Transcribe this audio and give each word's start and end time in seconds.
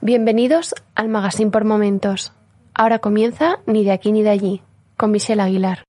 Bienvenidos 0.00 0.74
al 0.96 1.08
Magazine 1.08 1.52
por 1.52 1.64
Momentos. 1.64 2.32
Ahora 2.74 2.98
comienza 2.98 3.60
Ni 3.64 3.84
de 3.84 3.92
aquí 3.92 4.10
ni 4.10 4.24
de 4.24 4.30
allí, 4.30 4.62
con 4.96 5.12
Michelle 5.12 5.42
Aguilar. 5.42 5.84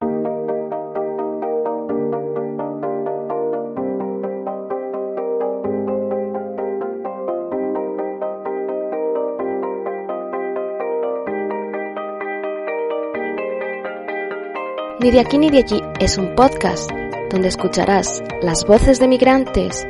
Ni 15.00 15.12
de 15.12 15.20
aquí 15.20 15.40
ni 15.40 15.50
de 15.50 15.58
allí 15.58 15.82
es 16.00 16.20
un 16.20 16.36
podcast 16.36 16.92
donde 17.32 17.48
escucharás 17.48 18.22
las 18.44 18.64
voces 18.66 19.00
de 19.00 19.08
migrantes 19.08 19.88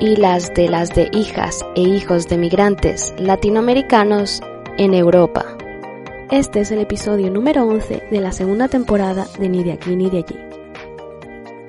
y 0.00 0.16
las 0.16 0.52
de 0.54 0.68
las 0.68 0.94
de 0.94 1.10
hijas 1.12 1.64
e 1.76 1.82
hijos 1.82 2.26
de 2.26 2.38
migrantes 2.38 3.14
latinoamericanos 3.18 4.40
en 4.78 4.94
Europa. 4.94 5.44
Este 6.30 6.60
es 6.60 6.70
el 6.70 6.78
episodio 6.78 7.30
número 7.30 7.66
11 7.66 8.04
de 8.10 8.20
la 8.20 8.32
segunda 8.32 8.68
temporada 8.68 9.26
de 9.38 9.50
Ni 9.50 9.62
de 9.62 9.72
aquí 9.72 9.94
ni 9.96 10.08
de 10.08 10.18
allí. 10.18 10.36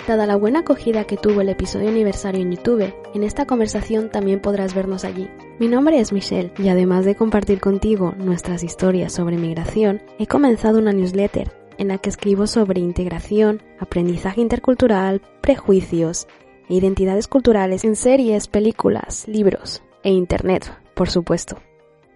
Dada 0.07 0.25
la 0.25 0.37
buena 0.37 0.59
acogida 0.59 1.03
que 1.03 1.17
tuvo 1.17 1.41
el 1.41 1.49
episodio 1.49 1.89
aniversario 1.89 2.41
en 2.41 2.51
YouTube, 2.51 2.93
en 3.13 3.23
esta 3.23 3.45
conversación 3.45 4.09
también 4.09 4.39
podrás 4.39 4.73
vernos 4.73 5.03
allí. 5.03 5.29
Mi 5.59 5.67
nombre 5.67 5.99
es 5.99 6.13
Michelle 6.13 6.53
y 6.57 6.69
además 6.69 7.03
de 7.03 7.15
compartir 7.15 7.59
contigo 7.59 8.15
nuestras 8.17 8.63
historias 8.63 9.11
sobre 9.11 9.37
migración, 9.37 10.01
he 10.17 10.25
comenzado 10.25 10.79
una 10.79 10.93
newsletter 10.93 11.51
en 11.77 11.89
la 11.89 11.97
que 11.97 12.09
escribo 12.09 12.47
sobre 12.47 12.79
integración, 12.79 13.61
aprendizaje 13.79 14.39
intercultural, 14.39 15.21
prejuicios 15.41 16.27
identidades 16.71 17.27
culturales 17.27 17.83
en 17.83 17.95
series, 17.95 18.47
películas, 18.47 19.27
libros 19.27 19.83
e 20.03 20.11
Internet, 20.11 20.71
por 20.95 21.09
supuesto. 21.09 21.57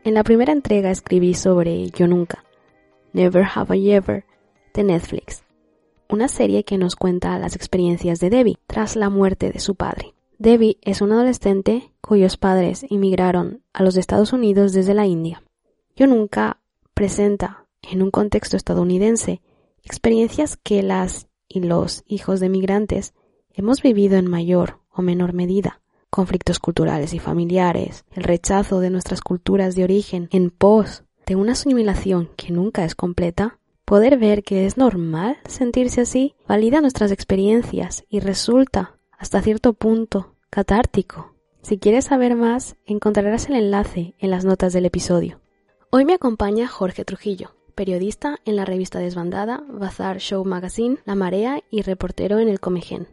En 0.04 0.14
la 0.14 0.24
primera 0.24 0.54
entrega 0.54 0.92
escribí 0.92 1.34
sobre 1.34 1.90
Yo 1.90 2.08
Nunca, 2.08 2.44
Never 3.14 3.46
Have 3.54 3.78
I 3.78 3.92
Ever, 3.92 4.26
de 4.74 4.84
Netflix, 4.84 5.44
una 6.10 6.28
serie 6.28 6.64
que 6.64 6.78
nos 6.78 6.96
cuenta 6.96 7.40
las 7.40 7.56
experiencias 7.56 8.20
de 8.20 8.30
Debbie 8.30 8.58
tras 8.68 8.96
la 8.96 9.10
muerte 9.10 9.52
de 9.52 9.60
su 9.60 9.76
padre. 9.76 10.14
Debbie 10.38 10.78
es 10.82 11.02
una 11.02 11.16
adolescente 11.16 11.92
cuyos 12.02 12.38
padres 12.38 12.86
emigraron 12.90 13.64
a 13.74 13.84
los 13.84 13.96
Estados 13.96 14.34
Unidos 14.34 14.74
desde 14.74 14.94
la 14.94 15.06
India. 15.06 15.42
Yo 15.96 16.08
Nunca 16.08 16.60
presenta, 16.94 17.66
en 17.82 18.02
un 18.02 18.12
contexto 18.12 18.58
estadounidense, 18.58 19.42
experiencias 19.84 20.58
que 20.58 20.84
las 20.84 21.28
y 21.48 21.62
los 21.62 22.04
hijos 22.08 22.40
de 22.40 22.50
migrantes 22.50 23.14
Hemos 23.58 23.82
vivido 23.82 24.18
en 24.18 24.30
mayor 24.30 24.80
o 24.92 25.02
menor 25.02 25.34
medida 25.34 25.82
conflictos 26.16 26.60
culturales 26.60 27.14
y 27.14 27.20
familiares, 27.20 28.06
el 28.14 28.24
rechazo 28.24 28.80
de 28.80 28.90
nuestras 28.90 29.20
culturas 29.20 29.76
de 29.76 29.84
origen 29.84 30.30
en 30.32 30.50
pos 30.50 31.04
de 31.26 31.36
una 31.36 31.52
asimilación 31.52 32.30
que 32.38 32.54
nunca 32.54 32.86
es 32.86 32.96
completa, 32.96 33.60
poder 33.84 34.18
ver 34.18 34.44
que 34.44 34.66
es 34.66 34.78
normal 34.78 35.36
sentirse 35.46 36.00
así 36.00 36.34
valida 36.48 36.80
nuestras 36.80 37.12
experiencias 37.12 38.06
y 38.08 38.22
resulta, 38.22 38.98
hasta 39.18 39.42
cierto 39.42 39.74
punto, 39.74 40.36
catártico. 40.50 41.34
Si 41.62 41.80
quieres 41.80 42.06
saber 42.06 42.38
más, 42.38 42.78
encontrarás 42.86 43.50
el 43.50 43.56
enlace 43.56 44.16
en 44.18 44.32
las 44.32 44.46
notas 44.46 44.72
del 44.72 44.86
episodio. 44.86 45.42
Hoy 45.90 46.06
me 46.06 46.14
acompaña 46.14 46.70
Jorge 46.70 47.04
Trujillo, 47.04 47.58
periodista 47.76 48.38
en 48.46 48.56
la 48.56 48.64
revista 48.64 49.00
Desbandada, 49.00 49.66
Bazar 49.68 50.20
Show 50.20 50.46
Magazine, 50.46 51.00
La 51.04 51.16
Marea 51.16 51.62
y 51.70 51.82
reportero 51.82 52.40
en 52.40 52.48
el 52.48 52.62
Comegen. 52.62 53.08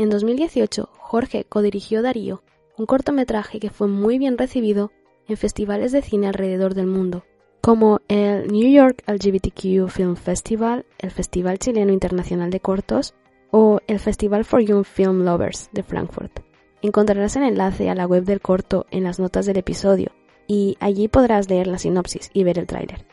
En 0.00 0.08
2018, 0.08 0.88
Jorge 0.98 1.44
codirigió 1.44 2.00
Darío, 2.00 2.42
un 2.78 2.86
cortometraje 2.86 3.60
que 3.60 3.68
fue 3.68 3.86
muy 3.86 4.16
bien 4.16 4.38
recibido 4.38 4.92
en 5.28 5.36
festivales 5.36 5.92
de 5.92 6.00
cine 6.00 6.26
alrededor 6.26 6.72
del 6.72 6.86
mundo, 6.86 7.26
como 7.60 8.00
el 8.08 8.50
New 8.50 8.66
York 8.72 9.02
LGBTQ 9.06 9.90
Film 9.90 10.16
Festival, 10.16 10.86
el 11.00 11.10
Festival 11.10 11.58
Chileno 11.58 11.92
Internacional 11.92 12.48
de 12.48 12.60
Cortos 12.60 13.12
o 13.50 13.80
el 13.88 13.98
Festival 13.98 14.46
for 14.46 14.62
Young 14.62 14.86
Film 14.86 15.22
Lovers 15.22 15.68
de 15.74 15.82
Frankfurt. 15.82 16.40
Encontrarás 16.80 17.36
el 17.36 17.42
enlace 17.42 17.90
a 17.90 17.94
la 17.94 18.06
web 18.06 18.24
del 18.24 18.40
corto 18.40 18.86
en 18.90 19.04
las 19.04 19.20
notas 19.20 19.44
del 19.44 19.58
episodio 19.58 20.12
y 20.46 20.78
allí 20.80 21.08
podrás 21.08 21.50
leer 21.50 21.66
la 21.66 21.76
sinopsis 21.76 22.30
y 22.32 22.42
ver 22.44 22.58
el 22.58 22.66
tráiler. 22.66 23.04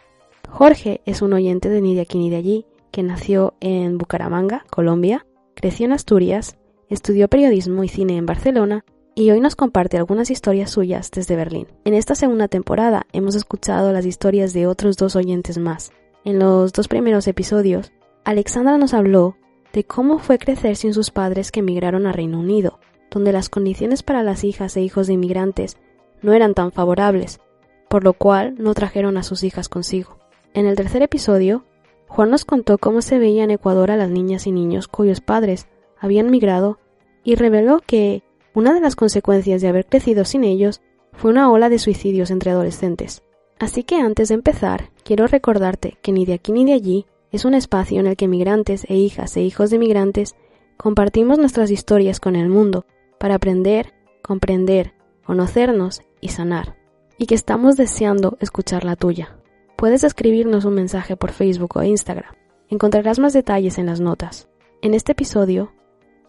Jorge 0.48 1.02
es 1.06 1.22
un 1.22 1.34
oyente 1.34 1.68
de 1.68 1.82
Ni 1.82 1.96
de 1.96 2.02
aquí 2.04 2.18
ni 2.18 2.30
de 2.30 2.38
allí, 2.38 2.66
que 2.92 3.04
nació 3.04 3.56
en 3.60 3.98
Bucaramanga, 3.98 4.64
Colombia, 4.70 5.26
creció 5.54 5.86
en 5.86 5.92
Asturias, 5.92 6.58
Estudió 6.90 7.28
periodismo 7.28 7.84
y 7.84 7.90
cine 7.90 8.16
en 8.16 8.26
Barcelona 8.26 8.86
y 9.14 9.32
hoy 9.32 9.42
nos 9.42 9.56
comparte 9.58 9.98
algunas 9.98 10.32
historias 10.32 10.72
suyas 10.72 11.12
desde 11.12 11.36
Berlín. 11.36 11.68
En 11.84 11.94
esta 11.94 12.16
segunda 12.16 12.48
temporada 12.48 13.08
hemos 13.12 13.36
escuchado 13.36 13.92
las 13.92 14.06
historias 14.06 14.54
de 14.54 14.68
otros 14.68 14.96
dos 14.96 15.18
oyentes 15.18 15.58
más. 15.58 15.92
En 16.24 16.40
los 16.40 16.72
dos 16.72 16.88
primeros 16.88 17.28
episodios, 17.28 17.92
Alexandra 18.24 18.78
nos 18.78 18.94
habló 18.94 19.36
de 19.74 19.84
cómo 19.84 20.20
fue 20.20 20.38
crecer 20.38 20.78
sin 20.78 20.94
sus 20.94 21.12
padres 21.12 21.52
que 21.52 21.60
emigraron 21.60 22.06
a 22.06 22.14
Reino 22.14 22.40
Unido, 22.40 22.80
donde 23.12 23.34
las 23.34 23.50
condiciones 23.50 24.02
para 24.02 24.24
las 24.24 24.46
hijas 24.46 24.78
e 24.78 24.82
hijos 24.82 25.08
de 25.08 25.14
inmigrantes 25.14 25.78
no 26.22 26.32
eran 26.34 26.54
tan 26.54 26.72
favorables, 26.72 27.42
por 27.90 28.06
lo 28.06 28.14
cual 28.14 28.56
no 28.58 28.74
trajeron 28.74 29.18
a 29.18 29.24
sus 29.24 29.44
hijas 29.44 29.68
consigo. 29.68 30.20
En 30.54 30.66
el 30.66 30.76
tercer 30.76 31.02
episodio, 31.02 31.66
Juan 32.08 32.30
nos 32.30 32.46
contó 32.46 32.78
cómo 32.78 33.02
se 33.02 33.20
veía 33.20 33.44
en 33.44 33.52
Ecuador 33.52 33.92
a 33.92 33.98
las 33.98 34.10
niñas 34.10 34.48
y 34.48 34.54
niños 34.54 34.88
cuyos 34.88 35.20
padres 35.20 35.68
habían 36.00 36.30
migrado 36.30 36.80
y 37.24 37.36
reveló 37.36 37.82
que 37.86 38.24
una 38.54 38.74
de 38.74 38.82
las 38.82 38.96
consecuencias 38.96 39.62
de 39.62 39.68
haber 39.68 39.86
crecido 39.86 40.26
sin 40.26 40.44
ellos 40.44 40.82
fue 41.14 41.32
una 41.32 41.52
ola 41.52 41.70
de 41.70 41.80
suicidios 41.80 42.32
entre 42.32 42.52
adolescentes. 42.52 43.24
Así 43.60 43.84
que 43.84 43.96
antes 43.96 44.30
de 44.30 44.36
empezar, 44.36 44.92
quiero 45.04 45.28
recordarte 45.28 45.98
que 46.02 46.12
ni 46.12 46.26
de 46.26 46.34
aquí 46.34 46.52
ni 46.52 46.66
de 46.66 46.74
allí 46.74 47.06
es 47.32 47.44
un 47.44 47.54
espacio 47.54 48.00
en 48.00 48.08
el 48.08 48.16
que 48.16 48.28
migrantes 48.28 48.86
e 48.88 48.96
hijas 48.96 49.36
e 49.36 49.42
hijos 49.42 49.70
de 49.70 49.80
migrantes 49.80 50.36
compartimos 50.78 51.40
nuestras 51.40 51.72
historias 51.72 52.20
con 52.20 52.36
el 52.36 52.50
mundo 52.50 52.86
para 53.20 53.36
aprender, 53.36 53.94
comprender, 54.22 54.94
conocernos 55.26 56.02
y 56.22 56.30
sanar. 56.30 56.78
Y 57.18 57.26
que 57.26 57.36
estamos 57.36 57.78
deseando 57.78 58.38
escuchar 58.40 58.86
la 58.86 58.96
tuya. 58.96 59.38
Puedes 59.76 60.04
escribirnos 60.04 60.66
un 60.66 60.76
mensaje 60.76 61.16
por 61.16 61.32
Facebook 61.32 61.78
o 61.78 61.84
Instagram. 61.84 62.34
Encontrarás 62.70 63.18
más 63.18 63.34
detalles 63.34 63.78
en 63.78 63.88
las 63.88 64.00
notas. 64.00 64.48
En 64.82 64.94
este 64.94 65.14
episodio 65.14 65.72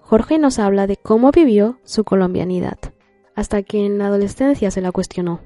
Jorge 0.09 0.39
nos 0.39 0.59
habla 0.59 0.87
de 0.87 0.97
cómo 0.97 1.33
vivió 1.33 1.79
su 1.85 2.03
colombianidad, 2.03 2.79
hasta 3.35 3.63
que 3.63 3.85
en 3.85 3.99
la 3.99 4.07
adolescencia 4.07 4.71
se 4.71 4.81
la 4.81 4.91
cuestionó. 4.91 5.43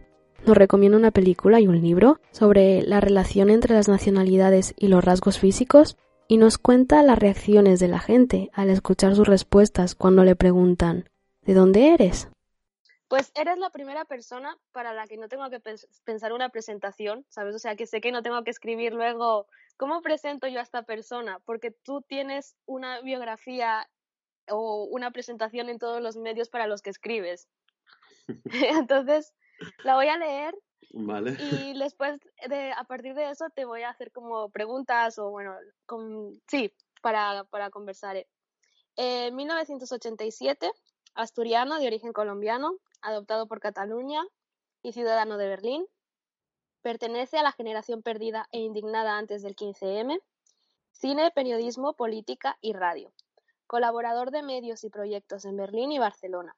Nos 0.47 0.56
recomienda 0.56 0.97
una 0.97 1.11
película 1.11 1.59
y 1.59 1.67
un 1.67 1.83
libro 1.83 2.21
sobre 2.31 2.83
la 2.83 3.00
relación 3.00 3.50
entre 3.50 3.75
las 3.75 3.89
nacionalidades 3.89 4.73
y 4.77 4.87
los 4.87 5.05
rasgos 5.05 5.41
físicos 5.41 5.97
y 6.28 6.37
nos 6.37 6.59
cuenta 6.59 7.03
las 7.03 7.19
reacciones 7.19 7.81
de 7.81 7.89
la 7.89 7.99
gente 7.99 8.50
al 8.53 8.71
escuchar 8.71 9.17
sus 9.17 9.27
respuestas 9.27 9.97
cuando 9.97 10.23
le 10.23 10.37
preguntan 10.37 11.11
¿De 11.41 11.55
dónde 11.55 11.93
eres? 11.94 12.29
Pues 13.09 13.33
eres 13.34 13.59
la 13.59 13.71
primera 13.71 14.05
persona 14.05 14.56
para 14.71 14.93
la 14.93 15.09
que 15.09 15.17
no 15.17 15.27
tengo 15.27 15.50
que 15.50 15.59
pensar 16.05 16.32
una 16.32 16.50
presentación, 16.50 17.26
¿sabes? 17.31 17.56
O 17.56 17.59
sea, 17.59 17.75
que 17.75 17.87
sé 17.87 18.00
que 18.00 18.12
no 18.12 18.23
tengo 18.23 18.44
que 18.44 18.53
escribir 18.53 18.94
luego 18.94 19.49
cómo 19.76 20.03
presento 20.03 20.47
yo 20.47 20.61
a 20.61 20.62
esta 20.62 20.85
persona, 20.85 21.41
porque 21.47 21.73
tú 21.73 22.03
tienes 22.03 22.55
una 22.64 23.00
biografía 23.00 23.88
o 24.52 24.84
una 24.84 25.10
presentación 25.10 25.69
en 25.69 25.78
todos 25.78 26.00
los 26.02 26.16
medios 26.16 26.49
para 26.49 26.66
los 26.66 26.82
que 26.82 26.90
escribes. 26.90 27.49
Entonces, 28.44 29.32
la 29.84 29.94
voy 29.94 30.08
a 30.08 30.19
leer 30.19 30.54
Vale. 30.93 31.37
y 31.40 31.78
después, 31.78 32.20
de, 32.49 32.72
a 32.72 32.84
partir 32.84 33.14
de 33.14 33.31
eso, 33.31 33.46
te 33.54 33.64
voy 33.64 33.82
a 33.82 33.90
hacer 33.90 34.12
como 34.12 34.50
preguntas 34.50 35.19
o, 35.19 35.31
bueno, 35.31 35.54
sí, 36.49 36.72
para, 37.00 37.44
para 37.44 37.70
conversar. 37.70 38.26
En 38.96 39.34
1987, 39.34 40.70
asturiano 41.14 41.78
de 41.78 41.87
origen 41.87 42.12
colombiano, 42.12 42.76
adoptado 43.00 43.46
por 43.46 43.60
Cataluña 43.60 44.22
y 44.82 44.93
ciudadano 44.93 45.38
de 45.38 45.49
Berlín, 45.49 45.87
pertenece 46.82 47.38
a 47.38 47.43
la 47.43 47.52
generación 47.52 48.02
perdida 48.02 48.49
e 48.52 48.58
indignada 48.58 49.16
antes 49.16 49.43
del 49.43 49.56
15M, 49.56 50.20
cine, 50.90 51.31
periodismo, 51.31 51.94
política 51.94 52.58
y 52.60 52.75
radio 52.75 53.12
colaborador 53.73 54.33
de 54.33 54.43
medios 54.43 54.85
y 54.85 54.91
proyectos 54.91 55.47
en 55.47 55.57
Berlín 55.57 55.93
y 55.93 55.99
Barcelona. 55.99 56.55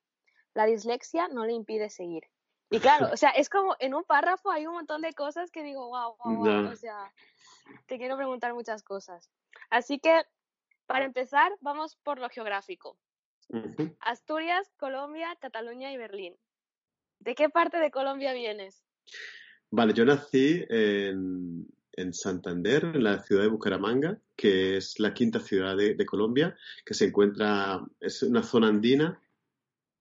La 0.53 0.67
dislexia 0.67 1.29
no 1.29 1.47
le 1.47 1.53
impide 1.53 1.89
seguir. 1.89 2.25
Y 2.71 2.81
claro, 2.81 3.09
o 3.13 3.17
sea, 3.17 3.31
es 3.31 3.49
como 3.49 3.77
en 3.79 3.95
un 3.95 4.03
párrafo 4.03 4.51
hay 4.51 4.67
un 4.67 4.75
montón 4.75 5.01
de 5.01 5.13
cosas 5.13 5.53
que 5.53 5.63
digo, 5.63 5.87
wow, 5.91 6.17
wow, 6.25 6.37
wow. 6.39 6.73
O 6.73 6.75
sea, 6.75 7.13
te 7.87 7.99
quiero 7.99 8.17
preguntar 8.17 8.53
muchas 8.53 8.83
cosas. 8.83 9.31
Así 9.71 10.01
que, 10.01 10.23
para 10.87 11.05
empezar, 11.05 11.53
vamos 11.61 11.95
por 12.03 12.19
lo 12.19 12.29
geográfico. 12.31 12.99
Asturias, 14.01 14.73
Colombia, 14.77 15.37
Cataluña 15.41 15.93
y 15.93 15.97
Berlín. 15.97 16.37
¿De 17.21 17.37
qué 17.37 17.49
parte 17.49 17.77
de 17.79 17.93
Colombia 17.93 18.33
vienes? 18.33 18.83
Vale, 19.71 19.93
yo 19.93 20.05
nací 20.05 20.65
en, 20.69 21.69
Santander, 22.13 22.85
en 22.85 23.05
la 23.05 23.23
ciudad 23.23 23.43
de 23.43 23.49
Bucaramanga, 23.49 24.19
que 24.37 24.77
es 24.77 24.99
la 24.99 25.15
quinta 25.15 25.41
ciudad 25.41 25.77
de, 25.77 26.07
Colombia, 26.07 26.57
que 26.85 26.95
se 26.95 27.07
encuentra, 27.07 27.85
es 28.01 28.23
una 28.23 28.43
zona 28.43 28.69
andina, 28.69 29.21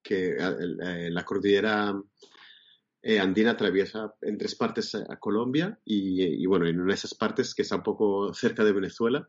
que 0.02 0.36
eh, 0.36 1.10
la 1.10 1.24
cordillera 1.24 1.94
eh, 3.02 3.18
andina 3.18 3.52
atraviesa 3.52 4.14
en 4.20 4.36
tres 4.36 4.54
partes 4.54 4.94
a, 4.94 5.16
Colombia 5.18 5.78
y, 5.84 6.44
bueno, 6.46 6.66
en 6.66 6.80
una 6.80 6.92
de 6.92 6.98
esas 6.98 7.14
partes 7.14 7.54
que 7.54 7.62
está 7.62 7.76
un 7.76 7.82
poco 7.82 8.34
cerca 8.34 8.64
de 8.64 8.72
Venezuela, 8.72 9.28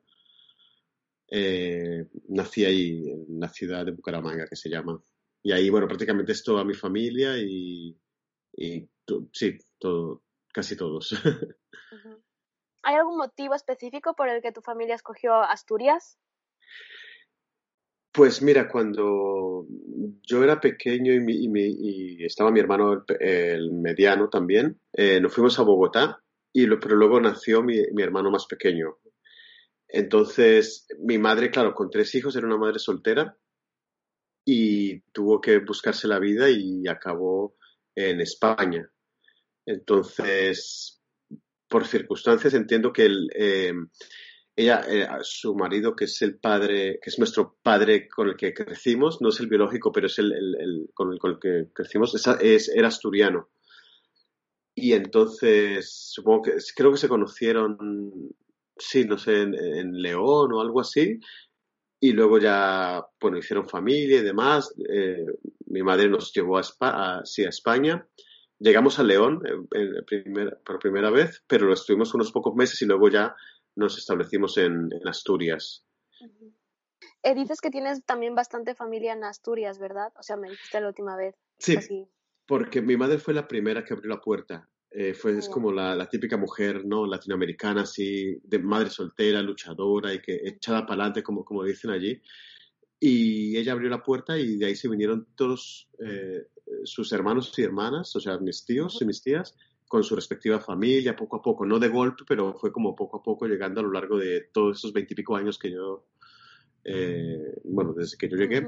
eh, 1.29 2.07
nací 2.29 2.65
ahí, 2.65 3.09
en 3.09 3.39
la 3.39 3.49
ciudad 3.49 3.85
de 3.85 3.91
Bucaramanga, 3.91 4.47
que 4.47 4.55
se 4.55 4.69
llama. 4.69 5.01
Y 5.43 5.51
ahí, 5.51 5.69
bueno, 5.69 5.87
prácticamente 5.87 6.31
es 6.31 6.43
toda 6.43 6.63
mi 6.63 6.73
familia 6.73 7.37
y, 7.37 7.95
sí, 9.31 9.57
todo, 9.77 10.23
casi 10.51 10.75
todos. 10.75 11.11
¿Hay 12.85 12.93
algún 12.93 13.17
motivo 13.17 13.55
específico 13.55 14.13
por 14.15 14.29
el 14.29 14.43
que 14.43 14.51
tu 14.51 14.61
familia 14.61 14.93
escogió 14.93 15.33
Asturias? 15.41 16.19
Pues 18.11 18.43
mira, 18.43 18.69
cuando 18.69 19.65
yo 20.21 20.43
era 20.43 20.61
pequeño 20.61 21.11
y, 21.11 22.23
estaba 22.23 22.51
mi 22.51 22.59
hermano 22.59 23.03
el, 23.19 23.71
mediano 23.71 24.29
también, 24.29 24.79
eh, 24.93 25.19
nos 25.19 25.33
fuimos 25.33 25.57
a 25.57 25.63
Bogotá, 25.63 26.21
y 26.53 26.67
pero 26.77 26.95
luego 26.95 27.19
nació 27.19 27.63
mi, 27.63 27.79
hermano 27.97 28.29
más 28.29 28.45
pequeño. 28.45 28.99
Entonces, 29.87 30.87
mi 30.99 31.17
madre, 31.17 31.49
claro, 31.49 31.73
con 31.73 31.89
tres 31.89 32.13
hijos, 32.13 32.35
era 32.35 32.45
una 32.45 32.57
madre 32.57 32.77
soltera 32.77 33.35
y 34.45 34.99
tuvo 35.11 35.41
que 35.41 35.57
buscarse 35.57 36.07
la 36.07 36.19
vida 36.19 36.51
y 36.51 36.87
acabó 36.87 37.55
en 37.95 38.21
España. 38.21 38.87
Entonces, 39.65 40.94
por 41.67 41.85
circunstancias, 41.87 42.53
entiendo 42.53 42.93
que 42.93 43.05
el, 43.05 43.29
eh, 43.35 43.73
ella, 44.55 44.81
eh, 44.87 45.07
su 45.21 45.53
marido, 45.53 45.95
que 45.95 46.05
es 46.05 46.21
el 46.21 46.37
padre, 46.37 46.99
que 47.01 47.09
es 47.09 47.19
nuestro 47.19 47.57
padre 47.61 48.07
con 48.07 48.29
el 48.29 48.37
que 48.37 48.53
crecimos, 48.53 49.21
no 49.21 49.29
es 49.29 49.39
el 49.41 49.47
biológico, 49.47 49.91
pero 49.91 50.07
es 50.07 50.17
el, 50.19 50.89
con, 50.93 51.11
el, 51.11 51.39
que 51.39 51.67
crecimos, 51.73 52.15
es, 52.41 52.69
era 52.69 52.87
asturiano. 52.87 53.49
Y 54.73 54.93
entonces, 54.93 55.93
supongo 56.11 56.43
que, 56.43 56.51
creo 56.75 56.91
que 56.91 56.97
se 56.97 57.09
conocieron, 57.09 57.77
sí, 58.77 59.03
no 59.05 59.17
sé, 59.17 59.41
en, 59.41 60.01
León 60.01 60.53
o 60.53 60.61
algo 60.61 60.79
así, 60.79 61.19
y 61.99 62.11
luego 62.11 62.39
ya, 62.39 63.05
bueno, 63.19 63.37
hicieron 63.37 63.67
familia 63.67 64.19
y 64.19 64.23
demás. 64.23 64.73
Eh, 64.89 65.25
mi 65.67 65.81
madre 65.81 66.07
nos 66.07 66.31
llevó 66.33 66.57
a, 66.57 66.63
a 66.79 67.23
España 67.23 68.07
Llegamos 68.59 68.99
a 68.99 69.03
León 69.03 69.41
por 70.65 70.79
primera 70.79 71.09
vez, 71.09 71.43
pero 71.47 71.67
lo 71.67 71.73
estuvimos 71.73 72.13
unos 72.13 72.31
pocos 72.31 72.55
meses 72.55 72.81
y 72.81 72.85
luego 72.85 73.09
ya 73.09 73.35
nos 73.75 73.97
establecimos 73.97 74.57
en, 74.57 74.89
Asturias. 75.05 75.85
Eh, 77.23 77.35
dices 77.35 77.59
que 77.59 77.69
tienes 77.69 78.05
también 78.05 78.35
bastante 78.35 78.75
familia 78.75 79.13
en 79.13 79.23
Asturias, 79.23 79.79
¿verdad? 79.79 80.13
O 80.17 80.23
sea, 80.23 80.37
me 80.37 80.49
dijiste 80.49 80.79
la 80.79 80.87
última 80.87 81.17
vez. 81.17 81.35
Sí, 81.57 81.77
porque 82.45 82.81
mi 82.81 82.95
madre 82.95 83.17
fue 83.17 83.33
la 83.33 83.47
primera 83.47 83.83
que 83.83 83.93
abrió 83.93 84.09
la 84.09 84.21
puerta. 84.21 84.69
Eh, 84.91 85.13
fue, 85.13 85.37
es 85.37 85.49
como 85.49 85.73
la, 85.73 86.07
típica 86.07 86.37
mujer 86.37 86.85
no 86.85 87.05
latinoamericana, 87.05 87.81
así, 87.81 88.39
de 88.43 88.59
madre 88.59 88.89
soltera, 88.89 89.41
luchadora 89.41 90.13
y 90.13 90.21
que 90.21 90.39
echada 90.45 90.85
para 90.85 91.01
adelante, 91.01 91.23
como, 91.23 91.43
como 91.43 91.65
dicen 91.65 91.91
allí. 91.91 92.21
Y 92.97 93.57
ella 93.57 93.73
abrió 93.73 93.89
la 93.89 94.03
puerta 94.03 94.37
y 94.37 94.55
de 94.55 94.67
ahí 94.67 94.75
se 94.75 94.87
vinieron 94.87 95.27
todos 95.35 95.89
eh, 95.99 96.47
sus 96.83 97.11
hermanos 97.11 97.53
y 97.57 97.63
hermanas, 97.63 98.15
o 98.15 98.19
sea, 98.19 98.37
mis 98.37 98.65
tíos 98.65 98.97
y 99.01 99.05
mis 99.05 99.21
tías, 99.21 99.55
con 99.87 100.03
su 100.03 100.15
respectiva 100.15 100.59
familia, 100.59 101.15
poco 101.15 101.37
a 101.37 101.41
poco, 101.41 101.65
no 101.65 101.79
de 101.79 101.89
golpe, 101.89 102.23
pero 102.27 102.53
fue 102.55 102.71
como 102.71 102.95
poco 102.95 103.17
a 103.17 103.23
poco 103.23 103.45
llegando 103.45 103.81
a 103.81 103.83
lo 103.83 103.91
largo 103.91 104.17
de 104.17 104.49
todos 104.51 104.77
esos 104.77 104.93
veintipico 104.93 105.35
años 105.35 105.59
que 105.59 105.71
yo, 105.71 106.07
eh, 106.83 107.59
bueno, 107.63 107.93
desde 107.93 108.17
que 108.17 108.29
yo 108.29 108.37
llegué. 108.37 108.67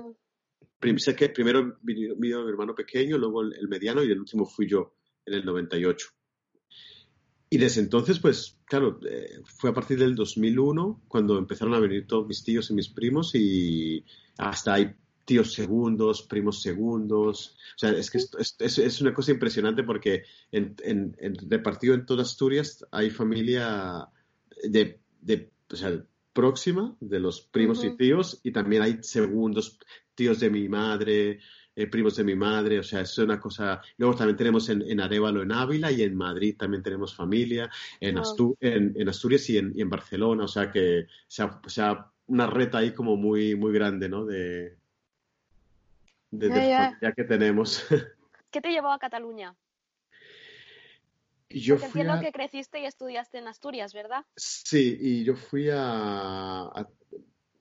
Sé 0.97 1.15
que 1.15 1.29
primero 1.29 1.77
vino, 1.81 2.15
mi 2.15 2.31
hermano 2.31 2.75
pequeño, 2.75 3.17
luego 3.17 3.41
el, 3.41 3.67
mediano 3.67 4.03
y 4.03 4.11
el 4.11 4.19
último 4.19 4.45
fui 4.45 4.69
yo 4.69 4.93
en 5.25 5.33
el 5.33 5.45
98. 5.45 6.07
Y 7.49 7.57
desde 7.57 7.81
entonces, 7.81 8.19
pues 8.19 8.59
claro, 8.65 8.99
eh, 9.09 9.41
fue 9.45 9.71
a 9.71 9.73
partir 9.73 9.97
del 9.97 10.15
2001 10.15 11.05
cuando 11.07 11.37
empezaron 11.37 11.73
a 11.73 11.79
venir 11.79 12.05
todos 12.05 12.27
mis 12.27 12.43
tíos 12.43 12.69
y 12.69 12.73
mis 12.73 12.89
primos 12.89 13.33
y 13.33 14.05
hasta 14.37 14.75
hay 14.75 14.95
tíos 15.27 15.53
segundos, 15.53 16.23
primos 16.23 16.61
segundos. 16.61 17.57
O 17.75 17.79
sea, 17.79 17.91
es 17.91 18.09
que 18.09 18.17
es, 18.17 18.79
es, 18.79 19.01
una 19.01 19.13
cosa 19.13 19.31
impresionante 19.31 19.83
porque 19.83 20.23
en, 20.53 20.73
en, 20.83 21.35
repartido 21.49 21.93
en 21.93 22.05
toda 22.05 22.21
Asturias 22.23 22.87
hay 22.91 23.09
familia 23.09 24.07
de, 24.63 25.01
de 25.19 25.51
o 25.69 25.75
sea, 25.75 26.01
próxima 26.31 26.95
de 27.01 27.19
los 27.19 27.41
primos 27.41 27.83
y 27.83 27.97
tíos 27.97 28.39
y 28.41 28.51
también 28.51 28.83
hay 28.83 28.99
segundos, 29.01 29.77
tíos 30.15 30.39
de 30.39 30.49
mi 30.49 30.69
madre, 30.69 31.39
eh, 31.75 31.87
primos 31.87 32.15
de 32.15 32.23
mi 32.23 32.35
madre, 32.35 32.79
o 32.79 32.83
sea, 32.83 33.01
es 33.01 33.17
una 33.17 33.37
cosa. 33.37 33.81
Luego 33.97 34.15
también 34.15 34.37
tenemos 34.37 34.69
en, 34.69 34.81
en 34.81 35.01
Arevalo, 35.01 35.41
en 35.41 35.51
Ávila 35.51 35.91
y 35.91 36.03
en 36.03 36.15
Madrid 36.15 36.55
también 36.57 36.81
tenemos 36.81 37.13
familia, 37.13 37.69
en, 37.99 38.17
en, 38.61 39.09
Asturias 39.09 39.49
y 39.49 39.57
en, 39.57 39.73
y 39.75 39.81
en, 39.81 39.89
Barcelona, 39.89 40.45
o 40.45 40.47
sea 40.47 40.71
que 40.71 41.07
sea, 41.27 41.59
sea 41.67 42.13
una 42.27 42.47
reta 42.47 42.77
ahí 42.77 42.93
como 42.93 43.17
muy, 43.17 43.55
muy 43.55 43.73
grande, 43.73 44.07
¿no? 44.07 44.25
De, 44.25 44.76
de, 46.39 46.49
ya, 47.01 47.11
que 47.11 47.23
tenemos. 47.23 47.85
¿Qué 48.51 48.61
te 48.61 48.69
llevó 48.69 48.91
a 48.91 48.99
Cataluña? 48.99 49.55
Yo 51.49 51.75
Porque 51.75 51.85
entiendo 51.87 52.19
que 52.19 52.31
creciste 52.31 52.79
y 52.81 52.85
estudiaste 52.85 53.37
en 53.37 53.47
Asturias, 53.47 53.93
¿verdad? 53.93 54.25
Sí, 54.35 54.97
y 54.99 55.23
yo 55.23 55.35
fui 55.35 55.69
a, 55.71 56.87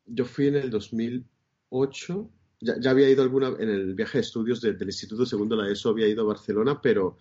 yo 0.06 0.24
fui 0.24 0.48
en 0.48 0.56
el 0.56 0.70
2008. 0.70 2.30
Ya, 2.60 2.74
ya, 2.80 2.90
había 2.90 3.08
ido 3.08 3.22
alguna 3.22 3.48
en 3.48 3.68
el 3.68 3.94
viaje 3.94 4.18
de 4.18 4.22
estudios 4.22 4.60
del 4.60 4.82
Instituto 4.82 5.26
Segundo 5.26 5.56
la 5.56 5.70
ESO, 5.70 5.90
había 5.90 6.08
ido 6.08 6.22
a 6.22 6.26
Barcelona, 6.26 6.80
pero 6.80 7.18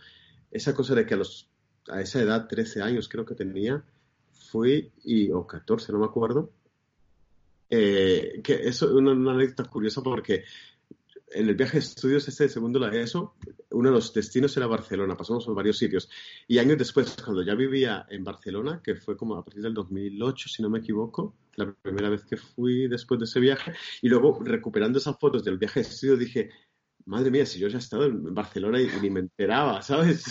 esa 0.49 0.73
cosa 0.73 0.95
de 0.95 1.05
que 1.05 1.13
a 1.13 1.17
los 1.17 1.49
a 1.87 2.01
esa 2.01 2.21
edad, 2.21 2.47
13 2.47 2.81
años 2.81 3.07
creo 3.07 3.25
que 3.25 3.35
tenía, 3.35 3.83
fui 4.31 4.91
y 5.03 5.31
o 5.31 5.45
14, 5.45 5.91
no 5.91 5.99
me 5.99 6.05
acuerdo. 6.05 6.51
Eh, 7.69 8.41
que 8.43 8.67
eso 8.67 8.85
es 8.85 8.91
una, 8.91 9.11
una 9.11 9.33
anécdota 9.33 9.69
curiosa 9.69 10.01
porque 10.01 10.43
en 11.27 11.49
el 11.49 11.55
viaje 11.55 11.73
de 11.73 11.79
estudios 11.79 12.27
este 12.27 12.45
de 12.45 12.49
segundo 12.49 12.79
la 12.79 12.95
ESO, 12.95 13.35
uno 13.71 13.89
de 13.89 13.95
los 13.95 14.13
destinos 14.13 14.55
era 14.57 14.67
Barcelona, 14.67 15.17
pasamos 15.17 15.45
por 15.45 15.55
varios 15.55 15.77
sitios. 15.77 16.09
Y 16.47 16.57
años 16.59 16.77
después, 16.77 17.15
cuando 17.23 17.43
ya 17.43 17.55
vivía 17.55 18.05
en 18.09 18.23
Barcelona, 18.23 18.81
que 18.83 18.95
fue 18.95 19.17
como 19.17 19.35
a 19.35 19.43
partir 19.43 19.63
del 19.63 19.73
2008, 19.73 20.49
si 20.49 20.61
no 20.61 20.69
me 20.69 20.79
equivoco, 20.79 21.35
la 21.55 21.73
primera 21.73 22.09
vez 22.09 22.25
que 22.25 22.37
fui 22.37 22.87
después 22.87 23.19
de 23.19 23.25
ese 23.25 23.39
viaje, 23.39 23.73
y 24.01 24.09
luego 24.09 24.39
recuperando 24.43 24.99
esas 24.99 25.17
fotos 25.19 25.43
del 25.43 25.57
viaje 25.57 25.81
de 25.81 25.87
estudio 25.87 26.17
dije, 26.17 26.49
madre 27.05 27.31
mía, 27.31 27.45
si 27.45 27.59
yo 27.59 27.67
ya 27.67 27.77
he 27.77 27.79
estado 27.79 28.05
en 28.05 28.33
Barcelona 28.33 28.81
y, 28.81 28.89
ni 29.01 29.09
me 29.09 29.21
enteraba, 29.21 29.81
¿sabes? 29.81 30.25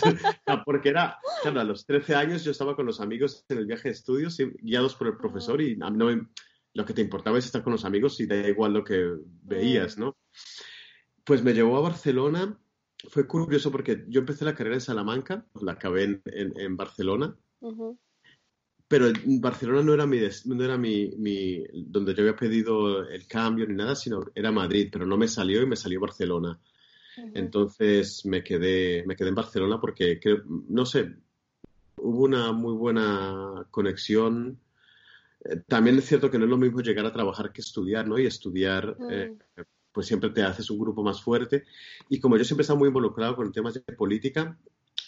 Porque 0.65 0.89
era, 0.89 1.17
claro, 1.41 1.59
a 1.59 1.63
los 1.63 1.85
13 1.85 2.15
años 2.15 2.43
yo 2.43 2.51
estaba 2.51 2.75
con 2.75 2.85
los 2.85 2.99
amigos 3.01 3.45
en 3.49 3.57
el 3.57 3.65
viaje 3.65 3.89
de 3.89 3.95
estudios, 3.95 4.37
guiados 4.61 4.95
por 4.95 5.07
el 5.07 5.17
profesor, 5.17 5.61
y 5.61 5.75
no, 5.75 5.89
lo 6.73 6.85
que 6.85 6.93
te 6.93 7.01
importaba 7.01 7.37
es 7.37 7.45
estar 7.45 7.63
con 7.63 7.73
los 7.73 7.85
amigos 7.85 8.19
y 8.19 8.27
da 8.27 8.35
igual 8.35 8.73
lo 8.73 8.83
que 8.83 9.09
veías, 9.43 9.97
¿no? 9.97 10.17
Pues 11.25 11.43
me 11.43 11.53
llevó 11.53 11.77
a 11.77 11.81
Barcelona. 11.81 12.57
Fue 13.09 13.27
curioso 13.27 13.71
porque 13.71 14.05
yo 14.07 14.21
empecé 14.21 14.45
la 14.45 14.55
carrera 14.55 14.75
en 14.75 14.81
Salamanca, 14.81 15.45
la 15.61 15.73
acabé 15.73 16.21
en, 16.25 16.77
Barcelona. 16.77 17.35
Pero 18.87 19.11
Barcelona 19.25 19.81
no 19.81 19.93
era 19.93 20.05
mi, 20.05 20.19
no 20.45 20.63
era 20.63 20.77
mi, 20.77 21.63
donde 21.73 22.13
yo 22.13 22.21
había 22.21 22.35
pedido 22.35 23.07
el 23.07 23.27
cambio 23.27 23.67
ni 23.67 23.75
nada, 23.75 23.95
sino 23.95 24.25
era 24.33 24.51
Madrid, 24.51 24.89
pero 24.91 25.05
no 25.05 25.17
me 25.17 25.27
salió 25.27 25.61
y 25.61 25.65
me 25.65 25.75
salió 25.75 25.99
Barcelona. 25.99 26.59
Entonces 27.33 28.25
me 28.25 28.43
quedé, 28.43 29.03
me 29.05 29.15
quedé 29.15 29.29
en 29.29 29.35
Barcelona 29.35 29.79
porque 29.79 30.19
creo, 30.19 30.43
no 30.45 30.85
sé, 30.85 31.15
hubo 31.97 32.23
una 32.23 32.51
muy 32.51 32.73
buena 32.73 33.65
conexión. 33.71 34.59
Eh, 35.43 35.61
también 35.67 35.97
es 35.97 36.05
cierto 36.05 36.29
que 36.29 36.37
no 36.37 36.45
es 36.45 36.49
lo 36.49 36.57
mismo 36.57 36.81
llegar 36.81 37.05
a 37.05 37.13
trabajar 37.13 37.51
que 37.51 37.61
estudiar, 37.61 38.07
¿no? 38.07 38.19
Y 38.19 38.25
estudiar 38.25 38.97
eh, 39.09 39.35
pues 39.95 40.07
siempre 40.07 40.29
te 40.29 40.43
haces 40.43 40.69
un 40.69 40.77
grupo 40.77 41.01
más 41.03 41.23
fuerte. 41.23 41.63
Y 42.09 42.19
como 42.19 42.37
yo 42.37 42.43
siempre 42.43 42.63
he 42.63 42.65
estado 42.65 42.77
muy 42.77 42.89
involucrado 42.89 43.37
con 43.37 43.53
temas 43.53 43.73
de 43.73 43.81
política, 43.93 44.59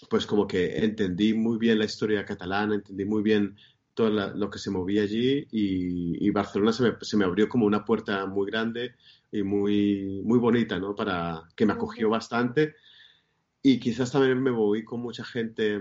pues 0.10 0.26
como 0.26 0.48
que 0.48 0.78
entendí 0.78 1.34
muy 1.34 1.58
bien 1.58 1.78
la 1.78 1.86
historia 1.86 2.24
catalana, 2.24 2.76
entendí 2.76 3.04
muy 3.04 3.22
bien 3.22 3.58
todo 3.94 4.10
lo 4.10 4.50
que 4.50 4.60
se 4.60 4.72
movía 4.72 5.02
allí 5.02 5.46
y, 5.52 6.30
Barcelona 6.30 6.72
se 6.72 6.84
me, 6.84 6.94
se 7.02 7.18
me, 7.18 7.26
abrió 7.26 7.50
como 7.50 7.66
una 7.66 7.84
puerta 7.84 8.26
muy 8.28 8.50
grande 8.50 8.94
y 9.32 9.44
muy, 9.44 10.22
muy 10.24 10.40
bonita, 10.40 10.80
¿no? 10.80 10.96
Para 10.96 11.44
que 11.56 11.66
me 11.66 11.74
acogió 11.74 12.10
bastante. 12.10 12.76
y 13.62 13.80
quizás 13.80 14.12
también 14.12 14.42
me 14.42 14.52
voy 14.52 14.86
con 14.86 15.02
mucha 15.02 15.26
gente, 15.26 15.80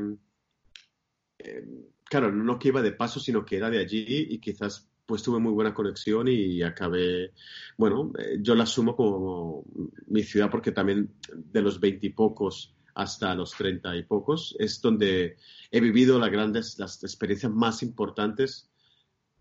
eh, 1.39 1.65
claro, 2.05 2.33
no 2.33 2.59
que 2.59 2.69
iba 2.69 2.83
de 2.83 2.93
paso, 2.93 3.21
sino 3.21 3.45
que 3.45 3.57
era 3.59 3.71
de 3.71 3.79
allí 3.79 4.05
y 4.31 4.41
quizás 4.41 4.89
pues 5.07 5.23
tuve 5.23 5.39
muy 5.39 5.53
buena 5.53 5.73
conexión 5.73 6.29
y 6.29 6.63
acabé, 6.63 7.33
bueno, 7.79 8.13
eh, 8.19 8.39
yo 8.41 8.55
la 8.55 8.65
asumo 8.65 8.97
como 8.97 9.65
mi 10.09 10.23
ciudad 10.23 10.51
porque 10.51 10.73
también 10.73 11.15
de 11.33 11.63
los 11.63 11.81
veintipocos 11.81 12.75
hasta 12.95 13.35
los 13.35 13.53
treinta 13.53 13.95
y 13.95 14.03
pocos 14.03 14.57
es 14.59 14.81
donde 14.81 15.37
he 15.71 15.81
vivido 15.81 16.19
las 16.19 16.31
grandes, 16.31 16.79
las 16.79 17.03
experiencias 17.05 17.53
más 17.53 17.83
importantes 17.83 18.71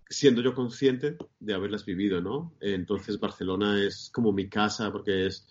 siendo 0.10 0.42
yo 0.42 0.54
consciente 0.54 1.18
de 1.40 1.54
haberlas 1.54 1.86
vivido, 1.86 2.22
¿no? 2.22 2.54
Entonces 2.60 3.20
Barcelona 3.20 3.82
es 3.82 4.12
como 4.14 4.32
mi 4.32 4.48
casa 4.50 4.92
porque 4.92 5.26
es 5.26 5.48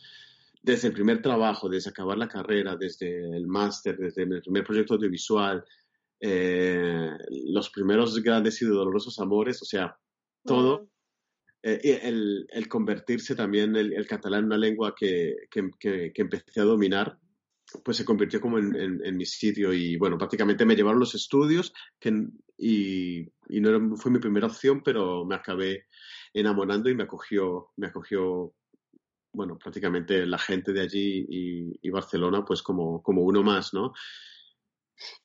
desde 0.63 0.89
el 0.89 0.95
primer 0.95 1.21
trabajo, 1.21 1.69
desde 1.69 1.91
acabar 1.91 2.17
la 2.17 2.29
carrera, 2.29 2.77
desde 2.77 3.37
el 3.37 3.47
máster, 3.47 3.97
desde 3.97 4.23
el 4.23 4.41
primer 4.43 4.65
proyecto 4.65 4.95
audiovisual, 4.95 5.65
eh, 6.21 7.11
los 7.49 7.69
primeros 7.71 8.23
grandes 8.23 8.63
y 8.63 8.67
dolorosos 8.67 9.19
amores, 9.19 9.61
o 9.61 9.65
sea, 9.65 9.99
todo. 10.45 10.89
Eh, 11.63 12.01
el, 12.03 12.47
el, 12.51 12.69
convertirse 12.69 13.35
también 13.35 13.75
el, 13.75 14.07
catalán 14.07 14.41
en 14.41 14.47
una 14.47 14.59
lengua 14.59 14.95
que, 14.95 15.35
que, 15.51 15.71
que, 15.81 16.13
empecé 16.17 16.61
a 16.61 16.65
dominar, 16.65 17.19
pues 17.83 17.97
se 17.97 18.05
convirtió 18.05 18.41
como 18.41 18.59
en, 18.59 19.01
en, 19.03 19.17
mi 19.17 19.25
sitio 19.25 19.73
y 19.73 19.97
bueno, 19.97 20.19
prácticamente 20.19 20.67
me 20.67 20.77
llevaron 20.77 21.01
los 21.01 21.15
estudios 21.15 21.73
que, 21.99 22.27
y, 22.59 23.21
y 23.49 23.61
no 23.61 23.97
fue 23.97 24.13
mi 24.13 24.19
primera 24.19 24.47
opción, 24.47 24.83
pero 24.85 25.25
me 25.25 25.37
acabé 25.37 25.87
enamorando 26.35 26.91
y 26.91 26.95
me 26.95 27.05
acogió, 27.05 27.71
me 27.77 27.87
acogió 27.87 28.55
bueno, 29.33 29.59
prácticamente 29.59 30.27
la 30.27 30.39
gente 30.39 30.73
de 30.73 30.83
allí 30.83 31.27
y, 31.29 31.79
y 31.81 31.91
Barcelona 31.91 32.45
pues 32.45 32.63
como, 32.63 33.03
como 33.03 33.23
uno 33.23 33.43
más, 33.43 33.75
¿no? 33.75 33.93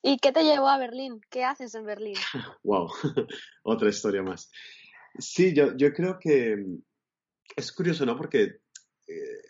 ¿Y 0.02 0.18
qué 0.18 0.32
te 0.32 0.42
llevó 0.42 0.68
a 0.68 0.78
Berlín? 0.78 1.20
¿Qué 1.30 1.44
haces 1.44 1.74
en 1.74 1.86
Berlín? 1.86 2.16
wow, 2.64 2.90
otra 3.62 3.88
historia 3.88 4.22
más. 4.22 4.50
Sí, 5.18 5.54
yo, 5.54 5.76
yo 5.76 5.92
creo 5.92 6.18
que 6.18 6.64
es 7.56 7.72
curioso, 7.72 8.06
¿no? 8.06 8.16
Porque 8.16 8.60
eh, 9.06 9.42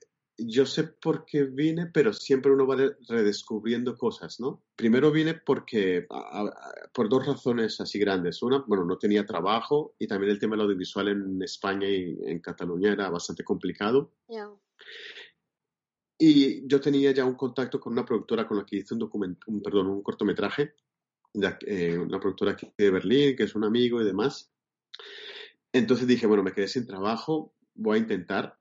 yo 0.47 0.67
sé 0.67 0.85
por 0.85 1.25
qué 1.25 1.45
vine, 1.45 1.87
pero 1.93 2.13
siempre 2.13 2.53
uno 2.53 2.67
va 2.67 2.77
redescubriendo 3.09 3.97
cosas, 3.97 4.41
¿no? 4.41 4.63
Primero 4.75 5.11
vine 5.11 5.35
porque, 5.35 6.07
por 6.93 7.09
dos 7.09 7.27
razones 7.27 7.81
así 7.81 7.99
grandes. 7.99 8.43
Una, 8.43 8.65
bueno, 8.67 8.85
no 8.85 8.99
tenía 8.99 9.27
trabajo 9.27 9.95
y 9.99 10.07
también 10.07 10.33
el 10.33 10.39
tema 10.39 10.57
del 10.57 10.65
audiovisual 10.65 11.09
en 11.09 11.43
España 11.43 11.89
y 11.89 12.17
en 12.25 12.41
Cataluña 12.41 12.93
era 12.93 13.11
bastante 13.11 13.45
complicado. 13.45 14.13
Y 16.19 16.67
yo 16.67 16.81
tenía 16.81 17.13
ya 17.13 17.25
un 17.25 17.35
contacto 17.35 17.81
con 17.81 17.93
una 17.93 18.05
productora 18.05 18.47
con 18.47 18.59
la 18.59 18.67
que 18.67 18.77
hice 18.77 18.95
un, 18.95 19.01
documento, 19.01 19.47
un, 19.49 19.63
perdón, 19.63 19.89
un 19.89 20.03
cortometraje, 20.03 20.75
eh, 21.67 21.99
una 21.99 22.21
productora 22.21 22.53
aquí 22.53 22.71
de 22.77 22.91
Berlín, 22.91 23.37
que 23.37 23.45
es 23.45 23.55
un 23.55 23.65
amigo 23.65 24.01
y 24.01 24.05
demás. 24.05 24.51
Entonces 25.73 26.07
dije, 26.07 26.27
bueno, 26.27 26.43
me 26.43 26.53
quedé 26.53 26.69
sin 26.69 26.87
trabajo, 26.87 27.55
voy 27.75 27.99
a 27.99 28.01
intentar 28.01 28.59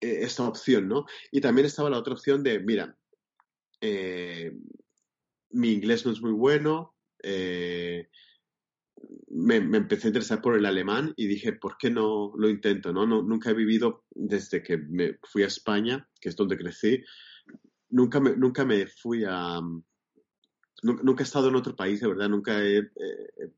eh, 0.00 0.20
esta 0.22 0.48
opción, 0.48 0.88
¿no? 0.88 1.04
Y 1.30 1.40
también 1.40 1.66
estaba 1.66 1.90
la 1.90 1.98
otra 1.98 2.14
opción 2.14 2.42
de, 2.42 2.58
mira, 2.60 2.96
eh, 3.80 4.56
mi 5.50 5.72
inglés 5.72 6.06
no 6.06 6.12
es 6.12 6.20
muy 6.20 6.32
bueno, 6.32 6.96
eh, 7.22 8.08
me, 9.28 9.56
empecé 9.56 10.06
a 10.06 10.10
interesar 10.10 10.40
por 10.40 10.56
el 10.56 10.64
alemán 10.64 11.12
y 11.16 11.26
dije, 11.26 11.52
¿por 11.52 11.76
qué 11.76 11.90
no 11.90 12.32
lo 12.36 12.48
intento? 12.48 12.92
No? 12.92 13.06
nunca 13.06 13.50
he 13.50 13.54
vivido 13.54 14.04
desde 14.10 14.62
que 14.62 14.78
me 14.78 15.18
fui 15.24 15.42
a 15.42 15.48
España, 15.48 16.08
que 16.20 16.30
es 16.30 16.36
donde 16.36 16.56
crecí, 16.56 17.02
nunca 17.90 18.20
me, 18.20 18.36
nunca 18.36 18.64
me 18.64 18.86
fui 18.86 19.24
a... 19.26 19.60
Nunca, 20.82 21.22
he 21.22 21.24
estado 21.24 21.50
en 21.50 21.56
otro 21.56 21.76
país, 21.76 22.00
de 22.00 22.08
verdad, 22.08 22.30
nunca 22.30 22.64
he, 22.64 22.90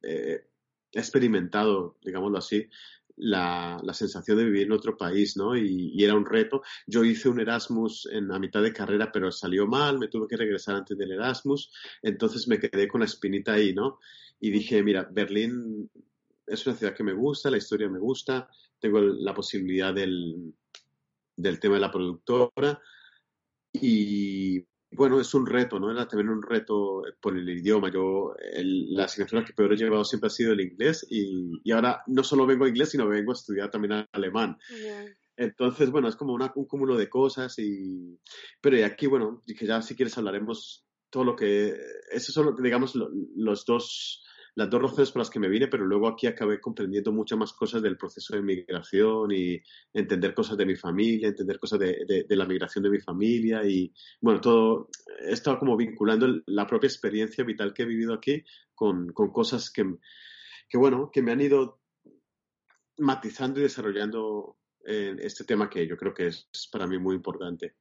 he 0.03 0.52
experimentado, 0.93 1.97
digámoslo 2.03 2.39
así, 2.39 2.69
la, 3.17 3.81
la, 3.83 3.95
sensación 3.95 4.39
de 4.39 4.45
vivir 4.45 4.63
en 4.67 4.73
otro 4.73 4.97
país, 4.97 5.37
¿no? 5.37 5.57
Y, 5.57 6.03
era 6.03 6.15
un 6.15 6.25
reto. 6.25 6.63
Yo 6.87 7.05
hice 7.05 7.29
un 7.29 7.41
Erasmus 7.41 8.09
en 8.11 8.29
la 8.29 8.39
mitad 8.39 8.63
de 8.63 8.73
carrera, 8.73 9.11
pero 9.13 9.31
salió 9.31 9.67
mal, 9.67 9.99
me 9.99 10.09
tuve 10.09 10.27
que 10.29 10.37
regresar 10.37 10.77
antes 10.77 10.97
del 10.97 11.13
Erasmus, 11.13 11.73
entonces 12.03 12.49
me 12.49 12.59
quedé 12.59 12.89
con 12.89 13.01
la 13.01 13.07
espinita 13.07 13.55
ahí, 13.55 13.75
¿no? 13.75 13.99
Y 14.41 14.51
dije, 14.51 14.83
mira, 14.83 15.09
Berlín 15.11 15.91
es 16.47 16.67
una 16.67 16.77
ciudad 16.77 16.95
que 16.95 17.05
me 17.05 17.13
gusta, 17.13 17.51
la 17.51 17.59
historia 17.59 17.89
me 17.89 17.99
gusta, 17.99 18.49
tengo 18.81 19.01
la 19.01 19.35
posibilidad 19.35 19.95
del, 19.95 20.55
del 21.37 21.61
tema 21.61 21.77
de 21.77 21.81
la 21.81 21.93
productora 21.93 22.81
y 23.73 24.65
bueno, 24.95 25.21
es 25.21 25.33
un 25.35 25.47
reto, 25.47 25.79
¿no? 25.79 25.91
Era 25.91 26.07
también 26.07 26.29
un 26.29 26.43
reto 26.43 27.03
por 27.21 27.37
el 27.37 27.49
idioma. 27.49 27.91
Yo, 27.91 28.35
la 28.63 29.05
asignatura 29.05 29.45
que 29.45 29.53
peor 29.53 29.73
he 29.73 29.77
llevado 29.77 30.05
siempre 30.05 30.29
ha 30.29 30.31
sido 30.31 30.53
el 30.53 30.61
inglés 30.61 31.07
y, 31.09 31.61
y, 31.65 31.73
ahora 31.73 32.03
no 32.07 32.23
solo 32.23 32.47
vengo 32.47 32.65
a 32.65 32.69
inglés, 32.69 32.91
sino 32.91 33.09
vengo 33.09 33.33
a 33.33 33.35
estudiar 33.35 33.71
también 33.71 34.07
alemán. 34.13 34.59
Entonces, 35.37 35.91
bueno, 35.91 36.09
es 36.09 36.17
como 36.17 36.35
una, 36.35 36.53
un 36.55 36.67
cúmulo 36.67 36.97
de 36.97 37.09
cosas 37.09 37.59
y... 37.59 38.19
Pero 38.61 38.85
aquí, 38.85 39.07
bueno, 39.07 39.43
que 39.47 39.67
ya 39.67 39.81
si 39.83 39.97
quieres 39.97 40.17
hablaremos 40.19 40.85
todo 41.11 41.25
lo 41.25 41.37
que... 41.37 41.75
Esos 42.11 42.35
son, 42.35 42.55
digamos, 42.63 42.95
los 42.95 43.65
dos 43.65 44.25
las 44.55 44.69
dos 44.69 44.83
razones 44.83 45.11
por 45.11 45.21
las 45.21 45.31
que 45.31 45.41
me 45.41 45.49
vine, 45.49 45.69
pero 45.69 45.87
luego 45.87 46.09
aquí 46.09 46.27
acabé 46.27 46.61
comprendiendo 46.61 47.11
muchas 47.13 47.39
más 47.39 47.53
cosas 47.53 47.83
del 47.83 47.97
proceso 47.97 48.35
de 48.37 48.43
migración 48.43 49.31
y 49.33 49.61
entender 49.93 50.35
cosas 50.35 50.57
de 50.59 50.67
mi 50.67 50.77
familia, 50.77 51.29
entender 51.29 51.59
cosas 51.59 51.79
de, 51.79 52.25
de, 52.29 52.37
la 52.37 52.45
migración 52.45 52.85
de 52.85 52.91
mi 52.91 53.01
familia 53.01 53.65
y, 53.65 53.93
bueno, 54.21 54.41
todo, 54.41 54.91
he 55.21 55.33
estado 55.33 55.59
como 55.59 55.77
vinculando 55.77 56.43
la 56.47 56.67
propia 56.67 56.89
experiencia 56.89 57.45
vital 57.45 57.73
que 57.73 57.85
he 57.85 57.87
vivido 57.87 58.13
aquí 58.13 58.45
con, 58.75 59.13
con 59.13 59.33
cosas 59.33 59.71
que, 59.71 59.85
que, 60.69 60.77
bueno, 60.77 61.11
que 61.11 61.23
me 61.23 61.33
han 61.33 61.41
ido 61.41 61.81
matizando 62.99 63.59
y 63.59 63.63
desarrollando 63.63 64.59
en 64.85 65.19
este 65.21 65.45
tema 65.45 65.71
que 65.71 65.87
yo 65.87 65.97
creo 65.97 66.13
que 66.13 66.27
es 66.27 66.49
para 66.71 66.87
mí 66.87 66.99
muy 66.99 67.15
importante. 67.15 67.77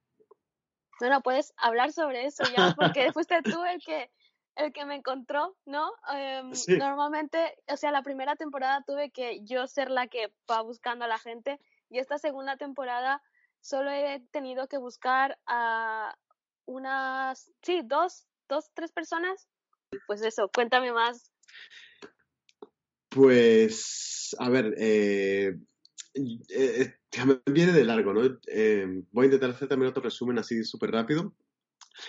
Bueno, 1.01 1.21
puedes 1.21 1.51
hablar 1.57 1.91
sobre 1.91 2.25
eso 2.25 2.43
ya, 2.55 2.75
porque 2.77 3.11
fuiste 3.13 3.41
tú 3.41 3.63
el 3.65 3.81
que 3.83 4.11
el 4.55 4.73
que 4.73 4.85
me 4.85 4.95
encontró, 4.95 5.55
¿no? 5.65 5.91
Em, 6.13 6.51
normalmente, 6.77 7.57
o 7.67 7.77
sea, 7.77 7.91
la 7.91 8.03
primera 8.03 8.35
temporada 8.35 8.83
tuve 8.85 9.11
que 9.11 9.41
yo 9.43 9.67
ser 9.67 9.89
la 9.89 10.07
que 10.07 10.33
va 10.49 10.61
buscando 10.61 11.05
a 11.05 11.07
la 11.07 11.17
gente 11.17 11.59
y 11.89 11.99
esta 11.99 12.17
segunda 12.17 12.57
temporada 12.57 13.21
solo 13.59 13.91
he 13.91 14.19
tenido 14.31 14.67
que 14.67 14.77
buscar 14.77 15.37
a 15.45 16.17
unas, 16.65 17.51
sí, 17.61 17.81
dos, 17.83 18.25
dos, 18.47 18.71
tres 18.73 18.91
personas. 18.91 19.47
Pues 20.07 20.21
eso, 20.21 20.49
cuéntame 20.53 20.91
más. 20.93 21.31
Pues, 23.09 24.35
a 24.39 24.49
ver, 24.49 24.73
eh, 24.77 25.57
eh, 26.13 26.95
viene 27.45 27.73
de 27.73 27.83
largo, 27.83 28.13
¿no? 28.13 28.39
Eh, 28.47 29.03
voy 29.11 29.23
a 29.23 29.25
intentar 29.25 29.49
hacer 29.49 29.67
también 29.67 29.89
otro 29.89 30.03
resumen 30.03 30.39
así 30.39 30.63
súper 30.63 30.91
rápido. 30.91 31.35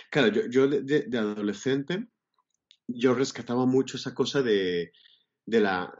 Claro, 0.09 0.29
yo, 0.29 0.47
yo 0.47 0.67
de, 0.67 1.05
adolescente 1.17 2.07
yo 2.87 3.13
rescataba 3.13 3.65
mucho 3.65 3.97
esa 3.97 4.13
cosa 4.13 4.41
de, 4.41 4.91
de, 5.45 5.59
la, 5.59 5.93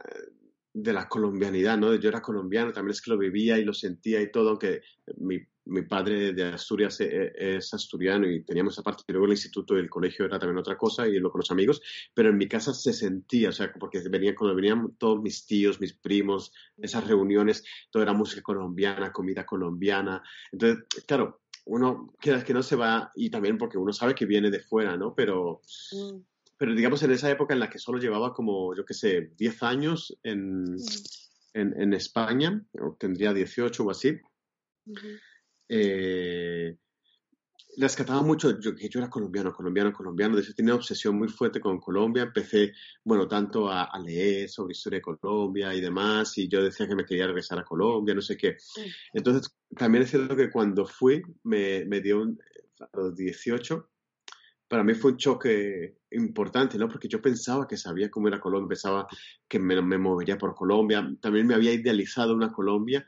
de 0.72 0.92
la 0.92 1.08
colombianidad, 1.08 1.78
¿no? 1.78 1.94
Yo 1.94 2.08
era 2.08 2.22
colombiano, 2.22 2.72
también 2.72 2.92
es 2.92 3.02
que 3.02 3.10
lo 3.10 3.18
vivía 3.18 3.58
y 3.58 3.64
lo 3.64 3.72
sentía 3.72 4.20
y 4.20 4.30
todo, 4.30 4.50
aunque 4.50 4.82
mi, 5.16 5.40
mi 5.66 5.82
padre 5.82 6.32
de 6.32 6.44
Asturias 6.44 7.00
e, 7.00 7.06
e, 7.06 7.56
es, 7.56 7.72
asturiano 7.72 8.28
y 8.28 8.44
teníamos 8.44 8.74
esa 8.74 8.82
parte, 8.82 9.04
y 9.08 9.12
luego 9.12 9.26
el 9.26 9.32
instituto 9.32 9.76
y 9.76 9.80
el 9.80 9.88
colegio 9.88 10.26
era 10.26 10.38
también 10.38 10.58
otra 10.58 10.76
cosa 10.76 11.08
y 11.08 11.18
lo 11.18 11.30
con 11.30 11.40
los 11.40 11.50
amigos, 11.50 11.80
pero 12.12 12.30
en 12.30 12.36
mi 12.36 12.48
casa 12.48 12.74
se 12.74 12.92
sentía, 12.92 13.48
o 13.48 13.52
sea, 13.52 13.72
porque 13.72 14.00
venía, 14.08 14.34
cuando 14.34 14.54
venían 14.54 14.94
todos 14.98 15.22
mis 15.22 15.46
tíos, 15.46 15.80
mis 15.80 15.94
primos, 15.94 16.52
esas 16.76 17.06
reuniones, 17.06 17.64
todo 17.90 18.02
era 18.02 18.12
música 18.12 18.42
colombiana, 18.42 19.12
comida 19.12 19.46
colombiana, 19.46 20.22
entonces, 20.52 20.84
claro, 21.06 21.40
uno, 21.66 22.14
que 22.20 22.52
no 22.52 22.62
se 22.62 22.76
va, 22.76 23.10
y 23.14 23.30
también 23.30 23.56
porque 23.56 23.78
uno 23.78 23.92
sabe 23.92 24.14
que 24.14 24.26
viene 24.26 24.50
de 24.50 24.60
fuera, 24.60 24.96
¿no? 24.96 25.14
Pero... 25.14 25.62
Mm 25.92 26.33
pero 26.56 26.74
digamos 26.74 27.02
en 27.02 27.10
esa 27.10 27.30
época 27.30 27.54
en 27.54 27.60
la 27.60 27.70
que 27.70 27.78
solo 27.78 27.98
llevaba 27.98 28.32
como, 28.32 28.74
yo 28.74 28.84
qué 28.84 28.94
sé, 28.94 29.32
10 29.36 29.62
años 29.62 30.16
en, 30.22 30.76
en, 31.52 31.94
España, 31.94 32.64
o 32.80 32.96
tendría 32.98 33.32
18 33.32 33.84
o 33.84 33.90
así, 33.90 34.18
eh, 35.68 36.76
rescataba 37.76 38.22
mucho 38.22 38.58
yo, 38.60 38.72
yo 38.74 39.00
era 39.00 39.10
colombiano, 39.10 39.52
colombiano, 39.52 39.92
colombiano. 39.92 40.36
De 40.36 40.42
hecho, 40.42 40.54
tenía 40.54 40.74
una 40.74 40.80
obsesión 40.80 41.16
muy 41.16 41.28
fuerte 41.28 41.60
con 41.60 41.80
Colombia. 41.80 42.24
Empecé, 42.24 42.72
bueno, 43.02 43.26
tanto 43.26 43.68
a, 43.70 43.90
leer 43.98 44.48
sobre 44.48 44.72
historia 44.72 44.98
de 44.98 45.02
Colombia 45.02 45.74
y 45.74 45.80
demás, 45.80 46.36
y 46.38 46.48
yo 46.48 46.62
decía 46.62 46.86
que 46.86 46.94
me 46.94 47.04
quería 47.04 47.26
regresar 47.26 47.58
a 47.58 47.64
Colombia, 47.64 48.14
no 48.14 48.22
sé 48.22 48.36
qué. 48.36 48.56
Entonces, 49.12 49.56
también 49.76 50.04
es 50.04 50.10
cierto 50.10 50.36
que 50.36 50.50
cuando 50.50 50.86
fui, 50.86 51.22
me, 51.44 51.84
me 51.86 52.00
dio 52.00 52.22
un, 52.22 52.38
a 52.80 52.96
los 52.96 53.16
18, 53.16 53.90
para 54.68 54.84
mí 54.84 54.94
fue 54.94 55.12
un 55.12 55.16
choque 55.16 55.98
importante, 56.10 56.78
¿no? 56.78 56.88
Porque 56.88 57.08
yo 57.08 57.20
pensaba 57.20 57.66
que 57.66 57.76
sabía 57.76 58.10
cómo 58.10 58.28
era 58.28 58.40
Colombia, 58.40 58.68
pensaba 58.68 59.06
que 59.48 59.58
me, 59.58 59.80
movería 59.98 60.38
por 60.38 60.54
Colombia, 60.54 61.08
también 61.20 61.46
me 61.46 61.54
había 61.54 61.72
idealizado 61.72 62.34
una 62.34 62.52
Colombia 62.52 63.06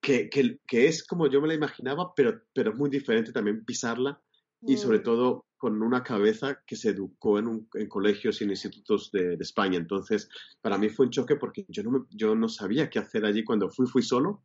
que, 0.00 0.28
que, 0.28 0.58
que, 0.66 0.88
es 0.88 1.04
como 1.04 1.28
yo 1.28 1.40
me 1.40 1.48
la 1.48 1.54
imaginaba, 1.54 2.12
pero, 2.14 2.42
pero 2.52 2.72
es 2.72 2.76
muy 2.76 2.90
diferente 2.90 3.32
también 3.32 3.64
pisarla 3.64 4.20
y 4.62 4.76
sobre 4.76 4.98
mm. 4.98 5.02
todo 5.02 5.46
con 5.56 5.80
una 5.80 6.02
cabeza 6.02 6.60
que 6.66 6.74
se 6.74 6.90
educó 6.90 7.38
en, 7.38 7.68
colegios 7.88 8.40
y 8.40 8.44
en 8.44 8.50
institutos 8.50 9.12
de, 9.12 9.34
España. 9.34 9.78
Entonces, 9.78 10.28
para 10.60 10.76
mí 10.76 10.88
fue 10.88 11.06
un 11.06 11.12
choque 11.12 11.36
porque 11.36 11.64
yo 11.68 11.84
no, 11.84 12.08
yo 12.10 12.34
no 12.34 12.48
sabía 12.48 12.90
qué 12.90 12.98
hacer 12.98 13.24
allí 13.24 13.44
cuando 13.44 13.70
fui, 13.70 13.86
fui 13.86 14.02
solo. 14.02 14.42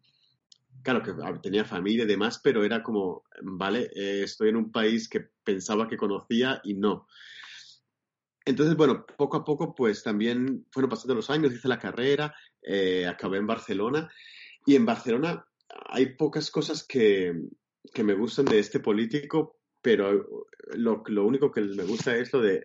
Claro 0.88 1.03
que 1.03 1.39
tenía 1.41 1.65
familia 1.65 2.06
y 2.06 2.08
demás, 2.08 2.39
pero 2.41 2.63
era 2.63 2.82
como, 2.82 3.25
vale, 3.41 3.89
eh, 3.94 4.24
estoy 4.24 4.48
en 4.48 4.56
un 4.56 4.72
país 4.72 5.10
que 5.10 5.20
pensaba 5.44 5.86
que 5.86 5.98
conocía 5.98 6.62
y 6.63 6.75
no. 6.75 7.10
Entonces, 8.46 8.77
bueno, 8.77 9.06
poco 9.06 9.36
a 9.36 9.44
poco, 9.44 9.75
pues 9.75 10.01
también 10.01 10.65
fueron 10.72 10.89
pasando 10.89 11.13
los 11.13 11.29
años, 11.29 11.51
hice 11.51 11.67
la 11.67 11.77
carrera, 11.77 12.34
eh, 12.62 13.06
acabé 13.06 13.38
en 13.38 13.48
Barcelona 13.48 14.10
y 14.65 14.75
en 14.75 14.86
Barcelona 14.86 15.46
hay 15.89 16.15
pocas 16.15 16.50
cosas 16.51 16.88
que, 16.88 17.34
me 18.01 18.13
gustan 18.13 18.46
de 18.46 18.60
este 18.60 18.79
político, 18.79 19.60
pero 19.82 20.48
lo, 20.74 21.25
único 21.25 21.51
que 21.51 21.63
me 21.63 21.84
gusta 21.84 22.15
es 22.15 22.32
lo 22.32 22.39
de 22.39 22.63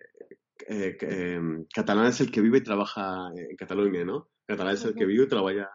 eh, 0.69 0.95
em, 1.01 1.65
catalán 1.65 2.05
es 2.05 2.21
el 2.21 2.31
que 2.31 2.39
vive 2.39 2.59
y 2.59 2.63
trabaja 2.63 3.27
en 3.35 3.57
Cataluña, 3.57 4.05
¿no? 4.05 4.29
Catalán 4.45 4.75
es 4.75 4.85
el 4.85 4.95
que 4.95 5.05
vive 5.05 5.25
y 5.25 5.27
trabaja 5.27 5.69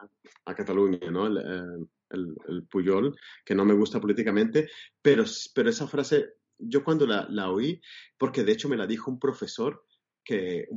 a 0.46 0.54
Cataluña, 0.54 1.10
¿no? 1.10 1.26
El, 1.26 1.88
el, 2.10 2.66
Puyol, 2.70 3.16
que 3.44 3.54
no 3.54 3.64
me 3.64 3.74
gusta 3.74 4.00
políticamente, 4.00 4.68
pero, 5.02 5.24
pero 5.54 5.70
esa 5.70 5.86
frase, 5.86 6.34
yo 6.58 6.84
cuando 6.84 7.06
la, 7.06 7.26
la 7.30 7.50
oí, 7.50 7.80
porque 8.16 8.44
de 8.44 8.52
hecho 8.52 8.68
me 8.68 8.76
la 8.76 8.86
dijo 8.86 9.10
un 9.10 9.18
profesor, 9.18 9.84
que 10.24 10.68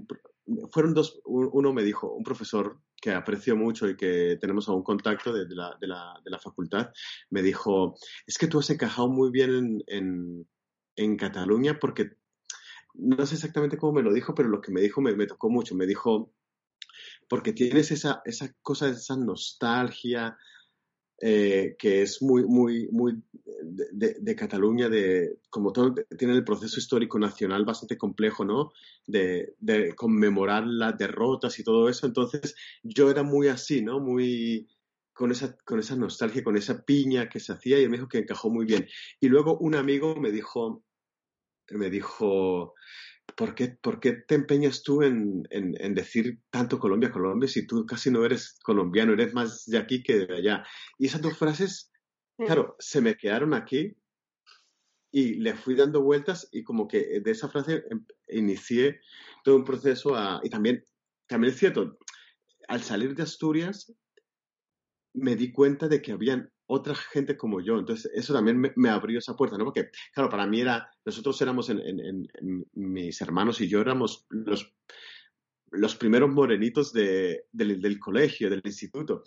fueron 0.72 0.94
dos, 0.94 1.22
uno 1.26 1.74
me 1.74 1.84
dijo, 1.84 2.12
un 2.12 2.24
profesor 2.24 2.80
que 3.02 3.12
aprecio 3.12 3.56
mucho 3.56 3.90
y 3.90 3.98
que 3.98 4.38
tenemos 4.40 4.70
aún 4.70 4.84
contacto 4.84 5.34
de, 5.34 5.46
la, 5.56 5.76
de, 5.80 5.88
la, 5.88 6.20
de 6.24 6.32
la, 6.32 6.40
facultad, 6.40 6.92
me 7.30 7.42
dijo, 7.42 7.96
es 8.26 8.38
que 8.38 8.48
tú 8.48 8.60
has 8.60 8.70
encajado 8.70 9.10
muy 9.10 9.32
bien 9.32 9.84
en, 9.88 10.48
en, 10.96 11.18
Cataluña 11.18 11.80
porque, 11.80 12.12
no 12.94 13.26
sé 13.26 13.36
exactamente 13.36 13.78
cómo 13.78 13.94
me 13.94 14.04
lo 14.04 14.14
dijo, 14.14 14.36
pero 14.36 14.50
lo 14.50 14.62
que 14.62 14.72
me 14.72 14.82
dijo 14.82 15.02
me, 15.02 15.16
me 15.16 15.28
tocó 15.28 15.50
mucho, 15.50 15.76
me 15.76 15.86
dijo, 15.86 16.34
porque 17.28 17.54
tienes 17.54 17.92
esa, 17.92 18.22
esa 18.26 18.54
cosa, 18.62 18.90
esa 18.90 19.16
nostalgia, 19.16 20.38
eh, 21.24 21.76
que 21.78 22.02
es 22.02 22.20
muy, 22.24 22.44
muy, 22.46 22.88
muy 22.92 23.22
de, 23.62 24.36
Cataluña, 24.36 24.90
de, 24.90 25.38
como 25.52 25.72
todo, 25.72 25.94
tiene 26.18 26.34
el 26.34 26.44
proceso 26.44 26.80
histórico 26.80 27.20
nacional 27.20 27.64
bastante 27.64 27.96
complejo, 27.96 28.44
¿no? 28.44 28.72
De, 29.06 29.54
conmemorar 29.96 30.66
las 30.66 30.98
derrotas 30.98 31.60
y 31.60 31.64
todo 31.64 31.90
eso. 31.90 32.08
Entonces, 32.08 32.56
yo 32.82 33.12
era 33.12 33.22
muy 33.22 33.50
así, 33.50 33.84
¿no? 33.84 34.00
Muy 34.00 34.68
con 35.14 35.32
esa, 35.32 35.56
con 35.64 35.80
esa 35.80 35.96
nostalgia, 35.96 36.44
con 36.44 36.58
esa 36.58 36.84
piña 36.84 37.30
que 37.30 37.40
se 37.40 37.54
hacía 37.54 37.80
y 37.80 37.88
me 37.88 37.98
dijo 37.98 38.10
que 38.10 38.20
encajó 38.20 38.50
muy 38.50 38.66
bien. 38.66 38.88
Y 39.20 39.28
luego 39.28 39.60
un 39.60 39.76
amigo 39.76 40.16
me 40.16 40.32
dijo, 40.32 40.84
me 41.70 41.92
dijo, 41.92 42.74
¿por 43.36 43.56
qué, 43.56 44.14
te 44.28 44.36
empeñas 44.36 44.84
tú 44.84 45.02
en, 45.04 45.44
decir 45.94 46.40
tanto 46.50 46.80
Colombia, 46.80 47.12
Colombia, 47.12 47.48
si 47.48 47.66
tú 47.66 47.86
casi 47.86 48.12
no 48.12 48.26
eres 48.26 48.60
colombiano, 48.64 49.14
eres 49.14 49.34
más 49.34 49.66
de 49.66 49.78
aquí 49.78 50.04
que 50.04 50.26
de 50.26 50.36
allá? 50.36 50.64
Y 50.98 51.08
esas 51.08 51.22
dos 51.22 51.38
frases, 51.38 51.92
claro, 52.38 52.76
se 52.80 53.02
me 53.02 53.16
quedaron 53.16 53.54
aquí 53.54 53.96
y 55.12 55.36
le 55.36 55.56
fui 55.56 55.76
dando 55.76 56.02
vueltas 56.02 56.48
y 56.52 56.64
como 56.64 56.88
que 56.88 57.20
de 57.20 57.32
esa 57.32 57.50
frase 57.50 57.84
em, 57.90 58.06
inicié 58.30 59.02
todo 59.44 59.56
un 59.56 59.66
proceso 59.66 60.16
y 60.44 60.50
también, 60.50 60.86
también 61.28 61.54
es 61.54 61.60
cierto, 61.60 61.98
al 62.68 62.82
salir 62.82 63.16
de 63.16 63.24
Asturias 63.24 63.94
me 65.14 65.36
di 65.36 65.52
cuenta 65.52 65.88
de 65.88 66.02
que 66.02 66.14
habían 66.14 66.52
otra 66.72 66.96
gente 66.96 67.36
como 67.36 67.60
yo. 67.60 67.78
Entonces, 67.78 68.10
eso 68.16 68.34
también 68.34 68.74
me, 68.76 68.90
abrió 68.90 69.20
esa 69.20 69.36
puerta, 69.36 69.58
¿no? 69.58 69.66
Porque, 69.66 69.90
claro, 70.14 70.30
para 70.30 70.48
mí 70.48 70.62
era, 70.62 70.90
nosotros 71.06 71.40
éramos, 71.42 71.70
en, 71.70 72.28
mis 72.74 73.22
hermanos 73.22 73.60
y 73.60 73.68
yo 73.68 73.82
éramos 73.82 74.26
los, 74.30 74.74
los 75.72 75.96
primeros 75.96 76.30
morenitos 76.30 76.94
del, 76.94 78.00
colegio, 78.00 78.50
del 78.50 78.62
instituto. 78.64 79.24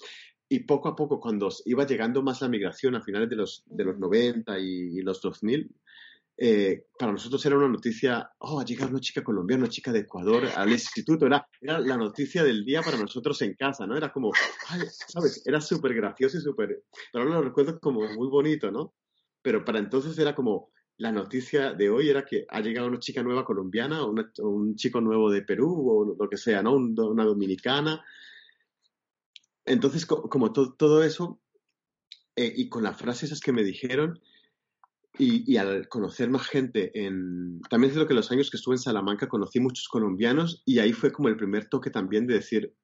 Y 0.48 0.60
poco 0.60 0.88
a 0.88 0.96
poco, 0.96 1.20
cuando 1.20 1.50
iba 1.66 1.86
llegando 1.86 2.22
más 2.22 2.40
la 2.40 2.48
migración 2.48 2.94
a 2.94 3.02
finales 3.02 3.28
de 3.28 3.36
los, 3.36 3.62
de 3.66 3.84
los 3.84 3.98
90 3.98 4.58
y, 4.58 4.98
y 4.98 5.02
los 5.02 5.20
2000, 5.20 5.70
eh, 6.36 6.86
para 6.98 7.12
nosotros 7.12 7.44
era 7.46 7.56
una 7.56 7.68
noticia, 7.68 8.30
oh, 8.38 8.60
ha 8.60 8.64
llegado 8.64 8.90
una 8.90 9.00
chica 9.00 9.22
colombiana, 9.22 9.64
una 9.64 9.70
chica 9.70 9.92
de 9.92 10.00
Ecuador 10.00 10.48
al 10.56 10.70
instituto, 10.70 11.26
era, 11.26 11.46
era 11.60 11.78
la 11.78 11.96
noticia 11.96 12.42
del 12.42 12.64
día 12.64 12.82
para 12.82 12.98
nosotros 12.98 13.40
en 13.42 13.54
casa, 13.54 13.86
¿no? 13.86 13.96
Era 13.96 14.12
como, 14.12 14.32
¿sabes? 15.08 15.42
Era 15.46 15.60
súper 15.60 15.94
gracioso 15.94 16.38
y 16.38 16.40
súper, 16.40 16.82
pero 17.12 17.24
ahora 17.24 17.36
lo 17.36 17.42
recuerdo 17.42 17.78
como 17.78 18.00
muy 18.00 18.28
bonito, 18.28 18.70
¿no? 18.70 18.94
Pero 19.42 19.64
para 19.64 19.78
entonces 19.78 20.18
era 20.18 20.34
como, 20.34 20.72
la 20.96 21.10
noticia 21.10 21.72
de 21.72 21.90
hoy 21.90 22.08
era 22.08 22.24
que 22.24 22.46
ha 22.48 22.60
llegado 22.60 22.88
una 22.88 23.00
chica 23.00 23.22
nueva 23.22 23.44
colombiana 23.44 24.04
o, 24.04 24.14
un 24.38 24.76
chico 24.76 25.00
nuevo 25.00 25.30
de 25.30 25.42
Perú 25.42 25.90
o 25.90 26.16
lo 26.18 26.28
que 26.28 26.36
sea, 26.36 26.62
¿no? 26.62 26.74
una 26.74 27.24
dominicana. 27.24 28.04
Entonces, 29.64 30.06
como 30.06 30.52
todo 30.52 31.02
eso, 31.02 31.40
eh, 32.36 32.52
y 32.54 32.68
con 32.68 32.84
las 32.84 32.96
frases 32.96 33.24
esas 33.24 33.40
que 33.40 33.52
me 33.52 33.64
dijeron, 33.64 34.20
y, 35.16 35.56
al 35.56 35.88
conocer 35.88 36.28
más 36.28 36.46
gente 36.46 36.90
en... 36.94 37.60
También 37.70 37.92
es 37.92 37.96
lo 37.96 38.06
que 38.06 38.14
los 38.14 38.32
años 38.32 38.50
que 38.50 38.56
estuve 38.56 38.74
en 38.74 38.80
Salamanca 38.80 39.28
conocí 39.28 39.60
muchos 39.60 39.86
colombianos 39.88 40.62
y 40.66 40.80
ahí 40.80 40.92
fue 40.92 41.12
como 41.12 41.28
el 41.28 41.36
primer 41.36 41.68
toque 41.68 41.90
también 41.90 42.26
de 42.26 42.34
decir, 42.34 42.74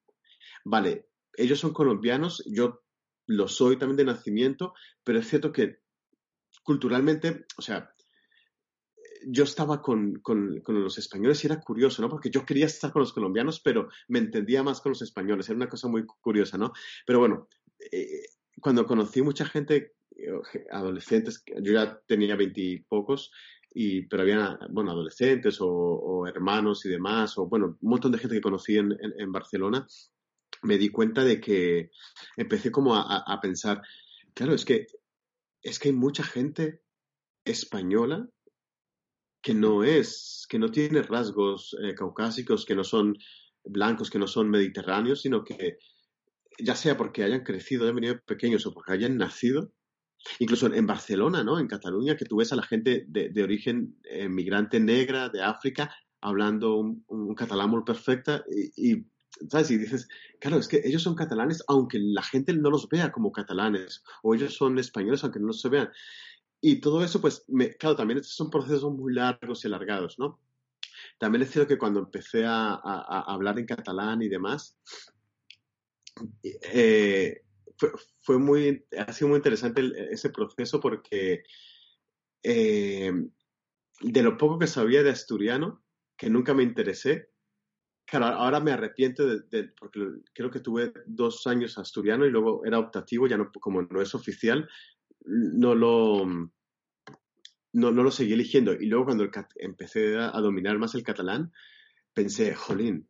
vale, 0.65 1.09
ellos 1.35 1.59
son 1.59 1.73
colombianos, 1.73 2.45
yo 2.47 2.83
lo 3.27 3.49
soy 3.49 3.77
también 3.77 3.97
de 3.97 4.05
nacimiento, 4.05 4.75
pero 5.03 5.19
es 5.19 5.29
cierto 5.29 5.53
que 5.53 5.81
culturalmente, 6.63 7.47
o 7.57 7.63
sea, 7.63 7.93
yo 9.27 9.45
estaba 9.45 9.83
con, 9.83 10.21
con, 10.21 10.63
los 10.67 10.99
españoles 10.99 11.43
y 11.43 11.49
era 11.49 11.61
curioso, 11.61 12.01
¿no? 12.01 12.09
Porque 12.09 12.31
yo 12.31 12.47
quería 12.47 12.67
estar 12.67 12.93
con 12.93 13.01
los 13.01 13.13
colombianos, 13.13 13.61
pero 13.61 13.89
me 14.09 14.19
entendía 14.19 14.63
más 14.63 14.81
con 14.81 14.91
los 14.91 15.03
españoles, 15.03 15.49
era 15.49 15.57
una 15.57 15.69
cosa 15.69 15.89
muy 15.89 16.07
curiosa, 16.07 16.57
¿no? 16.57 16.73
Pero 17.07 17.19
bueno, 17.19 17.49
eh, 17.91 18.23
cuando 18.61 18.87
conocí 18.87 19.21
mucha 19.21 19.45
gente 19.45 19.95
adolescentes, 20.71 21.43
yo 21.63 21.73
ya 21.73 22.01
tenía 22.07 22.37
veintipocos, 22.37 23.31
y, 23.73 24.03
pero 24.03 24.23
había, 24.23 24.59
bueno, 24.71 24.91
adolescentes 24.91 25.59
o, 25.61 26.27
hermanos 26.27 26.85
y 26.85 26.89
demás, 26.89 27.39
o 27.39 27.47
bueno, 27.47 27.79
un 27.81 27.91
montón 27.91 28.13
de 28.13 28.19
gente 28.19 28.37
que 28.37 28.41
conocí 28.41 28.77
en, 28.77 29.33
Barcelona, 29.33 29.87
me 30.63 30.77
di 30.77 30.89
cuenta 30.91 31.25
de 31.25 31.41
que 31.41 31.91
empecé 32.37 32.71
como 32.71 32.97
a, 32.97 33.41
pensar, 33.41 33.83
claro, 34.35 34.55
es 34.55 34.65
que, 34.65 34.87
es 35.63 35.79
que 35.79 35.89
hay 35.89 35.95
mucha 35.95 36.25
gente 36.25 36.83
española 37.45 38.29
que 39.41 39.55
no 39.55 39.85
es, 39.85 40.47
que 40.49 40.59
no 40.59 40.71
tiene 40.71 41.03
rasgos 41.03 41.75
eh, 41.83 41.95
caucásicos, 41.95 42.67
que 42.67 42.75
no 42.75 42.85
son 42.85 43.17
blancos, 43.65 44.11
que 44.11 44.19
no 44.19 44.27
son 44.27 44.51
mediterráneos, 44.51 45.23
sino 45.23 45.45
que 45.45 45.79
ya 46.59 46.75
sea 46.75 46.97
porque 46.97 47.25
hayan 47.25 47.43
crecido, 47.43 47.85
hayan 47.85 47.97
venido 47.97 48.21
pequeños 48.21 48.67
o 48.67 48.75
porque 48.75 48.93
hayan 48.93 49.17
nacido, 49.17 49.73
Incluso 50.39 50.73
en 50.73 50.87
Barcelona, 50.87 51.43
¿no? 51.43 51.59
En 51.59 51.67
Cataluña, 51.67 52.17
que 52.17 52.25
tú 52.25 52.37
ves 52.37 52.53
a 52.53 52.57
la 52.57 52.63
gente 52.63 53.05
de, 53.09 53.43
origen 53.43 53.97
eh, 54.05 54.29
migrante 54.29 54.79
negra 54.79 55.29
de 55.29 55.43
África 55.43 55.95
hablando 56.21 56.77
un, 56.77 57.35
catalán 57.35 57.71
muy 57.71 57.83
perfecta 57.83 58.45
y, 58.77 59.07
¿sabes? 59.49 59.71
Y 59.71 59.79
dices, 59.79 60.09
claro, 60.39 60.59
es 60.59 60.69
que 60.69 60.83
ellos 60.85 61.03
son 61.03 61.15
catalanes 61.15 61.65
aunque 61.69 61.99
la 61.99 62.23
gente 62.23 62.53
no 62.53 62.71
los 62.71 62.89
vea 62.89 63.11
como 63.11 63.33
catalanes, 63.33 64.03
o 64.23 64.35
ellos 64.35 64.55
son 64.55 64.79
españoles 64.79 65.25
aunque 65.25 65.41
no 65.41 65.49
los 65.49 65.61
se 65.61 65.69
vean. 65.69 65.91
Y 66.61 66.81
todo 66.81 67.03
eso, 67.03 67.21
pues, 67.21 67.47
claro, 67.79 67.97
también 67.97 68.23
son 68.23 68.51
procesos 68.51 68.93
muy 68.93 69.15
largos 69.15 69.65
y 69.65 69.69
alargados, 69.69 70.19
¿no? 70.19 70.39
También 71.19 71.43
es 71.43 71.51
cierto 71.51 71.69
que 71.69 71.79
cuando 71.79 72.01
empecé 72.01 72.45
a, 72.47 72.75
hablar 72.75 73.59
en 73.59 73.67
catalán 73.67 74.21
y 74.23 74.29
demás, 74.29 74.79
eh, 76.43 77.43
fue, 78.21 78.39
muy, 78.39 78.85
ha 78.97 79.13
sido 79.13 79.29
muy 79.29 79.37
interesante 79.37 79.83
ese 80.11 80.31
proceso 80.31 80.81
porque 80.81 81.43
eh, 82.43 83.13
de 84.01 84.23
lo 84.23 84.37
poco 84.37 84.59
que 84.59 84.67
sabía 84.67 85.03
de 85.03 85.11
asturiano, 85.11 85.85
que 86.17 86.31
nunca 86.31 86.55
me 86.55 86.63
interesé, 86.63 87.31
claro, 88.07 88.27
ahora 88.27 88.61
me 88.61 88.73
arrepiento 88.73 89.27
de, 89.27 89.73
porque 89.79 90.01
creo 90.35 90.51
que 90.51 90.61
tuve 90.61 90.93
dos 91.07 91.47
años 91.47 91.79
asturiano 91.79 92.27
y 92.27 92.31
luego 92.31 92.65
era 92.65 92.79
optativo, 92.79 93.27
ya 93.27 93.37
no, 93.37 93.51
como 93.53 93.83
no 93.83 94.01
es 94.01 94.15
oficial, 94.15 94.69
no 95.25 95.75
lo, 95.75 96.27
no, 96.27 97.91
no 97.91 98.03
lo 98.03 98.11
seguí 98.11 98.33
eligiendo. 98.33 98.73
Y 98.73 98.87
luego 98.87 99.07
cuando 99.07 99.31
empecé 99.57 100.17
a 100.17 100.41
dominar 100.41 100.79
más 100.79 100.95
el 100.95 101.03
catalán, 101.03 101.53
pensé, 102.15 102.55
jolín, 102.55 103.10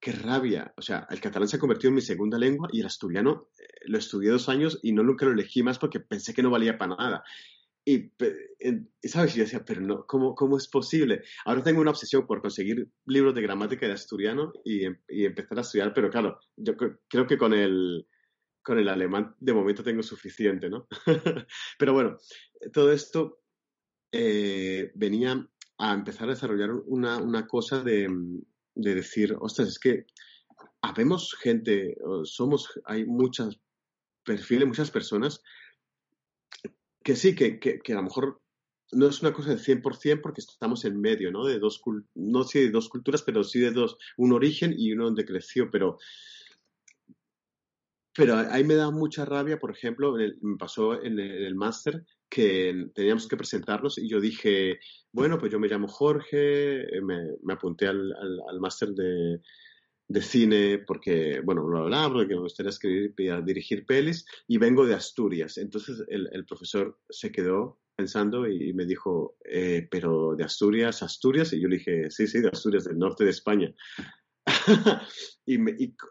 qué 0.00 0.12
rabia. 0.12 0.72
O 0.76 0.82
sea, 0.82 1.06
el 1.10 1.20
catalán 1.20 1.48
se 1.48 1.56
ha 1.56 1.60
convertido 1.60 1.88
en 1.88 1.96
mi 1.96 2.00
segunda 2.00 2.38
lengua 2.38 2.68
y 2.72 2.80
el 2.80 2.86
asturiano 2.86 3.50
eh, 3.58 3.64
lo 3.86 3.98
estudié 3.98 4.30
dos 4.30 4.48
años 4.48 4.78
y 4.82 4.92
no 4.92 5.02
nunca 5.02 5.26
lo 5.26 5.32
elegí 5.32 5.62
más 5.62 5.78
porque 5.78 6.00
pensé 6.00 6.34
que 6.34 6.42
no 6.42 6.50
valía 6.50 6.78
para 6.78 6.96
nada. 6.96 7.24
Y, 7.88 8.10
¿sabes? 9.04 9.34
Y 9.34 9.38
yo 9.38 9.44
decía, 9.44 9.64
pero 9.64 9.80
no, 9.80 10.04
¿cómo, 10.06 10.34
¿cómo 10.34 10.56
es 10.56 10.66
posible? 10.66 11.22
Ahora 11.44 11.62
tengo 11.62 11.80
una 11.80 11.92
obsesión 11.92 12.26
por 12.26 12.42
conseguir 12.42 12.88
libros 13.04 13.32
de 13.32 13.42
gramática 13.42 13.86
de 13.86 13.92
asturiano 13.92 14.52
y, 14.64 14.86
y 15.08 15.24
empezar 15.24 15.58
a 15.58 15.60
estudiar, 15.60 15.94
pero 15.94 16.10
claro, 16.10 16.40
yo 16.56 16.74
creo 16.76 17.26
que 17.28 17.38
con 17.38 17.54
el, 17.54 18.08
con 18.60 18.80
el 18.80 18.88
alemán 18.88 19.36
de 19.38 19.52
momento 19.52 19.84
tengo 19.84 20.02
suficiente, 20.02 20.68
¿no? 20.68 20.88
pero 21.78 21.92
bueno, 21.92 22.16
todo 22.72 22.90
esto 22.90 23.38
eh, 24.10 24.90
venía 24.96 25.48
a 25.78 25.94
empezar 25.94 26.26
a 26.26 26.32
desarrollar 26.32 26.72
una, 26.72 27.18
una 27.18 27.46
cosa 27.46 27.84
de, 27.84 28.08
de, 28.76 28.94
decir, 28.94 29.36
ostras, 29.40 29.68
es 29.68 29.78
que 29.78 30.06
habemos 30.80 31.34
gente, 31.34 31.96
somos, 32.24 32.68
hay 32.84 33.04
muchas 33.04 33.58
perfiles, 34.24 34.68
muchas 34.68 34.90
personas 34.90 35.42
que 37.02 37.16
sí, 37.16 37.34
que, 37.34 37.58
que, 37.58 37.92
a 37.92 37.96
lo 37.96 38.02
mejor 38.02 38.42
no 38.92 39.06
es 39.08 39.20
una 39.22 39.32
cosa 39.32 39.50
del 39.50 39.60
100% 39.60 40.20
porque 40.20 40.40
estamos 40.40 40.84
en 40.84 41.00
medio, 41.00 41.30
¿no? 41.30 41.44
De 41.44 41.58
dos, 41.58 41.80
no 42.14 42.44
sí 42.44 42.60
de 42.60 42.70
dos 42.70 42.88
culturas, 42.88 43.22
pero 43.22 43.44
sí 43.44 43.60
de 43.60 43.70
dos, 43.70 43.96
un 44.16 44.32
origen 44.32 44.74
y 44.76 44.92
uno 44.92 45.04
donde 45.04 45.24
creció, 45.24 45.70
pero 45.70 45.98
pero 48.16 48.36
ahí 48.36 48.64
me 48.64 48.74
da 48.74 48.90
mucha 48.90 49.24
rabia, 49.24 49.58
por 49.58 49.70
ejemplo, 49.70 50.16
me 50.40 50.56
pasó 50.56 51.02
en 51.02 51.18
el, 51.18 51.54
máster 51.54 52.04
que 52.28 52.88
teníamos 52.94 53.28
que 53.28 53.36
presentarnos 53.36 53.98
y 53.98 54.08
yo 54.08 54.20
dije, 54.20 54.78
bueno, 55.12 55.38
pues 55.38 55.52
yo 55.52 55.58
me 55.58 55.68
llamo 55.68 55.88
Jorge, 55.88 56.82
eh, 56.82 57.00
me, 57.00 57.52
apunté 57.52 57.86
al, 57.86 58.12
al, 58.12 58.60
máster 58.60 58.90
de, 58.90 59.40
de, 60.08 60.22
cine 60.22 60.78
porque, 60.78 61.40
bueno, 61.44 61.66
lo 61.68 61.78
hablaba, 61.78 62.14
porque 62.14 62.34
me 62.34 62.40
gustaría 62.40 62.70
escribir, 62.70 63.14
dirigir 63.44 63.86
pelis 63.86 64.26
y 64.46 64.58
vengo 64.58 64.86
de 64.86 64.94
Asturias. 64.94 65.56
Entonces 65.58 66.04
el, 66.08 66.28
el 66.32 66.44
profesor 66.44 66.98
se 67.08 67.30
quedó 67.32 67.78
pensando 67.96 68.46
y 68.46 68.74
me 68.74 68.84
dijo, 68.84 69.36
eh, 69.44 69.88
pero 69.90 70.36
de 70.36 70.44
Asturias, 70.44 71.02
Asturias, 71.02 71.52
y 71.52 71.60
yo 71.60 71.68
le 71.68 71.78
dije, 71.78 72.10
sí, 72.10 72.26
sí, 72.26 72.40
de 72.40 72.48
Asturias, 72.48 72.84
del 72.84 72.98
norte 72.98 73.24
de 73.24 73.30
España. 73.30 73.74
y, 75.46 75.56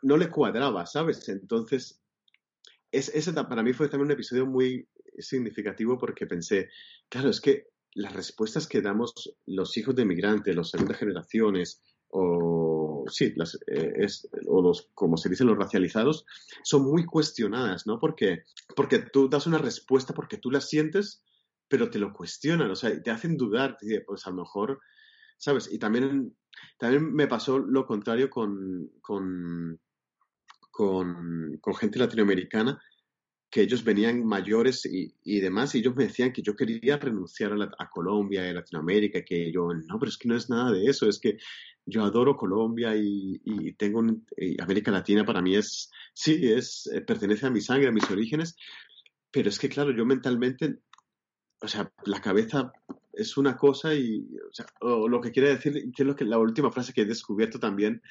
no 0.02 0.18
le 0.18 0.30
cuadraba, 0.30 0.86
¿sabes? 0.88 1.30
Entonces, 1.30 2.02
es, 2.92 3.10
ese 3.10 3.34
para 3.34 3.62
mí 3.62 3.72
fue 3.74 3.88
también 3.88 4.08
un 4.08 4.14
episodio 4.14 4.48
muy 4.48 4.88
significativo 5.20 5.98
porque 5.98 6.28
pensé, 6.28 6.70
claro, 7.10 7.30
es 7.30 7.42
que 7.42 7.68
las 7.94 8.14
respuestas 8.14 8.68
que 8.68 8.82
damos 8.82 9.14
los 9.46 9.78
hijos 9.78 9.96
de 9.96 10.06
migrantes, 10.06 10.56
las 10.56 10.70
segundas 10.70 10.98
generaciones, 10.98 11.82
o 12.10 13.06
sí, 13.08 13.34
las, 13.36 13.56
eh, 13.68 13.94
es, 13.98 14.28
o 14.48 14.62
los, 14.62 14.90
como 14.94 15.18
se 15.18 15.30
dicen 15.30 15.48
los 15.48 15.58
racializados, 15.58 16.26
son 16.64 16.84
muy 16.84 17.06
cuestionadas, 17.06 17.88
¿no? 17.88 18.00
Porque, 18.00 18.44
porque 18.76 19.00
tú 19.00 19.30
das 19.30 19.48
una 19.48 19.58
respuesta 19.58 20.14
porque 20.14 20.38
tú 20.38 20.52
la 20.52 20.62
sientes, 20.62 21.24
pero 21.68 21.90
te 21.90 22.00
lo 22.00 22.14
cuestionan, 22.14 22.70
o 22.72 22.76
sea, 22.76 23.02
te 23.02 23.12
hacen 23.12 23.38
dudar, 23.38 23.78
pues 24.06 24.28
a 24.28 24.30
lo 24.30 24.38
mejor, 24.38 24.80
¿sabes? 25.38 25.72
Y 25.72 25.80
también, 25.80 26.36
también 26.78 27.14
me 27.14 27.28
pasó 27.28 27.60
lo 27.60 27.86
contrario 27.86 28.30
con, 28.30 28.92
con, 29.02 29.80
con, 30.72 31.58
con 31.60 31.76
gente 31.76 32.00
latinoamericana, 32.00 32.80
que 33.50 33.62
ellos 33.62 33.84
venían 33.84 34.26
mayores 34.26 34.86
y, 34.86 35.14
y, 35.24 35.40
demás, 35.40 35.76
y 35.76 35.80
ellos 35.80 35.96
me 35.96 36.06
decían 36.06 36.34
que 36.34 36.42
yo 36.42 36.56
quería 36.56 36.98
renunciar 36.98 37.54
a, 37.54 37.72
a 37.78 37.90
Colombia 37.90 38.50
y 38.50 38.54
Latinoamérica, 38.54 39.24
que 39.24 39.52
yo, 39.52 39.70
no, 39.74 40.00
pero 40.00 40.10
es 40.10 40.18
que 40.18 40.28
no 40.28 40.36
es 40.36 40.50
nada 40.50 40.72
de 40.72 40.86
eso, 40.86 41.08
es 41.08 41.20
que 41.20 41.38
yo 41.86 42.04
adoro 42.04 42.36
Colombia 42.36 42.96
y, 42.96 43.40
y 43.46 43.74
tengo 43.74 44.04
América 44.60 44.92
Latina 44.92 45.24
para 45.24 45.42
mí 45.42 45.56
es, 45.56 45.92
sí, 46.14 46.40
es, 46.52 46.88
eh, 46.88 47.02
pertenece 47.02 47.46
a 47.46 47.52
mi 47.52 47.62
sangre, 47.62 47.88
a 47.88 47.92
mis 47.92 48.10
orígenes, 48.10 48.58
pero 49.32 49.50
es 49.50 49.60
que 49.60 49.70
claro, 49.70 49.96
yo 49.96 50.06
mentalmente 50.06 50.80
o 51.62 51.68
sea, 51.68 51.92
la 52.06 52.22
cabeza 52.22 52.72
es 53.14 53.38
una 53.38 53.58
cosa 53.58 53.94
y, 53.94 54.28
o, 54.48 54.54
sea, 54.54 54.66
lo 54.82 55.22
que 55.22 55.32
quiere 55.32 55.50
decir, 55.50 55.92
que 55.96 56.04
lo 56.04 56.16
que, 56.16 56.26
la 56.26 56.38
última 56.38 56.72
frase 56.72 56.94
que 56.94 57.02
he 57.02 57.06
descubierto 57.06 57.60
también 57.60 58.02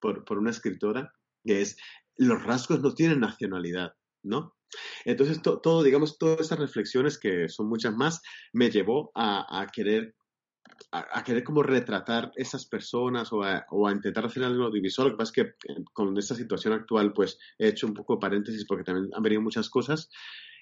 por, 0.00 0.24
por 0.24 0.38
una 0.38 0.50
escritora, 0.50 1.12
que 1.44 1.62
es, 1.62 1.76
los 2.16 2.42
rasgos 2.42 2.80
no 2.80 2.94
tienen 2.94 3.20
nacionalidad, 3.20 3.94
¿no? 4.22 4.55
Entonces, 5.04 5.40
todo, 5.42 5.82
digamos, 5.82 6.18
todas 6.18 6.40
esas 6.40 6.58
reflexiones, 6.58 7.18
que 7.18 7.48
son 7.48 7.68
muchas 7.68 7.94
más, 7.94 8.22
me 8.52 8.70
llevó 8.70 9.10
a, 9.14 9.60
a 9.60 9.66
querer 9.68 10.14
a, 10.90 11.22
querer 11.22 11.44
como 11.44 11.62
retratar 11.62 12.32
esas 12.36 12.66
personas 12.66 13.32
o 13.32 13.42
a, 13.42 13.64
o 13.70 13.86
a, 13.86 13.92
intentar 13.92 14.26
hacer 14.26 14.44
algo 14.44 14.64
audiovisual. 14.64 15.08
Lo 15.08 15.14
que 15.14 15.18
pasa 15.18 15.30
es 15.30 15.32
que 15.32 15.72
eh, 15.72 15.84
con 15.92 16.16
esta 16.18 16.34
situación 16.34 16.74
actual, 16.74 17.12
pues 17.12 17.38
he 17.58 17.68
hecho 17.68 17.86
un 17.86 17.94
poco 17.94 18.18
paréntesis 18.18 18.66
porque 18.66 18.84
también 18.84 19.10
han 19.14 19.22
venido 19.22 19.40
muchas 19.40 19.70
cosas 19.70 20.10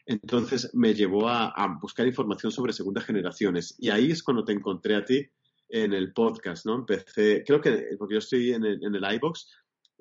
entonces 0.06 0.70
me 0.74 0.94
llevó 0.94 1.28
a, 1.28 1.78
buscar 1.80 2.06
información 2.06 2.52
sobre 2.52 2.72
segundas 2.72 3.04
generaciones 3.04 3.74
y 3.78 3.90
ahí 3.90 4.10
es 4.10 4.22
cuando 4.22 4.44
te 4.44 4.52
encontré 4.52 4.96
a 4.96 5.04
ti 5.04 5.26
en 5.68 5.94
el 5.94 6.12
podcast, 6.12 6.66
¿no? 6.66 6.74
Empecé, 6.76 7.42
creo 7.44 7.60
que, 7.60 7.96
porque 7.98 8.14
yo 8.14 8.18
estoy 8.18 8.52
en 8.52 8.64
el, 8.64 8.84
en 8.84 8.94
el 8.94 9.14
iBox, 9.14 9.48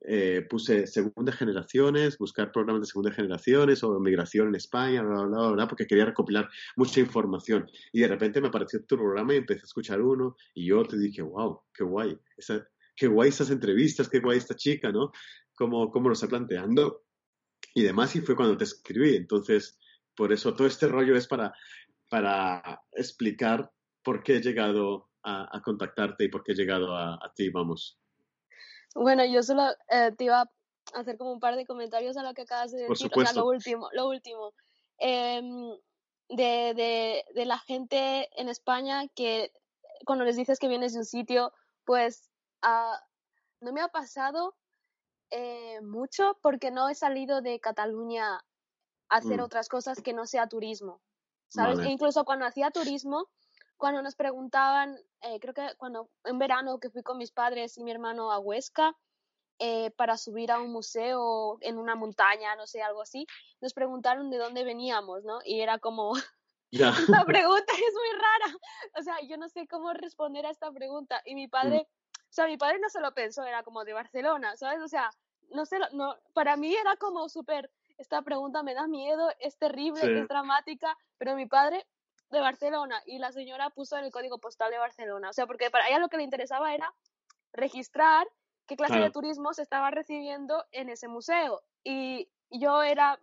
eh, 0.06 0.46
puse 0.50 0.88
segundas 0.88 1.36
generaciones, 1.36 2.18
buscar 2.18 2.52
programas 2.52 2.82
de 2.82 2.88
segundas 2.88 3.16
generaciones 3.16 3.84
o 3.84 4.00
migración 4.00 4.50
en 4.50 4.56
España, 4.56 5.02
bla, 5.02 5.24
bla, 5.24 5.50
bla, 5.52 5.68
porque 5.68 5.88
quería 5.88 6.06
recopilar 6.06 6.50
mucha 6.76 7.00
información. 7.00 7.70
Y 7.92 8.02
de 8.02 8.08
repente 8.08 8.42
me 8.42 8.50
apareció 8.50 8.84
tu 8.86 8.98
programa 8.98 9.34
y 9.34 9.38
empecé 9.38 9.62
a 9.62 9.66
escuchar 9.66 10.02
uno 10.02 10.36
y 10.54 10.68
yo 10.68 10.84
te 10.86 10.98
dije, 10.98 11.22
wow, 11.22 11.62
qué 11.74 11.84
guay, 11.84 12.20
qué 12.96 13.08
guay 13.08 13.30
esas 13.30 13.50
entrevistas, 13.50 14.10
qué 14.10 14.20
guay 14.20 14.38
esta 14.38 14.56
chica, 14.56 14.92
¿no? 14.92 15.12
Cómo, 15.56 15.92
cómo 15.92 16.10
lo 16.10 16.14
está 16.14 16.28
planteando 16.28 17.06
y 17.74 17.84
demás. 17.84 18.16
Y 18.16 18.22
fue 18.22 18.36
cuando 18.36 18.58
te 18.58 18.66
escribí. 18.66 19.16
Entonces, 19.16 19.80
por 20.16 20.32
eso 20.32 20.54
todo 20.54 20.68
este 20.68 20.88
rollo 20.88 21.16
es 21.16 21.28
para, 21.28 21.54
para 22.10 22.82
explicar 22.92 23.72
por 24.04 24.22
qué 24.22 24.38
he 24.38 24.42
llegado 24.42 25.10
a, 25.24 25.62
contactarte 25.64 26.26
y 26.26 26.28
por 26.28 26.44
qué 26.44 26.52
he 26.52 26.56
llegado 26.56 26.96
a, 26.96 27.32
ti, 27.36 27.50
vamos. 27.50 28.00
Bueno, 28.94 29.26
yo 29.26 29.44
solo 29.44 29.70
eh, 29.90 30.12
te 30.18 30.26
iba 30.26 30.42
a 30.42 30.50
hacer 30.94 31.18
como 31.18 31.32
un 31.34 31.40
par 31.40 31.56
de 31.56 31.66
comentarios 31.66 32.18
a 32.18 32.24
lo 32.24 32.34
que 32.34 32.44
acabas 32.44 32.72
de 32.72 32.80
decir. 32.80 32.88
Por 32.88 32.98
supuesto. 32.98 33.40
lo 33.40 33.48
último, 33.48 33.90
lo 33.94 34.08
último. 34.08 34.54
Em, 34.98 35.76
de, 36.30 36.74
de, 36.76 37.26
de, 37.34 37.46
la 37.46 37.60
gente 37.60 38.30
en 38.40 38.48
España 38.50 39.08
que 39.16 39.52
cuando 40.06 40.24
les 40.24 40.36
dices 40.36 40.60
que 40.60 40.68
vienes 40.68 40.94
de 40.94 41.00
un 41.00 41.06
sitio, 41.06 41.52
pues 41.86 42.30
uh, 42.64 42.98
no 43.62 43.74
me 43.74 43.82
ha 43.82 43.88
pasado 43.90 44.56
eh, 45.30 45.82
mucho 45.82 46.38
porque 46.42 46.72
no 46.72 46.90
he 46.90 46.96
salido 46.96 47.42
de 47.42 47.60
Cataluña 47.60 48.44
hacer 49.10 49.40
mm. 49.40 49.44
otras 49.44 49.70
cosas 49.70 50.02
que 50.02 50.14
no 50.14 50.26
sea 50.26 50.48
turismo, 50.48 51.02
¿sabes? 51.48 51.80
E 51.80 51.90
incluso 51.90 52.26
cuando 52.26 52.46
hacía 52.46 52.72
turismo, 52.72 53.28
cuando 53.78 54.02
nos 54.02 54.16
preguntaban, 54.16 54.98
eh, 55.22 55.40
creo 55.40 55.54
que 55.54 55.76
cuando 55.78 56.10
en 56.24 56.40
verano 56.40 56.80
que 56.80 56.90
fui 56.90 57.04
con 57.04 57.18
mis 57.18 57.32
padres 57.32 57.78
y 57.78 57.84
mi 57.84 57.92
hermano 57.92 58.32
a 58.32 58.40
Huesca 58.40 58.96
eh, 59.60 59.92
para 59.92 60.18
subir 60.18 60.52
a 60.52 60.60
un 60.60 60.72
museo 60.72 61.58
en 61.62 61.78
una 61.78 61.96
montaña, 61.96 62.56
no 62.56 62.66
sé, 62.66 62.82
algo 62.82 63.02
así, 63.02 63.28
nos 63.62 63.74
preguntaron 63.74 64.30
de 64.30 64.38
dónde 64.38 64.64
veníamos, 64.64 65.24
¿no? 65.24 65.40
Y 65.46 65.62
era 65.62 65.80
como, 65.80 66.14
la 66.72 67.26
pregunta 67.26 67.74
es 67.74 67.94
muy 67.94 68.20
rara, 68.20 68.58
o 69.00 69.04
sea, 69.04 69.16
yo 69.28 69.38
no 69.38 69.48
sé 69.50 69.68
cómo 69.68 69.94
responder 69.94 70.46
a 70.46 70.52
esta 70.52 70.72
pregunta. 70.72 71.22
Y 71.26 71.36
mi 71.36 71.48
padre, 71.48 71.88
mm. 71.88 72.20
o 72.20 72.34
sea, 72.34 72.48
mi 72.48 72.58
padre 72.58 72.80
no 72.80 72.90
se 72.90 73.00
lo 73.00 73.14
pensó, 73.14 73.44
era 73.44 73.64
como 73.64 73.84
de 73.84 73.94
Barcelona, 73.94 74.58
¿sabes? 74.58 74.82
O 74.82 74.88
sea, 74.88 75.10
no 75.52 75.66
sé, 75.66 75.78
no, 75.92 76.16
para 76.34 76.58
mí 76.58 76.76
era 76.76 76.96
como 76.98 77.30
súper 77.30 77.70
esta 77.98 78.22
pregunta 78.22 78.64
me 78.64 78.74
da 78.74 78.88
miedo, 78.88 79.30
es 79.40 79.58
terrible, 79.58 80.20
es 80.20 80.28
dramática, 80.28 80.98
pero 81.18 81.36
mi 81.36 81.46
padre 81.46 81.86
de 82.34 82.42
Barcelona 82.42 83.02
y 83.06 83.20
la 83.20 83.32
señora 83.32 83.70
puso 83.70 83.98
en 83.98 84.06
el 84.06 84.12
código 84.12 84.40
postal 84.40 84.72
de 84.72 84.78
Barcelona. 84.78 85.30
O 85.30 85.34
sea, 85.34 85.48
porque 85.48 85.70
para 85.72 85.88
ella 85.88 86.00
lo 86.00 86.10
que 86.10 86.18
le 86.18 86.24
interesaba 86.24 86.74
era 86.74 86.94
registrar 87.54 88.28
qué 88.68 88.76
clase 88.76 89.00
de 89.00 89.12
turismo 89.12 89.54
se 89.54 89.62
estaba 89.62 89.92
recibiendo 89.92 90.66
en 90.72 90.90
ese 90.90 91.08
museo. 91.08 91.62
Y 91.84 92.30
yo 92.50 92.84
era 92.84 93.20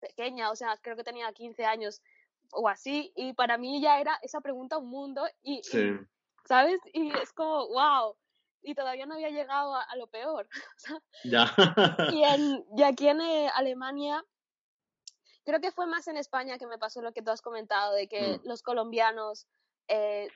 pequeña, 0.00 0.50
o 0.50 0.56
sea, 0.56 0.76
creo 0.80 0.96
que 0.96 1.04
tenía 1.04 1.32
15 1.32 1.64
años 1.64 2.02
o 2.52 2.68
así, 2.68 3.12
y 3.14 3.32
para 3.32 3.58
mí 3.58 3.80
ya 3.80 4.00
era 4.00 4.18
esa 4.22 4.40
pregunta 4.40 4.78
un 4.78 4.88
mundo, 4.88 5.24
y, 5.42 5.62
¿sabes? 6.44 6.80
Y 6.92 7.16
es 7.16 7.32
como, 7.32 7.68
wow, 7.68 8.16
y 8.62 8.74
todavía 8.74 9.06
no 9.06 9.14
había 9.14 9.30
llegado 9.30 9.74
a, 9.74 9.96
lo 9.96 10.08
peor. 10.08 10.48
ya. 11.24 11.52
y, 12.12 12.24
en, 12.24 12.64
y 12.76 12.82
aquí 12.82 13.08
en 13.08 13.20
eh, 13.20 13.50
Alemania, 13.54 14.24
creo 15.50 15.60
que 15.60 15.72
fue 15.72 15.86
más 15.86 16.06
en 16.08 16.16
España 16.16 16.58
que 16.58 16.66
me 16.66 16.78
pasó 16.78 17.02
lo 17.02 17.12
que 17.12 17.22
tú 17.22 17.30
has 17.30 17.42
comentado, 17.42 17.94
de 17.94 18.08
que 18.08 18.38
mm. 18.38 18.48
los 18.48 18.62
colombianos 18.62 19.46
eh, 19.88 20.28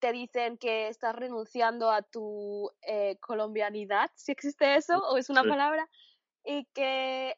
te 0.00 0.12
dicen 0.12 0.58
que 0.58 0.88
estás 0.88 1.14
renunciando 1.14 1.90
a 1.90 2.02
tu 2.02 2.70
eh, 2.82 3.16
colombianidad, 3.20 4.10
si 4.14 4.32
existe 4.32 4.76
eso, 4.76 4.98
o 4.98 5.16
es 5.16 5.30
una 5.30 5.44
palabra, 5.44 5.88
y 6.44 6.64
que 6.74 7.36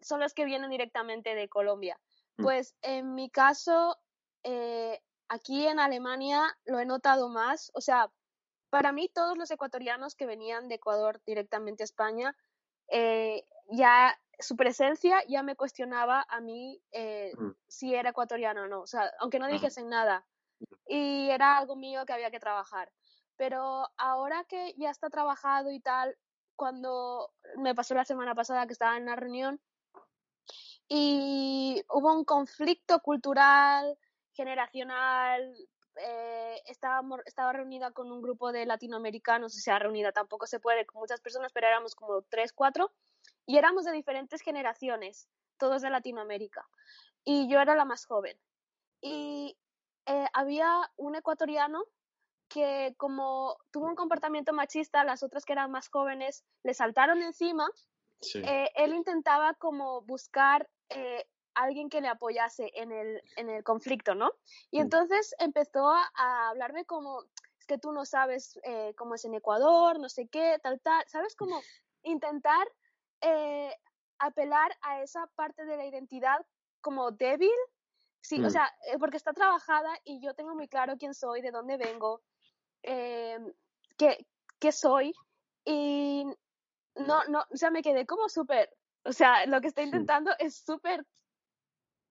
son 0.00 0.18
los 0.18 0.34
que 0.34 0.44
vienen 0.44 0.70
directamente 0.70 1.34
de 1.34 1.48
Colombia. 1.48 2.00
Mm. 2.38 2.42
Pues 2.42 2.74
en 2.82 3.14
mi 3.14 3.30
caso, 3.30 3.96
aquí 5.28 5.66
en 5.66 5.78
Alemania 5.78 6.56
lo 6.64 6.80
he 6.80 6.86
notado 6.86 7.28
más, 7.28 7.70
o 7.74 7.80
sea, 7.80 8.10
para 8.70 8.92
mí 8.92 9.08
todos 9.08 9.36
los 9.36 9.50
ecuatorianos 9.50 10.14
que 10.14 10.26
venían 10.26 10.68
de 10.68 10.76
Ecuador 10.76 11.20
directamente 11.26 11.82
a 11.82 11.84
España, 11.84 12.36
eh, 12.88 13.44
ya 13.70 14.18
su 14.38 14.56
presencia 14.56 15.22
ya 15.28 15.42
me 15.42 15.56
cuestionaba 15.56 16.24
a 16.28 16.40
mí 16.40 16.80
eh, 16.92 17.32
si 17.66 17.94
era 17.94 18.10
ecuatoriano 18.10 18.62
o 18.62 18.66
no, 18.66 18.80
o 18.82 18.86
sea, 18.86 19.12
aunque 19.20 19.38
no 19.38 19.48
dijesen 19.48 19.88
nada. 19.88 20.24
Y 20.86 21.30
era 21.30 21.56
algo 21.56 21.76
mío 21.76 22.04
que 22.06 22.12
había 22.12 22.30
que 22.30 22.40
trabajar. 22.40 22.90
Pero 23.36 23.88
ahora 23.96 24.44
que 24.44 24.74
ya 24.76 24.90
está 24.90 25.08
trabajado 25.10 25.70
y 25.70 25.80
tal, 25.80 26.16
cuando 26.56 27.30
me 27.56 27.74
pasó 27.74 27.94
la 27.94 28.04
semana 28.04 28.34
pasada 28.34 28.66
que 28.66 28.72
estaba 28.72 28.96
en 28.96 29.04
una 29.04 29.16
reunión 29.16 29.60
y 30.88 31.82
hubo 31.90 32.12
un 32.12 32.24
conflicto 32.24 33.00
cultural 33.00 33.96
generacional, 34.32 35.54
eh, 35.96 36.62
estaba, 36.66 37.02
estaba 37.26 37.52
reunida 37.52 37.92
con 37.92 38.10
un 38.10 38.22
grupo 38.22 38.52
de 38.52 38.66
latinoamericanos, 38.66 39.54
o 39.56 39.60
sea, 39.60 39.78
reunida 39.78 40.12
tampoco 40.12 40.46
se 40.46 40.60
puede 40.60 40.86
con 40.86 41.00
muchas 41.00 41.20
personas, 41.20 41.52
pero 41.52 41.66
éramos 41.66 41.94
como 41.94 42.22
tres, 42.22 42.52
cuatro, 42.52 42.90
y 43.48 43.56
éramos 43.56 43.86
de 43.86 43.92
diferentes 43.92 44.42
generaciones, 44.42 45.26
todos 45.56 45.80
de 45.80 45.88
Latinoamérica, 45.88 46.68
y 47.24 47.48
yo 47.48 47.60
era 47.60 47.74
la 47.74 47.86
más 47.86 48.04
joven. 48.04 48.38
Y 49.00 49.56
eh, 50.04 50.26
había 50.34 50.90
un 50.96 51.14
ecuatoriano 51.14 51.82
que 52.48 52.94
como 52.98 53.56
tuvo 53.70 53.86
un 53.86 53.94
comportamiento 53.94 54.52
machista, 54.52 55.02
las 55.02 55.22
otras 55.22 55.46
que 55.46 55.54
eran 55.54 55.70
más 55.70 55.88
jóvenes 55.88 56.44
le 56.62 56.74
saltaron 56.74 57.22
encima, 57.22 57.66
eh, 58.34 58.68
él 58.74 58.94
intentaba 58.94 59.54
como 59.54 60.02
buscar 60.02 60.68
eh, 60.90 61.24
alguien 61.54 61.88
que 61.88 62.02
le 62.02 62.08
apoyase 62.08 62.70
en 62.74 62.92
el, 62.92 63.22
en 63.36 63.48
el 63.48 63.64
conflicto, 63.64 64.14
¿no? 64.14 64.30
Y 64.70 64.78
mm. 64.78 64.82
entonces 64.82 65.34
empezó 65.38 65.88
a, 65.88 66.50
hablarme 66.50 66.84
como, 66.84 67.22
es 67.58 67.66
que 67.66 67.78
tú 67.78 67.92
no 67.92 68.04
sabes 68.04 68.58
eh, 68.62 68.92
cómo 68.94 69.14
es 69.14 69.24
en 69.24 69.34
Ecuador, 69.34 69.98
no 69.98 70.10
sé 70.10 70.28
qué, 70.28 70.58
tal, 70.62 70.80
tal, 70.80 71.02
¿sabes? 71.06 71.34
Como 71.34 71.62
intentar 72.02 72.68
eh, 73.20 73.72
apelar 74.18 74.76
a 74.82 75.02
esa 75.02 75.26
parte 75.34 75.64
de 75.64 75.76
la 75.76 75.86
identidad 75.86 76.44
como 76.80 77.10
débil, 77.10 77.50
sí, 78.20 78.42
o 78.42 78.46
mm. 78.46 78.50
sea, 78.50 78.72
eh, 78.92 78.98
porque 78.98 79.16
está 79.16 79.32
trabajada 79.32 79.90
y 80.04 80.20
yo 80.20 80.34
tengo 80.34 80.54
muy 80.54 80.68
claro 80.68 80.96
quién 80.98 81.14
soy, 81.14 81.40
de 81.40 81.50
dónde 81.50 81.76
vengo, 81.76 82.22
qué, 82.82 84.26
qué 84.58 84.72
soy, 84.72 85.12
y 85.64 86.24
no, 86.96 87.24
no, 87.28 87.44
o 87.50 87.56
sea, 87.56 87.70
me 87.70 87.82
quedé 87.82 88.06
como 88.06 88.28
súper, 88.28 88.70
o 89.04 89.12
sea, 89.12 89.46
lo 89.46 89.60
que 89.60 89.68
está 89.68 89.82
intentando 89.82 90.32
es 90.38 90.56
súper 90.56 91.04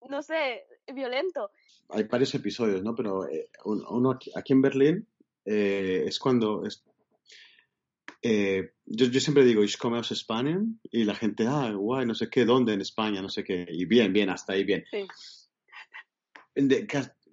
no 0.08 0.22
sé, 0.22 0.64
violento. 0.92 1.50
Hay 1.88 2.04
varios 2.04 2.34
episodios, 2.34 2.82
¿no? 2.82 2.94
Pero 2.94 3.28
eh, 3.28 3.48
uno 3.64 4.18
aquí, 4.34 4.52
en 4.52 4.62
Berlín 4.62 5.08
eh, 5.44 6.04
es 6.06 6.18
cuando... 6.18 6.62
Eh, 8.22 8.72
yo, 8.86 9.06
yo, 9.06 9.20
siempre 9.20 9.44
digo, 9.44 9.62
komme 9.78 9.98
aus 9.98 10.08
Spanien, 10.14 10.80
y 10.90 11.04
la 11.04 11.14
gente, 11.14 11.46
ah, 11.46 11.72
guay, 11.72 12.06
no 12.06 12.14
sé 12.14 12.28
qué, 12.30 12.44
¿dónde 12.44 12.72
en 12.72 12.80
España? 12.80 13.20
No 13.20 13.28
sé 13.28 13.42
qué, 13.42 13.66
y 13.68 13.84
bien, 13.84 14.12
bien, 14.12 14.30
hasta 14.30 14.52
ahí 14.52 14.64
bien. 14.64 14.84
Sí. 14.90 15.06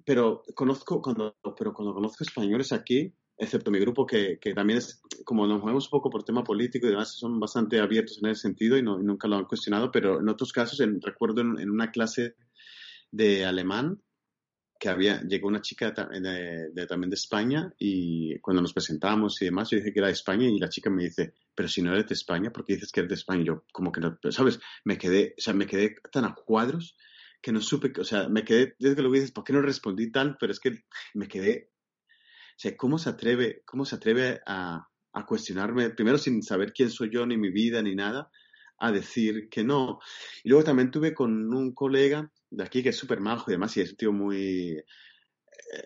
pero 0.04 0.44
conozco, 0.56 1.02
cuando, 1.02 1.38
pero 1.58 1.74
cuando 1.74 1.94
conozco 1.94 2.24
españoles 2.24 2.74
aquí, 2.74 3.14
excepto 3.38 3.72
mi 3.72 3.80
grupo, 3.80 4.06
que, 4.06 4.40
que, 4.40 4.54
también 4.54 4.80
es, 4.80 5.02
como 5.24 5.48
nos 5.48 5.62
movemos 5.62 5.86
un 5.86 5.92
poco 5.92 6.10
por 6.10 6.24
tema 6.24 6.44
político 6.44 6.88
y 6.88 6.92
demás, 6.92 7.14
son 7.14 7.40
bastante 7.40 7.80
abiertos 7.80 8.20
en 8.22 8.30
ese 8.30 8.42
sentido 8.42 8.78
y, 8.78 8.84
no, 8.84 8.98
nunca 8.98 9.28
lo 9.28 9.38
han 9.38 9.46
cuestionado, 9.46 9.92
pero 9.92 10.20
en 10.20 10.30
otros 10.30 10.52
casos, 10.52 10.80
en, 10.80 11.02
recuerdo 11.02 11.42
en, 11.42 11.70
una 11.70 11.92
clase 11.92 12.36
de 13.12 13.46
alemán 13.46 14.02
que 14.80 14.90
había, 14.90 15.22
llegó 15.22 15.48
una 15.48 15.62
chica 15.62 15.92
de, 15.92 16.86
también 16.88 17.10
de 17.10 17.16
España 17.16 17.74
y 17.78 18.38
cuando 18.40 18.62
nos 18.62 18.74
presentamos 18.74 19.42
y 19.42 19.46
demás, 19.46 19.70
yo 19.70 19.78
dije 19.78 19.94
que 19.94 20.00
era 20.00 20.08
de 20.08 20.14
España 20.14 20.46
y 20.46 20.60
la 20.60 20.68
chica 20.68 20.90
me 20.90 21.04
dice, 21.04 21.34
pero 21.56 21.70
si 21.70 21.82
no 21.82 21.94
eres 21.94 22.08
de 22.08 22.14
España, 22.16 22.52
¿por 22.52 22.66
qué 22.66 22.74
dices 22.74 22.92
que 22.92 23.02
eres 23.02 23.10
de 23.10 23.16
España? 23.16 23.44
Yo, 23.44 23.66
como 23.72 23.92
que 23.92 24.02
no, 24.02 24.18
¿sabes? 24.32 24.60
Me 24.84 24.98
quedé, 24.98 25.36
o 25.38 25.42
sea, 25.42 25.54
me 25.54 25.68
quedé 25.68 25.96
tan 26.12 26.26
a 26.26 26.36
cuadros 26.36 26.98
que 27.42 27.52
no 27.52 27.62
supe, 27.62 27.92
o 28.00 28.04
sea, 28.04 28.30
me 28.30 28.44
quedé, 28.44 28.76
desde 28.80 28.96
que 28.96 29.02
lo 29.02 29.12
dices, 29.12 29.32
¿por 29.32 29.44
qué 29.44 29.54
no 29.54 29.62
respondí 29.62 30.12
tal? 30.12 30.38
Pero 30.40 30.52
es 30.52 30.60
que 30.60 30.84
me 31.14 31.28
quedé, 31.28 31.72
o 32.10 32.58
sea, 32.58 32.78
¿cómo 32.78 32.98
se 32.98 33.10
atreve, 33.10 33.64
cómo 33.66 33.86
se 33.86 33.96
atreve 33.96 34.42
a, 34.46 34.88
a 35.14 35.26
cuestionarme, 35.26 35.90
primero 35.92 36.18
sin 36.18 36.42
saber 36.42 36.74
quién 36.74 36.90
soy 36.90 37.10
yo, 37.12 37.26
ni 37.26 37.38
mi 37.38 37.50
vida, 37.50 37.82
ni 37.82 37.96
nada, 37.96 38.32
a 38.80 38.92
decir 38.92 39.50
que 39.50 39.64
no. 39.64 40.00
Y 40.44 40.50
luego 40.50 40.64
también 40.64 40.92
tuve 40.92 41.14
con 41.14 41.54
un 41.54 41.74
colega 41.74 42.32
de 42.50 42.64
aquí 42.64 42.82
que 42.82 42.90
es 42.90 42.98
súper 42.98 43.20
majo 43.20 43.50
y 43.50 43.54
demás, 43.54 43.76
y 43.78 43.82
es 43.82 43.92
un 43.92 43.98
tío 43.98 44.12
muy, 44.12 44.82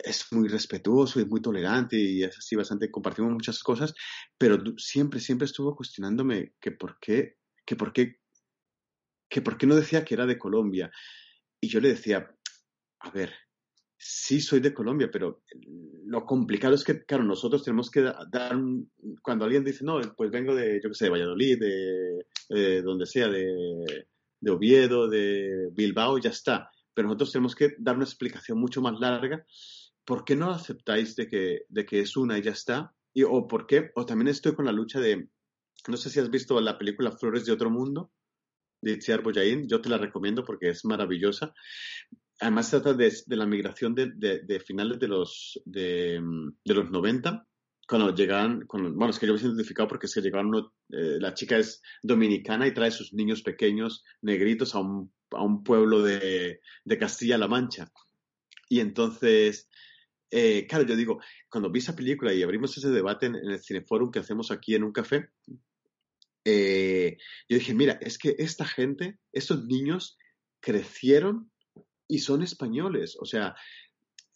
es 0.03 0.25
muy 0.31 0.47
respetuoso 0.47 1.19
y 1.19 1.25
muy 1.25 1.41
tolerante 1.41 1.97
y 1.97 2.23
es 2.23 2.37
así 2.37 2.55
bastante, 2.55 2.91
compartimos 2.91 3.31
muchas 3.31 3.61
cosas, 3.63 3.93
pero 4.37 4.57
siempre, 4.77 5.19
siempre 5.19 5.45
estuvo 5.45 5.75
cuestionándome 5.75 6.53
que 6.59 6.71
por 6.71 6.97
qué, 6.99 7.37
que 7.65 7.75
por 7.75 7.93
qué, 7.93 8.19
que 9.29 9.41
por 9.41 9.57
qué 9.57 9.67
no 9.67 9.75
decía 9.75 10.05
que 10.05 10.13
era 10.15 10.25
de 10.25 10.37
Colombia. 10.37 10.91
Y 11.59 11.69
yo 11.69 11.79
le 11.79 11.89
decía, 11.89 12.29
a 12.99 13.11
ver, 13.11 13.33
sí 13.97 14.41
soy 14.41 14.59
de 14.59 14.73
Colombia, 14.73 15.09
pero 15.11 15.43
lo 16.05 16.25
complicado 16.25 16.75
es 16.75 16.83
que, 16.83 17.03
claro, 17.03 17.23
nosotros 17.23 17.63
tenemos 17.63 17.89
que 17.89 18.01
dar, 18.01 18.55
cuando 19.21 19.45
alguien 19.45 19.63
dice, 19.63 19.83
no, 19.83 19.99
pues 20.15 20.31
vengo 20.31 20.55
de, 20.55 20.79
yo 20.81 20.89
qué 20.89 20.95
sé, 20.95 21.05
de 21.05 21.11
Valladolid, 21.11 21.59
de 22.49 22.81
donde 22.81 23.05
sea, 23.05 23.27
de, 23.27 24.07
de 24.39 24.51
Oviedo, 24.51 25.07
de 25.07 25.69
Bilbao, 25.71 26.17
ya 26.19 26.29
está. 26.29 26.69
Pero 26.97 27.09
nosotros 27.09 27.31
tenemos 27.31 27.53
que 27.53 27.75
dar 27.77 27.95
una 27.95 28.05
explicación 28.05 28.57
mucho 28.57 28.81
más 28.81 28.99
larga. 28.99 29.45
¿Por 30.03 30.25
qué 30.25 30.35
no 30.35 30.49
aceptáis 30.49 31.15
de 31.15 31.27
que, 31.27 31.61
de 31.69 31.85
que 31.85 31.99
es 31.99 32.17
una 32.17 32.39
y 32.39 32.41
ya 32.41 32.49
está? 32.49 32.91
Y, 33.13 33.21
o 33.21 33.47
por 33.47 33.67
qué, 33.67 33.91
o 33.93 34.03
también 34.03 34.29
estoy 34.29 34.55
con 34.55 34.65
la 34.65 34.71
lucha 34.71 34.99
de, 34.99 35.29
no 35.87 35.95
sé 35.95 36.09
si 36.09 36.19
has 36.19 36.31
visto 36.31 36.59
la 36.59 36.75
película 36.79 37.11
Flores 37.11 37.45
de 37.45 37.51
otro 37.51 37.69
mundo, 37.69 38.11
de 38.81 38.93
Itziar 38.93 39.21
Boyain, 39.21 39.67
yo 39.67 39.79
te 39.79 39.89
la 39.89 39.99
recomiendo 39.99 40.43
porque 40.43 40.69
es 40.69 40.85
maravillosa. 40.85 41.53
Además 42.39 42.71
trata 42.71 42.95
de, 42.95 43.13
la 43.27 43.45
migración 43.45 43.93
de, 43.93 44.13
de, 44.15 44.59
finales 44.59 44.97
de 44.97 45.07
los, 45.07 45.61
de, 45.65 46.19
los 46.65 46.89
90 46.89 47.47
cuando 47.87 48.15
llegaban, 48.15 48.65
bueno, 48.67 49.09
es 49.11 49.19
que 49.19 49.27
yo 49.27 49.35
me 49.35 49.39
he 49.39 49.43
identificado 49.43 49.87
porque 49.87 50.07
es 50.07 50.15
que 50.15 50.21
llegaban 50.21 50.47
uno, 50.47 50.73
eh, 50.89 51.19
la 51.19 51.35
chica 51.35 51.57
es 51.57 51.83
dominicana 52.01 52.65
y 52.65 52.73
trae 52.73 52.89
sus 52.89 53.13
niños 53.13 53.43
pequeños 53.43 54.03
negritos 54.23 54.73
a 54.73 54.79
un, 54.79 55.13
a 55.31 55.43
un 55.43 55.63
pueblo 55.63 56.01
de, 56.01 56.61
Castilla-La 56.99 57.47
Mancha. 57.47 57.91
Y 58.69 58.79
entonces, 58.79 59.69
eh, 60.31 60.65
claro, 60.67 60.85
yo 60.85 60.95
digo, 60.95 61.19
cuando 61.49 61.71
vi 61.71 61.79
esa 61.79 61.95
película 61.95 62.33
y 62.33 62.43
abrimos 62.43 62.77
ese 62.77 62.89
debate 62.89 63.27
en, 63.27 63.35
el 63.35 63.59
Cineforum 63.59 64.11
que 64.11 64.19
hacemos 64.19 64.51
aquí 64.51 64.75
en 64.75 64.83
un 64.83 64.91
café, 64.91 65.29
eh, 66.45 67.17
yo 67.49 67.57
dije, 67.57 67.73
mira, 67.73 67.97
es 68.01 68.17
que 68.17 68.35
esta 68.37 68.65
gente, 68.65 69.19
estos 69.31 69.65
niños 69.65 70.17
crecieron 70.59 71.51
y 72.07 72.19
son 72.19 72.41
españoles. 72.41 73.17
O 73.19 73.25
sea, 73.25 73.55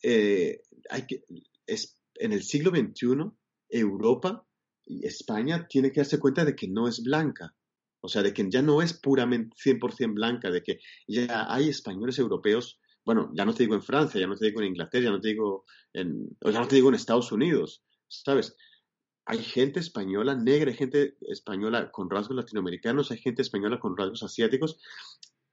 hay 0.04 1.08
que, 1.08 1.24
es, 1.66 2.02
en 2.16 2.34
el 2.34 2.44
siglo 2.44 2.72
XXI 2.72 3.32
Europa 3.70 4.46
y 4.86 5.06
España 5.06 5.68
tiene 5.68 5.92
que 5.92 6.02
darse 6.02 6.20
cuenta 6.20 6.46
de 6.46 6.56
que 6.56 6.68
no 6.68 6.88
es 6.88 7.02
blanca. 7.02 7.56
O 8.02 8.08
sea, 8.08 8.24
de 8.24 8.34
que 8.34 8.50
ya 8.50 8.62
no 8.62 8.82
es 8.82 8.94
puramente 8.94 9.56
100% 9.56 10.14
blanca, 10.14 10.50
de 10.50 10.64
que 10.64 10.80
ya 11.08 11.52
hay 11.54 11.70
españoles 11.70 12.20
europeos, 12.20 12.80
bueno, 13.06 13.32
ya 13.34 13.46
no 13.46 13.54
te 13.54 13.64
digo 13.64 13.76
en 13.76 13.82
Francia, 13.82 14.20
ya 14.20 14.28
no 14.28 14.36
te 14.36 14.46
digo 14.46 14.62
en 14.62 14.68
Inglaterra, 14.68 15.06
ya 15.06 15.12
no 15.12 15.22
te 15.22 15.30
digo 15.30 15.66
en, 15.94 16.38
ya 16.44 16.60
no 16.60 16.68
te 16.68 16.76
digo 16.76 16.90
en 16.90 16.96
Estados 16.96 17.32
Unidos, 17.32 17.84
¿sabes? 18.08 18.56
Hay 19.26 19.40
gente 19.40 19.80
española 19.80 20.36
negra, 20.36 20.72
hay 20.72 20.78
gente 20.78 21.16
española 21.22 21.92
con 21.92 22.10
rasgos 22.10 22.36
latinoamericanos, 22.36 23.12
hay 23.12 23.20
gente 23.20 23.42
española 23.42 23.80
con 23.80 23.96
rasgos 23.96 24.24
asiáticos, 24.24 24.80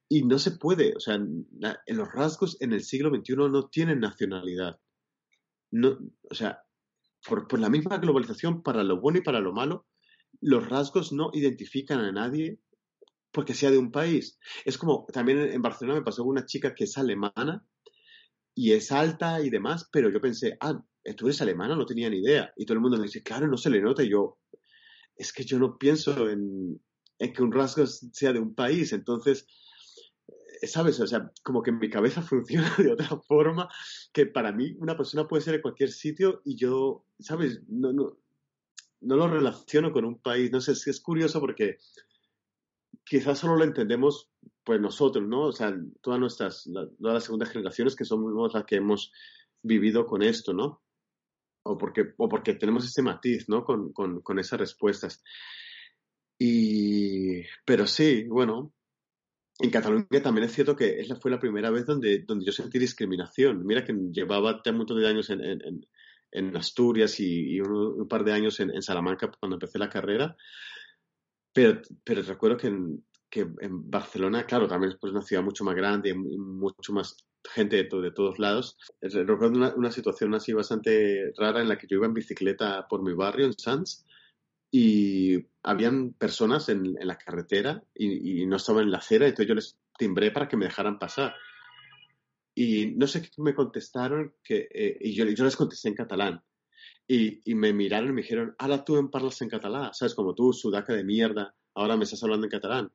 y 0.08 0.24
no 0.24 0.38
se 0.38 0.52
puede, 0.52 0.94
o 0.96 1.00
sea, 1.00 1.16
en 1.16 1.46
los 1.88 2.12
rasgos 2.12 2.56
en 2.60 2.72
el 2.72 2.82
siglo 2.82 3.10
XXI 3.10 3.36
no 3.36 3.68
tienen 3.68 4.00
nacionalidad. 4.00 4.80
No, 5.70 5.98
o 6.30 6.34
sea, 6.34 6.62
por, 7.26 7.58
la 7.58 7.68
misma 7.68 7.98
globalización, 7.98 8.62
para 8.62 8.82
lo 8.82 9.00
bueno 9.00 9.18
y 9.18 9.22
para 9.22 9.40
lo 9.40 9.52
malo, 9.52 9.86
los 10.40 10.68
rasgos 10.68 11.12
no 11.12 11.30
identifican 11.32 12.00
a 12.00 12.12
nadie 12.12 12.60
porque 13.32 13.54
sea 13.54 13.70
de 13.70 13.78
un 13.78 13.90
país. 13.90 14.38
Es 14.64 14.78
como 14.78 15.06
también 15.12 15.38
en 15.38 15.62
Barcelona 15.62 15.98
me 15.98 16.04
pasó 16.04 16.22
con 16.22 16.30
una 16.30 16.46
chica 16.46 16.74
que 16.74 16.84
es 16.84 16.96
alemana 16.96 17.64
y 18.54 18.72
es 18.72 18.90
alta 18.90 19.40
y 19.40 19.50
demás, 19.50 19.88
pero 19.92 20.10
yo 20.10 20.20
pensé, 20.20 20.56
ah, 20.60 20.82
tú 21.16 21.26
eres 21.26 21.40
alemana, 21.40 21.76
no 21.76 21.86
tenía 21.86 22.10
ni 22.10 22.18
idea. 22.18 22.52
Y 22.56 22.66
todo 22.66 22.74
el 22.74 22.80
mundo 22.80 22.96
me 22.96 23.04
dice, 23.04 23.22
claro, 23.22 23.46
no 23.46 23.56
se 23.56 23.70
le 23.70 23.80
nota. 23.80 24.02
Y 24.02 24.10
yo, 24.10 24.38
es 25.16 25.32
que 25.32 25.44
yo 25.44 25.58
no 25.58 25.78
pienso 25.78 26.28
en, 26.28 26.80
que 27.18 27.42
un 27.42 27.52
rasgo 27.52 27.86
sea 27.86 28.32
de 28.32 28.40
un 28.40 28.54
país. 28.54 28.92
Entonces, 28.92 29.46
¿sabes? 30.62 30.98
O 31.00 31.06
sea, 31.06 31.30
como 31.42 31.62
que 31.62 31.72
mi 31.72 31.88
cabeza 31.88 32.22
funciona 32.22 32.74
de 32.76 32.92
otra 32.92 33.20
forma, 33.26 33.68
que 34.12 34.26
para 34.26 34.52
mí 34.52 34.74
una 34.78 34.96
persona 34.96 35.28
puede 35.28 35.42
ser 35.42 35.54
en 35.54 35.62
cualquier 35.62 35.90
sitio 35.90 36.42
y 36.44 36.56
yo, 36.56 37.04
¿sabes? 37.20 37.60
No, 37.68 37.92
no, 37.92 38.18
no 39.00 39.16
lo 39.16 39.28
relaciono 39.28 39.92
con 39.92 40.04
un 40.04 40.20
país. 40.20 40.50
No 40.50 40.60
sé, 40.60 40.72
es, 40.72 40.86
es 40.86 41.00
curioso 41.00 41.40
porque 41.40 41.78
quizás 43.04 43.38
solo 43.38 43.56
lo 43.56 43.64
entendemos 43.64 44.30
pues 44.64 44.80
nosotros, 44.80 45.26
¿no? 45.26 45.46
O 45.46 45.52
sea, 45.52 45.74
todas 46.00 46.20
nuestras, 46.20 46.64
todas 46.64 47.14
las 47.14 47.24
segundas 47.24 47.50
generaciones 47.50 47.96
que 47.96 48.04
somos 48.04 48.52
las 48.52 48.64
que 48.64 48.76
hemos 48.76 49.12
vivido 49.62 50.06
con 50.06 50.22
esto, 50.22 50.52
¿no? 50.52 50.82
O 51.62 51.76
porque, 51.76 52.14
o 52.16 52.28
porque 52.28 52.54
tenemos 52.54 52.84
ese 52.84 53.02
matiz, 53.02 53.48
¿no? 53.48 53.64
Con, 53.64 53.92
con, 53.92 54.20
con 54.20 54.38
esas 54.38 54.60
respuestas. 54.60 55.22
Y, 56.38 57.42
pero 57.64 57.86
sí, 57.86 58.24
bueno, 58.28 58.72
en 59.58 59.70
Cataluña 59.70 60.22
también 60.22 60.46
es 60.46 60.52
cierto 60.52 60.76
que 60.76 61.00
esa 61.00 61.16
fue 61.16 61.30
la 61.30 61.40
primera 61.40 61.70
vez 61.70 61.84
donde, 61.84 62.20
donde 62.20 62.44
yo 62.44 62.52
sentí 62.52 62.78
discriminación. 62.78 63.66
Mira 63.66 63.84
que 63.84 63.92
llevaba 64.12 64.62
un 64.64 64.76
montón 64.76 65.04
años 65.04 65.30
en, 65.30 65.40
en 66.30 66.56
Asturias 66.56 67.18
y, 67.20 67.60
un, 67.60 68.06
par 68.08 68.24
de 68.24 68.32
años 68.32 68.60
en, 68.60 68.82
Salamanca 68.82 69.30
cuando 69.40 69.56
empecé 69.56 69.78
la 69.78 69.88
carrera, 69.88 70.36
pero, 71.52 71.80
pero 72.04 72.22
recuerdo 72.22 72.56
que 72.56 72.68
en, 72.68 73.04
que 73.30 73.40
en 73.40 73.90
Barcelona, 73.90 74.44
claro, 74.44 74.68
también 74.68 74.92
es 74.92 74.98
pues, 75.00 75.12
una 75.12 75.22
ciudad 75.22 75.42
mucho 75.42 75.64
más 75.64 75.74
grande 75.74 76.10
y 76.10 76.14
mucho 76.14 76.92
más 76.92 77.16
gente 77.44 77.76
de, 77.76 78.00
de 78.00 78.10
todos 78.10 78.38
lados. 78.38 78.76
Recuerdo 79.00 79.56
una, 79.56 79.74
una, 79.74 79.90
situación 79.90 80.34
así 80.34 80.52
bastante 80.52 81.32
rara 81.36 81.60
en 81.60 81.68
la 81.68 81.78
que 81.78 81.86
yo 81.86 81.96
iba 81.96 82.06
en 82.06 82.14
bicicleta 82.14 82.86
por 82.88 83.02
mi 83.02 83.14
barrio, 83.14 83.46
en 83.46 83.58
Sanz, 83.58 84.04
y 84.70 85.46
habían 85.62 86.12
personas 86.12 86.68
en, 86.68 86.96
en 87.00 87.06
la 87.06 87.16
carretera 87.16 87.82
y, 87.94 88.42
y, 88.42 88.46
no 88.46 88.56
estaban 88.56 88.84
en 88.84 88.90
la 88.90 88.98
acera, 88.98 89.26
entonces 89.26 89.48
yo 89.48 89.54
les 89.54 89.78
timbré 89.98 90.30
para 90.30 90.48
que 90.48 90.56
me 90.56 90.66
dejaran 90.66 90.98
pasar. 90.98 91.34
Y 92.60 92.96
no 92.96 93.06
sé 93.06 93.22
qué 93.22 93.28
me 93.36 93.54
contestaron, 93.54 94.34
que, 94.42 94.68
eh, 94.74 94.98
y 95.00 95.14
yo, 95.14 95.24
les 95.24 95.56
contesté 95.56 95.90
en 95.90 95.94
catalán. 95.94 96.42
Y, 97.06 97.40
y, 97.48 97.54
me 97.54 97.72
miraron 97.72 98.10
y 98.10 98.12
me 98.14 98.22
dijeron, 98.22 98.56
ahora 98.58 98.84
tú 98.84 98.96
en 98.96 99.12
parlas 99.12 99.40
en 99.42 99.48
catalán, 99.48 99.94
¿sabes? 99.94 100.12
Como 100.16 100.34
tú, 100.34 100.52
sudaca 100.52 100.92
de 100.92 101.04
mierda, 101.04 101.54
ahora 101.74 101.96
me 101.96 102.02
estás 102.02 102.20
hablando 102.24 102.46
en 102.46 102.50
catalán. 102.50 102.92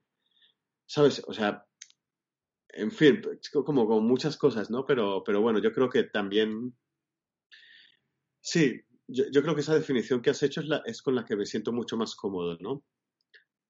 ¿Sabes? 0.86 1.24
O 1.28 1.34
sea, 1.34 1.66
en 2.74 2.92
fin, 2.92 3.22
como 3.66 3.88
con 3.88 4.06
muchas 4.06 4.36
cosas, 4.36 4.70
¿no? 4.70 4.86
Pero, 4.86 5.24
pero 5.24 5.40
bueno, 5.40 5.60
yo 5.60 5.72
creo 5.72 5.90
que 5.90 6.04
también, 6.04 6.76
sí, 8.42 8.82
yo, 9.08 9.24
yo, 9.32 9.42
creo 9.44 9.56
que 9.56 9.62
esa 9.62 9.76
definición 9.76 10.22
que 10.22 10.32
has 10.32 10.44
hecho 10.44 10.60
es, 10.60 10.68
la, 10.68 10.84
es 10.86 11.02
con 11.02 11.16
la 11.16 11.24
que 11.24 11.38
me 11.38 11.46
siento 11.46 11.72
mucho 11.72 11.96
más 11.96 12.16
cómodo, 12.16 12.58
¿no? 12.60 12.84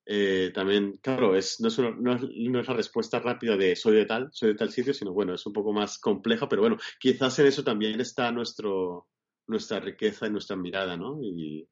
Eh, 0.05 0.51
también, 0.53 0.97
claro, 1.01 1.35
es, 1.35 1.61
no, 1.61 1.69
es 1.69 1.77
una, 1.77 1.91
no, 1.91 2.15
es, 2.15 2.21
no, 2.23 2.59
es, 2.59 2.67
la 2.67 2.73
respuesta 2.73 3.19
rápida 3.19 3.55
de 3.55 3.75
soy 3.75 3.95
de 3.95 4.05
tal, 4.05 4.29
soy 4.33 4.49
de 4.49 4.55
tal 4.55 4.69
sitio, 4.69 4.93
sino 4.93 5.13
bueno, 5.13 5.33
es 5.33 5.45
un 5.45 5.53
poco 5.53 5.71
más 5.71 5.97
compleja, 5.97 6.49
pero 6.49 6.61
bueno, 6.61 6.77
quizás 6.99 7.39
en 7.39 7.47
eso 7.47 7.63
también 7.63 8.01
está 8.01 8.31
nuestro, 8.31 9.07
nuestra 9.47 9.79
riqueza 9.79 10.27
y 10.27 10.31
nuestra 10.31 10.57
mirada, 10.57 10.97
¿no? 10.97 11.19
Y, 11.21 11.67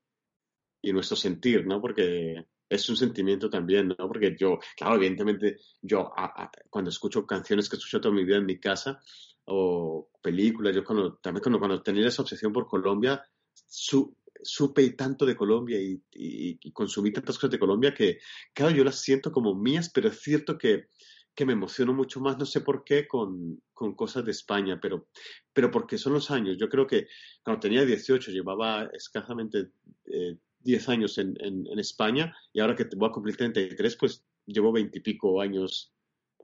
y 0.81 0.93
nuestro 0.93 1.17
sentir, 1.17 1.65
¿no? 1.67 1.81
Porque 1.81 2.45
es 2.69 2.89
un 2.89 2.95
sentimiento 2.95 3.49
también, 3.49 3.89
¿no? 3.89 4.07
Porque 4.07 4.35
yo, 4.39 4.59
claro, 4.77 4.95
evidentemente, 4.95 5.57
yo 5.81 6.13
a, 6.17 6.43
a, 6.43 6.51
cuando 6.69 6.89
escucho 6.89 7.25
canciones 7.25 7.67
que 7.67 7.75
he 7.75 7.79
escuchado 7.79 8.01
toda 8.01 8.15
mi 8.15 8.23
vida 8.23 8.37
en 8.37 8.45
mi 8.45 8.59
casa 8.59 9.01
o 9.45 10.09
películas, 10.21 10.73
yo 10.73 10.85
cuando, 10.85 11.15
también 11.17 11.43
cuando, 11.43 11.59
cuando 11.59 11.83
tenía 11.83 12.07
esa 12.07 12.21
obsesión 12.21 12.53
por 12.53 12.67
Colombia, 12.67 13.21
su, 13.67 14.15
supe 14.43 14.89
tanto 14.91 15.25
de 15.25 15.35
Colombia 15.35 15.79
y, 15.79 16.71
consumí 16.73 17.11
tantas 17.11 17.35
cosas 17.35 17.51
de 17.51 17.59
Colombia 17.59 17.93
que, 17.93 18.19
claro, 18.53 18.75
yo 18.75 18.83
las 18.83 19.01
siento 19.01 19.31
como 19.31 19.53
mías, 19.55 19.91
pero 19.93 20.09
es 20.09 20.19
cierto 20.21 20.57
que, 20.57 20.87
que 21.35 21.45
me 21.45 21.53
emociono 21.53 21.93
mucho 21.93 22.19
más, 22.19 22.37
no 22.37 22.45
sé 22.45 22.61
por 22.61 22.83
qué, 22.83 23.07
con, 23.07 23.61
con 23.73 23.95
cosas 23.95 24.25
de 24.25 24.31
España, 24.31 24.79
pero, 24.81 25.07
pero 25.53 25.71
porque 25.71 25.97
son 25.97 26.13
los 26.13 26.31
años. 26.31 26.57
Yo 26.57 26.69
creo 26.69 26.87
que 26.87 27.07
cuando 27.43 27.59
tenía 27.59 27.85
18 27.85 28.31
llevaba 28.31 28.89
escasamente 28.93 29.71
eh, 30.05 30.37
10 30.59 30.89
años 30.89 31.17
en, 31.17 31.35
en, 31.39 31.67
en, 31.67 31.79
España 31.79 32.35
y 32.53 32.59
ahora 32.59 32.75
que 32.75 32.87
voy 32.95 33.09
a 33.09 33.11
cumplir 33.11 33.37
33, 33.37 33.95
pues 33.97 34.23
llevo 34.45 34.71
20 34.71 34.97
y 34.97 35.01
pico 35.01 35.41
años 35.41 35.93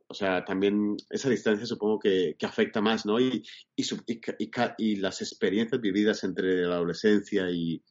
o 0.10 0.13
sea, 0.13 0.46
también 0.46 0.96
esa 1.10 1.30
distancia 1.30 1.65
supongo 1.65 2.00
que, 2.00 2.36
que 2.39 2.46
afecta 2.46 2.82
más, 2.82 3.06
¿no? 3.06 3.20
Y, 3.20 3.43
y, 3.76 3.84
y, 4.08 4.52
y, 4.78 4.96
las 4.96 5.22
experiencias 5.22 5.82
vividas 5.82 6.24
entre 6.24 6.65
la 6.65 6.76
adolescencia 6.76 7.50
y, 7.52 7.84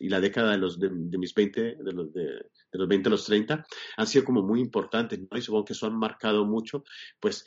la 0.00 0.20
década 0.20 0.52
de, 0.52 0.58
los, 0.58 0.80
de, 0.80 0.90
mis 0.90 1.32
20, 1.32 1.60
de 1.76 1.92
los, 1.92 2.12
de, 2.12 2.24
de, 2.24 2.78
los 2.78 2.88
20 2.88 3.08
a 3.08 3.10
los 3.10 3.24
30, 3.24 3.66
han 3.96 4.06
sido 4.06 4.24
como 4.24 4.42
muy 4.42 4.60
importantes, 4.60 5.20
¿no? 5.20 5.38
Y 5.38 5.42
supongo 5.42 5.64
que 5.66 5.74
eso 5.74 5.86
han 5.86 5.96
marcado 5.96 6.44
mucho, 6.44 6.82
pues, 7.20 7.44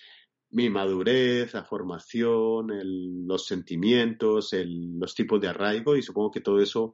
mi 0.51 0.69
madurez, 0.69 1.53
la 1.53 1.65
formación, 1.65 2.71
el, 2.71 3.25
los 3.25 3.45
sentimientos, 3.45 4.53
el, 4.53 4.99
los 4.99 5.15
tipos 5.15 5.41
de 5.41 5.47
arraigo, 5.49 5.97
y 5.97 6.01
supongo 6.01 6.31
que 6.31 6.41
todo 6.41 6.61
eso 6.61 6.93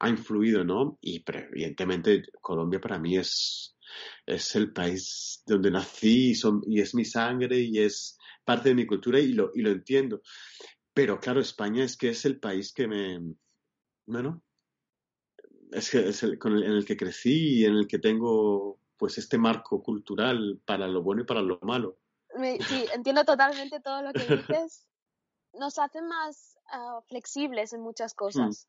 ha 0.00 0.08
influido, 0.10 0.64
¿no? 0.64 0.98
Y 1.00 1.20
pero, 1.20 1.38
evidentemente 1.38 2.24
Colombia 2.40 2.80
para 2.80 2.98
mí 2.98 3.16
es 3.16 3.75
es 4.24 4.54
el 4.56 4.72
país 4.72 5.42
donde 5.46 5.70
nací 5.70 6.30
y, 6.30 6.34
son, 6.34 6.62
y, 6.66 6.80
es 6.80 6.94
mi 6.94 7.04
sangre 7.04 7.58
y 7.58 7.78
es 7.78 8.18
parte 8.44 8.70
de 8.70 8.74
mi 8.74 8.86
cultura 8.86 9.18
y 9.18 9.32
lo, 9.32 9.50
y 9.54 9.62
lo 9.62 9.70
entiendo. 9.70 10.22
Pero 10.94 11.20
claro, 11.20 11.40
España 11.40 11.84
es 11.84 11.96
que 11.96 12.10
es 12.10 12.24
el 12.24 12.40
país 12.40 12.72
que 12.72 12.88
me, 12.88 13.20
bueno, 14.06 14.42
es, 15.72 15.90
que 15.90 16.08
es 16.08 16.22
el, 16.22 16.38
con 16.38 16.56
el, 16.56 16.62
en 16.62 16.72
el 16.72 16.84
que 16.84 16.96
crecí 16.96 17.60
y 17.60 17.64
en 17.64 17.74
el 17.74 17.86
que 17.86 17.98
tengo 17.98 18.78
pues 18.96 19.18
este 19.18 19.38
marco 19.38 19.82
cultural 19.82 20.60
para 20.64 20.88
lo 20.88 21.02
bueno 21.02 21.22
y 21.22 21.26
para 21.26 21.42
lo 21.42 21.58
malo. 21.62 21.98
Sí, 22.68 22.86
entiendo 22.94 23.24
totalmente 23.24 23.80
todo 23.80 24.02
lo 24.02 24.12
que 24.12 24.36
dices. 24.36 24.86
Nos 25.52 25.78
hace 25.78 26.02
más 26.02 26.58
uh, 26.72 27.00
flexibles 27.08 27.72
en 27.72 27.80
muchas 27.80 28.14
cosas. 28.14 28.68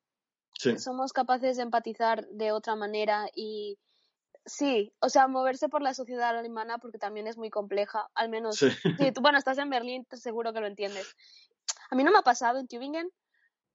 Sí. 0.54 0.78
Somos 0.80 1.14
capaces 1.14 1.58
de 1.58 1.64
empatizar 1.64 2.28
de 2.30 2.52
otra 2.52 2.76
manera 2.76 3.30
y 3.36 3.78
Sí, 4.48 4.94
o 5.02 5.10
sea, 5.10 5.28
moverse 5.28 5.68
por 5.68 5.82
la 5.82 5.94
sociedad 5.94 6.36
alemana 6.38 6.78
porque 6.78 6.98
también 6.98 7.28
es 7.28 7.38
muy 7.38 7.50
compleja, 7.50 8.10
al 8.16 8.30
menos. 8.30 8.56
Sí. 8.56 8.70
sí 8.98 9.12
tú, 9.12 9.22
bueno, 9.22 9.38
estás 9.38 9.58
en 9.58 9.70
Berlín, 9.70 10.08
seguro 10.14 10.54
que 10.54 10.62
lo 10.62 10.68
entiendes. 10.68 11.16
A 11.92 11.96
mí 11.96 12.04
no 12.04 12.12
me 12.12 12.20
ha 12.20 12.24
pasado 12.24 12.58
en 12.58 12.68
Tübingen. 12.68 13.12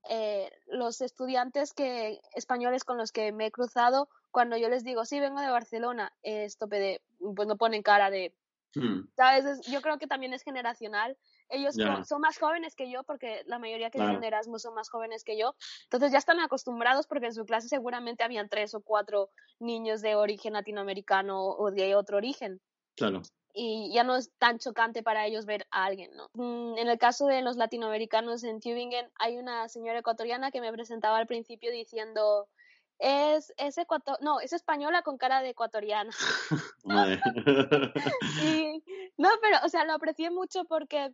Eh, 0.09 0.51
los 0.67 1.01
estudiantes 1.01 1.75
que 1.75 2.21
españoles 2.35 2.85
con 2.85 2.97
los 2.97 3.13
que 3.13 3.31
me 3.31 3.47
he 3.47 3.51
cruzado, 3.53 4.09
cuando 4.31 4.57
yo 4.57 4.69
les 4.69 4.83
digo, 4.83 5.05
sí, 5.05 5.21
vengo 5.21 5.41
de 5.41 5.51
Barcelona, 5.51 6.13
eh, 6.23 6.45
estope 6.45 6.81
de, 6.81 7.03
pues 7.37 7.47
no 7.47 7.57
ponen 7.57 7.83
cara 7.83 8.11
de, 8.11 8.35
hmm. 8.75 9.11
¿sabes? 9.15 9.61
Yo 9.69 9.81
creo 9.83 9.99
que 9.99 10.09
también 10.09 10.33
es 10.33 10.43
generacional 10.43 11.17
ellos 11.53 11.77
yeah. 11.77 12.05
son 12.05 12.21
más 12.21 12.39
jóvenes 12.39 12.75
que 12.75 12.91
yo 12.91 13.05
porque 13.05 13.43
la 13.47 13.59
mayoría 13.59 13.91
que 13.91 13.99
claro. 13.99 14.11
vienen 14.11 14.23
de 14.23 14.27
Erasmus 14.29 14.63
son 14.63 14.75
más 14.75 14.89
jóvenes 14.89 15.23
que 15.23 15.39
yo. 15.39 15.55
Entonces 15.85 16.11
ya 16.11 16.19
están 16.19 16.41
acostumbrados 16.41 17.07
porque 17.07 17.27
en 17.27 17.35
su 17.35 17.45
clase 17.45 17.69
seguramente 17.69 18.25
habían 18.25 18.49
tres 18.49 18.75
o 18.75 18.81
cuatro 18.81 19.31
niños 19.61 20.01
de 20.01 20.17
origen 20.17 20.55
latinoamericano 20.55 21.45
o 21.45 21.71
de 21.71 21.95
otro 21.95 22.17
origen. 22.17 22.61
Claro. 22.97 23.23
Y 23.55 23.93
ya 23.93 24.03
no 24.03 24.17
es 24.17 24.33
tan 24.39 24.59
chocante 24.59 25.03
para 25.03 25.27
ellos 25.27 25.45
ver 25.45 25.67
a 25.71 25.85
alguien, 25.85 26.11
¿no? 26.17 26.31
Mm, 26.33 26.79
en 26.79 26.89
el 26.89 26.99
caso 26.99 27.27
de 27.27 27.43
los 27.43 27.57
latinoamericanos 27.57 28.45
en 28.45 28.61
Tübingen, 28.61 29.11
hay 29.19 29.37
una 29.37 29.69
señora 29.69 29.99
ecuatoriana 29.99 30.51
que 30.51 30.63
me 30.63 30.73
presentaba 30.73 31.19
al 31.19 31.27
principio 31.27 31.71
diciendo, 31.71 32.49
es, 32.99 33.53
es 33.57 33.77
ecuator 33.79 34.17
no, 34.23 34.41
es 34.41 34.53
española 34.53 35.03
con 35.03 35.19
cara 35.19 35.43
de 35.43 35.51
ecuatoriana. 35.51 36.13
y, 38.43 38.83
no, 39.19 39.29
pero, 39.43 39.59
o 39.65 39.69
sea, 39.69 39.85
lo 39.85 39.93
aprecié 39.93 40.31
mucho 40.31 40.65
porque 40.65 41.13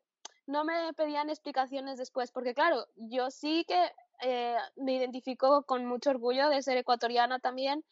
no 0.49 0.65
me 0.65 0.95
pedían 0.95 1.29
explicaciones 1.29 1.99
después, 1.99 2.33
porque 2.33 2.55
claro, 2.55 2.87
yo 2.97 3.31
sí 3.31 3.65
que 3.69 3.93
eh, 4.23 4.57
me 4.77 4.95
identifico 4.95 5.63
con 5.65 5.85
mucho 5.85 6.11
orgullo 6.11 6.49
de 6.49 6.63
ser 6.63 6.79
ecuatoriana 6.79 7.39
también. 7.39 7.85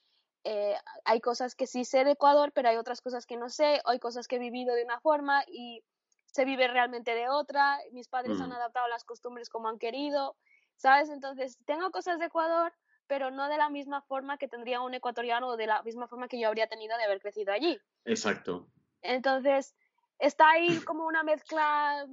Eh, 0.42 0.74
hay 1.04 1.20
cosas 1.20 1.54
que 1.54 1.66
sí 1.66 1.84
sé 1.84 2.04
de 2.04 2.12
Ecuador, 2.12 2.52
pero 2.54 2.70
hay 2.70 2.76
otras 2.76 3.02
cosas 3.02 3.26
que 3.26 3.36
no 3.36 3.50
sé, 3.50 3.82
hay 3.84 3.98
cosas 3.98 4.26
que 4.26 4.36
he 4.36 4.38
vivido 4.38 4.74
de 4.74 4.84
una 4.84 5.00
forma 5.00 5.44
y 5.48 5.84
se 6.24 6.46
vive 6.46 6.66
realmente 6.66 7.14
de 7.14 7.28
otra. 7.28 7.78
Mis 7.92 8.08
padres 8.08 8.38
mm. 8.38 8.42
han 8.44 8.52
adaptado 8.54 8.88
las 8.88 9.04
costumbres 9.04 9.50
como 9.50 9.68
han 9.68 9.78
querido, 9.78 10.34
¿sabes? 10.76 11.10
Entonces, 11.10 11.58
tengo 11.66 11.90
cosas 11.90 12.18
de 12.18 12.26
Ecuador, 12.26 12.72
pero 13.06 13.30
no 13.30 13.50
de 13.50 13.58
la 13.58 13.68
misma 13.68 14.00
forma 14.00 14.38
que 14.38 14.48
tendría 14.48 14.80
un 14.80 14.94
ecuatoriano 14.94 15.48
o 15.48 15.56
de 15.58 15.66
la 15.66 15.82
misma 15.82 16.08
forma 16.08 16.26
que 16.26 16.40
yo 16.40 16.48
habría 16.48 16.68
tenido 16.68 16.96
de 16.96 17.04
haber 17.04 17.20
crecido 17.20 17.52
allí. 17.52 17.78
Exacto. 18.06 18.66
Entonces, 19.02 19.74
está 20.18 20.50
ahí 20.50 20.80
como 20.80 21.06
una 21.06 21.22
mezcla 21.22 22.06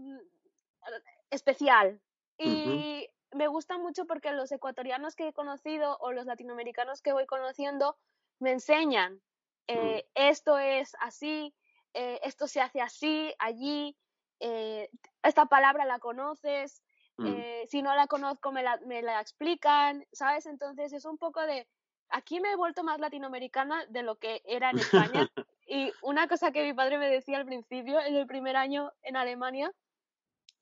especial. 1.29 1.99
Y 2.37 2.47
uh 2.47 2.51
-huh. 2.51 3.09
me 3.37 3.47
gusta 3.47 3.77
mucho 3.77 4.05
porque 4.05 4.31
los 4.31 4.51
ecuatorianos 4.51 5.15
que 5.15 5.27
he 5.27 5.33
conocido 5.33 5.97
o 5.99 6.11
los 6.11 6.25
latinoamericanos 6.25 7.01
que 7.01 7.13
voy 7.13 7.25
conociendo 7.25 7.97
me 8.39 8.51
enseñan, 8.51 9.21
eh, 9.67 9.77
uh 9.77 9.81
-huh. 9.81 10.05
esto 10.15 10.57
es 10.57 10.95
así, 10.99 11.53
eh, 11.93 12.19
esto 12.23 12.47
se 12.47 12.61
hace 12.61 12.81
así, 12.81 13.33
allí, 13.39 13.95
eh, 14.39 14.89
esta 15.21 15.45
palabra 15.45 15.85
la 15.85 15.99
conoces, 15.99 16.83
uh 17.17 17.23
-huh. 17.23 17.67
si 17.67 17.81
no 17.81 17.95
la 17.95 18.07
conozco 18.07 18.51
me 18.51 18.63
la, 18.63 18.77
me 18.85 19.01
la 19.01 19.21
explican, 19.21 20.05
¿sabes? 20.11 20.45
Entonces 20.45 20.91
es 20.93 21.05
un 21.05 21.17
poco 21.17 21.41
de, 21.41 21.67
aquí 22.09 22.39
me 22.39 22.51
he 22.51 22.55
vuelto 22.55 22.83
más 22.83 22.99
latinoamericana 22.99 23.85
de 23.87 24.03
lo 24.03 24.17
que 24.17 24.41
era 24.45 24.71
en 24.71 24.79
España. 24.79 25.29
y 25.67 25.91
una 26.01 26.27
cosa 26.27 26.51
que 26.51 26.63
mi 26.63 26.73
padre 26.73 26.97
me 26.97 27.09
decía 27.09 27.37
al 27.37 27.45
principio, 27.45 27.99
en 27.99 28.15
el 28.15 28.27
primer 28.27 28.55
año 28.55 28.91
en 29.03 29.15
Alemania, 29.15 29.71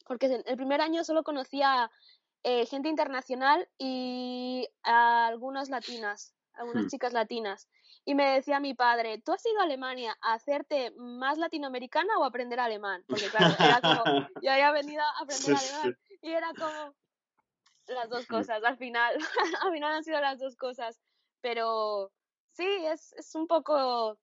porque 0.05 0.43
el 0.45 0.57
primer 0.57 0.81
año 0.81 1.03
solo 1.03 1.23
conocía 1.23 1.89
eh, 2.43 2.65
gente 2.65 2.89
internacional 2.89 3.67
y 3.77 4.67
a 4.83 5.27
algunas 5.27 5.69
latinas, 5.69 6.33
algunas 6.53 6.85
hmm. 6.85 6.89
chicas 6.89 7.13
latinas. 7.13 7.67
Y 8.03 8.15
me 8.15 8.31
decía 8.31 8.59
mi 8.59 8.73
padre, 8.73 9.21
¿tú 9.23 9.31
has 9.31 9.45
ido 9.45 9.59
a 9.59 9.63
Alemania 9.63 10.17
a 10.21 10.33
hacerte 10.33 10.91
más 10.97 11.37
latinoamericana 11.37 12.17
o 12.17 12.23
a 12.23 12.27
aprender 12.27 12.59
alemán? 12.59 13.03
Porque 13.07 13.29
claro, 13.29 13.53
era 13.59 13.79
como, 13.79 14.27
yo 14.41 14.51
había 14.51 14.71
venido 14.71 15.01
a 15.03 15.21
aprender 15.21 15.57
sí, 15.57 15.69
alemán. 15.69 15.97
Sí. 16.07 16.17
Y 16.23 16.31
era 16.31 16.51
como 16.57 16.95
las 17.87 18.09
dos 18.09 18.25
cosas, 18.25 18.63
al 18.63 18.77
final, 18.77 19.15
al 19.61 19.71
final 19.71 19.93
han 19.93 20.03
sido 20.03 20.19
las 20.19 20.39
dos 20.39 20.55
cosas. 20.55 20.99
Pero 21.41 22.11
sí, 22.53 22.65
es, 22.85 23.13
es 23.13 23.35
un 23.35 23.47
poco 23.47 24.17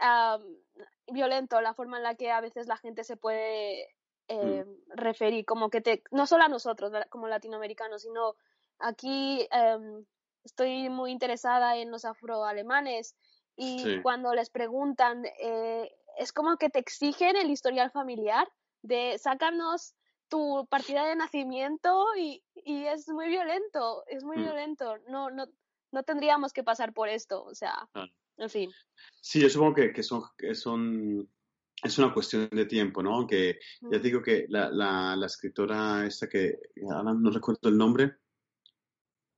um, 0.00 0.56
violento 1.14 1.60
la 1.60 1.74
forma 1.74 1.98
en 1.98 2.02
la 2.02 2.14
que 2.14 2.30
a 2.30 2.40
veces 2.40 2.66
la 2.66 2.76
gente 2.76 3.04
se 3.04 3.16
puede 3.16 3.88
eh, 4.28 4.64
mm. 4.64 4.92
referir, 4.96 5.44
como 5.44 5.70
que 5.70 5.80
te, 5.80 6.02
no 6.10 6.26
solo 6.26 6.44
a 6.44 6.48
nosotros 6.48 6.92
como 7.10 7.28
latinoamericanos, 7.28 8.02
sino 8.02 8.34
aquí 8.78 9.46
eh, 9.50 10.04
estoy 10.44 10.88
muy 10.88 11.10
interesada 11.10 11.76
en 11.76 11.90
los 11.90 12.04
afroalemanes 12.04 13.16
y 13.56 13.78
sí. 13.78 14.02
cuando 14.02 14.34
les 14.34 14.50
preguntan, 14.50 15.24
eh, 15.38 15.94
es 16.18 16.32
como 16.32 16.56
que 16.56 16.70
te 16.70 16.78
exigen 16.78 17.36
el 17.36 17.50
historial 17.50 17.90
familiar 17.90 18.48
de 18.82 19.18
sácanos 19.18 19.94
tu 20.28 20.66
partida 20.68 21.04
de 21.04 21.16
nacimiento 21.16 22.06
y, 22.16 22.42
y 22.54 22.86
es 22.86 23.08
muy 23.08 23.28
violento, 23.28 24.04
es 24.06 24.24
muy 24.24 24.38
Mm. 24.38 24.42
violento. 24.42 24.96
No, 25.08 25.30
no, 25.30 25.46
no 25.92 26.02
tendríamos 26.02 26.52
que 26.52 26.64
pasar 26.64 26.92
por 26.92 27.08
esto, 27.08 27.44
o 27.44 27.54
sea. 27.54 27.88
En 28.38 28.50
fin. 28.50 28.70
Sí, 29.20 29.40
yo 29.40 29.48
supongo 29.48 29.74
que, 29.74 29.92
que 29.92 30.02
son, 30.02 30.22
que 30.36 30.54
son, 30.54 31.28
es 31.82 31.98
una 31.98 32.12
cuestión 32.12 32.48
de 32.50 32.66
tiempo, 32.66 33.02
¿no? 33.02 33.14
Aunque 33.14 33.58
ya 33.82 34.00
te 34.00 34.08
digo 34.08 34.22
que 34.22 34.46
la, 34.48 34.70
la, 34.70 35.16
la 35.16 35.26
escritora 35.26 36.06
esta 36.06 36.28
que 36.28 36.58
ahora 36.90 37.14
no 37.14 37.30
recuerdo 37.30 37.68
el 37.68 37.76
nombre, 37.76 38.16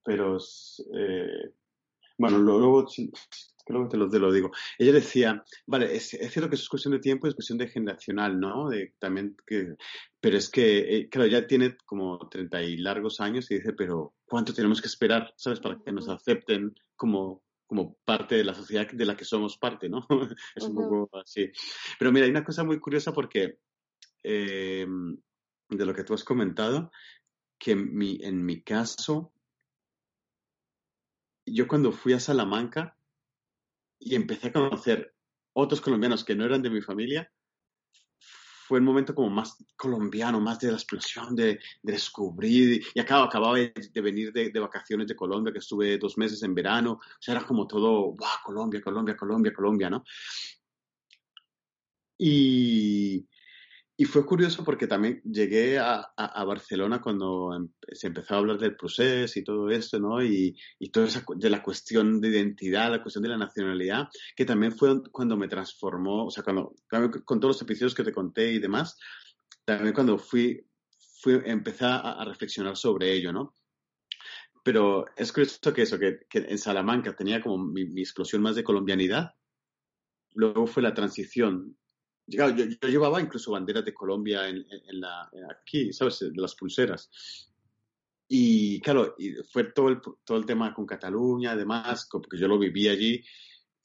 pero 0.05 0.39
eh, 0.39 1.53
bueno, 2.19 2.39
luego 2.39 2.87
creo 3.67 3.83
que 3.83 3.91
te 3.91 3.97
lo, 3.97 4.09
te 4.09 4.19
lo 4.21 4.33
digo. 4.33 4.53
Ella 4.79 4.93
decía, 4.93 5.45
vale, 5.67 5.95
es, 5.95 6.15
es 6.15 6.33
cierto 6.33 6.49
que 6.49 6.55
eso 6.55 6.63
es 6.63 6.69
cuestión 6.69 6.93
de 6.93 7.01
tiempo, 7.01 7.27
es 7.27 7.35
cuestión 7.35 7.59
de 7.59 7.69
generacional, 7.69 8.39
¿no? 8.39 8.69
De, 8.69 8.95
también 8.99 9.37
que, 9.45 9.75
pero 10.21 10.39
es 10.39 10.49
que, 10.49 10.79
eh, 10.79 11.09
claro, 11.09 11.29
ya 11.29 11.47
tiene 11.47 11.77
como 11.85 12.29
treinta 12.29 12.63
y 12.63 12.77
largos 12.77 13.21
años 13.21 13.51
y 13.51 13.57
dice, 13.57 13.73
pero 13.73 14.15
¿cuánto 14.25 14.55
tenemos 14.55 14.81
que 14.81 14.87
esperar, 14.87 15.35
¿sabes? 15.37 15.59
Para 15.59 15.79
que 15.85 15.91
nos 15.91 16.09
acepten 16.09 16.75
como, 16.95 17.43
como 17.67 17.97
parte 18.05 18.37
de 18.37 18.45
la 18.45 18.55
sociedad 18.55 18.89
de 18.91 19.05
la 19.05 19.17
que 19.17 19.25
somos 19.25 19.59
parte, 19.59 19.89
¿no? 19.89 20.07
Es 20.55 20.65
un 20.65 20.75
poco 20.75 21.19
así. 21.19 21.51
Pero 21.99 22.13
mira, 22.13 22.25
hay 22.25 22.31
una 22.31 22.45
cosa 22.45 22.65
muy 22.65 22.79
curiosa 22.79 23.13
porque 23.13 23.59
eh, 24.23 24.87
de 25.69 25.87
lo 25.87 25.95
que 25.95 26.05
tú 26.05 26.15
has 26.15 26.25
comentado, 26.25 26.91
que 27.59 27.75
mi, 27.75 28.19
en 28.23 28.45
mi 28.45 28.63
caso, 28.63 29.33
yo 31.47 31.67
cuando 31.67 31.93
fui 31.93 32.13
a 32.13 32.21
Salamanca 32.21 32.97
y 33.99 34.15
empecé 34.15 34.49
a 34.49 34.53
conocer 34.53 35.15
otros 35.53 35.81
colombianos 35.81 36.25
que 36.25 36.35
no 36.35 36.45
eran 36.45 36.63
de 36.63 36.71
mi 36.71 36.83
familia, 36.83 37.33
fue 38.67 38.79
el 38.79 38.85
momento 38.85 39.15
como 39.15 39.31
más 39.31 39.57
colombiano, 39.77 40.41
más 40.41 40.59
de 40.59 40.69
la 40.69 40.75
explosión, 40.75 41.37
de, 41.37 41.61
de 41.83 41.93
descubrir. 41.93 42.83
Y 42.95 43.01
acabo, 43.01 43.25
acababa 43.25 43.57
de, 43.57 43.73
de 43.93 44.01
venir 44.01 44.33
de, 44.33 44.51
de 44.51 44.61
vacaciones 44.61 45.07
de 45.07 45.15
Colombia, 45.15 45.53
que 45.53 45.61
estuve 45.61 45.99
dos 45.99 46.19
meses 46.19 46.43
en 46.43 46.55
verano. 46.55 46.93
O 46.93 47.21
sea, 47.21 47.37
era 47.37 47.47
como 47.47 47.67
todo, 47.67 48.13
¡guau! 48.13 48.39
Colombia, 48.45 48.81
Colombia, 48.81 49.17
Colombia, 49.17 49.53
Colombia, 49.53 49.91
¿no? 49.91 50.05
Y, 52.19 52.96
y 53.99 54.05
fue 54.05 54.27
curioso 54.27 54.63
porque 54.63 54.87
también 54.87 55.23
llegué 55.25 55.79
a, 55.79 55.95
a, 56.17 56.27
a 56.27 56.45
Barcelona 56.45 57.01
cuando 57.01 57.55
em- 57.55 57.71
se 57.93 58.09
empezó 58.09 58.35
a 58.35 58.39
hablar 58.39 58.59
del 58.59 58.77
proceso 58.77 59.39
y 59.39 59.45
todo 59.45 59.71
esto, 59.71 59.99
¿no? 59.99 60.23
Y, 60.23 60.55
y 60.79 60.91
toda 60.91 61.07
esa 61.07 61.25
de 61.37 61.51
la 61.51 61.63
cuestión 61.63 62.21
de 62.21 62.29
identidad, 62.29 62.91
la 62.91 63.03
cuestión 63.03 63.23
de 63.23 63.31
la 63.31 63.39
nacionalidad, 63.39 64.09
que 64.37 64.45
también 64.45 64.73
fue 64.73 65.03
cuando 65.11 65.37
me 65.37 65.49
transformó, 65.49 66.27
o 66.27 66.31
sea, 66.31 66.45
cuando, 66.45 66.75
con 67.25 67.41
todos 67.41 67.57
los 67.57 67.63
episodios 67.63 67.95
que 67.95 68.05
te 68.05 68.13
conté 68.13 68.53
y 68.53 68.59
demás, 68.59 68.99
también 69.65 69.95
cuando 69.95 70.19
fui, 70.19 70.67
fui 71.23 71.41
empecé 71.47 71.87
a, 71.87 71.97
a 71.99 72.25
reflexionar 72.25 72.77
sobre 72.77 73.13
ello, 73.13 73.33
¿no? 73.33 73.57
Pero 74.63 75.07
es 75.17 75.33
curioso 75.33 75.73
que 75.73 75.83
eso, 75.83 75.99
que, 75.99 76.19
que 76.29 76.39
en 76.39 76.59
Salamanca 76.59 77.15
tenía 77.15 77.41
como 77.41 77.65
mi, 77.65 77.87
mi 77.87 78.03
explosión 78.03 78.43
más 78.43 78.57
de 78.57 78.65
colombianidad, 78.65 79.31
luego 80.35 80.67
fue 80.67 80.83
la 80.83 80.93
transición. 80.93 81.79
Yo, 82.27 82.49
yo 82.51 82.89
llevaba 82.89 83.21
incluso 83.21 83.53
banderas 83.53 83.85
de 83.85 83.95
Colombia 83.95 84.49
en, 84.49 84.57
en- 84.71 85.01
la, 85.01 85.31
aquí, 85.51 85.93
¿sabes? 85.93 86.19
De 86.21 86.33
las 86.35 86.55
pulseras. 86.57 87.09
Y 88.29 88.81
claro, 88.81 89.15
y 89.19 89.35
fue 89.53 89.65
todo 89.73 89.89
el, 89.89 90.01
todo 90.25 90.37
el 90.39 90.47
tema 90.47 90.75
con 90.75 90.85
Cataluña, 90.87 91.53
además, 91.53 92.09
porque 92.11 92.37
yo 92.37 92.49
lo 92.49 92.59
viví 92.59 92.89
allí 92.89 93.23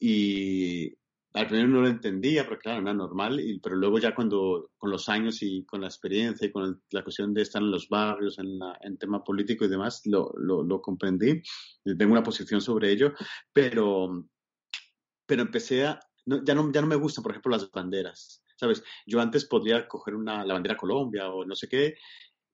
y 0.00 0.92
al 1.34 1.46
primero 1.46 1.68
no 1.68 1.80
lo 1.82 1.88
entendía, 1.88 2.44
pero 2.44 2.58
claro, 2.58 2.82
era 2.82 2.92
normal, 2.92 3.38
y, 3.40 3.60
pero 3.60 3.76
luego 3.76 3.98
ya 4.00 4.14
cuando, 4.14 4.72
con 4.76 4.90
los 4.90 5.08
años 5.08 5.42
y 5.42 5.64
con 5.64 5.80
la 5.80 5.86
experiencia 5.86 6.46
y 6.46 6.52
con 6.52 6.64
el- 6.64 6.76
la 6.90 7.04
cuestión 7.04 7.32
de 7.32 7.42
estar 7.42 7.62
en 7.62 7.70
los 7.70 7.88
barrios, 7.88 8.38
en, 8.38 8.58
la, 8.58 8.76
en 8.82 8.98
tema 8.98 9.22
político 9.22 9.64
y 9.64 9.68
demás, 9.68 10.02
lo, 10.06 10.32
lo, 10.36 10.62
lo 10.64 10.80
comprendí. 10.82 11.40
Tengo 11.84 12.12
una 12.12 12.22
posición 12.24 12.60
sobre 12.60 12.90
ello, 12.90 13.12
pero, 13.52 14.26
pero 15.26 15.42
empecé 15.42 15.86
a, 15.86 16.00
no, 16.26 16.44
ya, 16.44 16.54
no, 16.54 16.70
ya 16.72 16.80
no 16.80 16.86
me 16.86 16.96
gustan, 16.96 17.22
por 17.22 17.32
ejemplo, 17.32 17.52
las 17.52 17.70
banderas, 17.70 18.42
¿sabes? 18.56 18.82
Yo 19.06 19.20
antes 19.20 19.44
podría 19.46 19.88
coger 19.88 20.14
una, 20.14 20.44
la 20.44 20.54
bandera 20.54 20.76
Colombia 20.76 21.28
o 21.30 21.44
no 21.44 21.54
sé 21.54 21.68
qué 21.68 21.94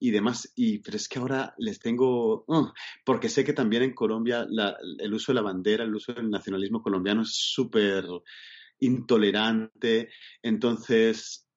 y 0.00 0.10
demás, 0.10 0.52
y, 0.54 0.78
pero 0.78 0.96
es 0.96 1.08
que 1.08 1.18
ahora 1.18 1.54
les 1.58 1.80
tengo, 1.80 2.44
uh, 2.46 2.72
porque 3.04 3.28
sé 3.28 3.44
que 3.44 3.52
también 3.52 3.82
en 3.82 3.94
Colombia 3.94 4.46
el 4.98 5.14
uso 5.14 5.32
de 5.32 5.36
la 5.36 5.42
bandera, 5.42 5.84
el 5.84 5.94
uso 5.94 6.12
del 6.12 6.30
nacionalismo 6.30 6.82
colombiano 6.82 7.22
es 7.22 7.32
súper 7.32 8.04
intolerante, 8.80 10.10
entonces 10.40 11.48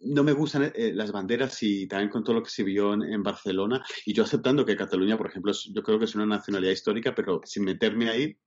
no 0.00 0.24
me 0.24 0.32
gustan 0.32 0.72
eh, 0.74 0.92
las 0.94 1.12
banderas 1.12 1.62
y 1.62 1.86
también 1.86 2.10
con 2.10 2.24
todo 2.24 2.36
lo 2.36 2.42
que 2.42 2.50
se 2.50 2.62
vio 2.62 2.94
en, 2.94 3.02
en 3.02 3.22
Barcelona, 3.22 3.84
y 4.06 4.14
yo 4.14 4.24
aceptando 4.24 4.64
que 4.64 4.76
Cataluña, 4.76 5.18
por 5.18 5.28
ejemplo, 5.28 5.52
yo 5.52 5.82
creo 5.82 5.98
que 5.98 6.06
es 6.06 6.14
una 6.14 6.26
nacionalidad 6.26 6.72
histórica, 6.72 7.14
pero 7.14 7.42
sin 7.44 7.64
meterme 7.64 8.08
ahí, 8.08 8.38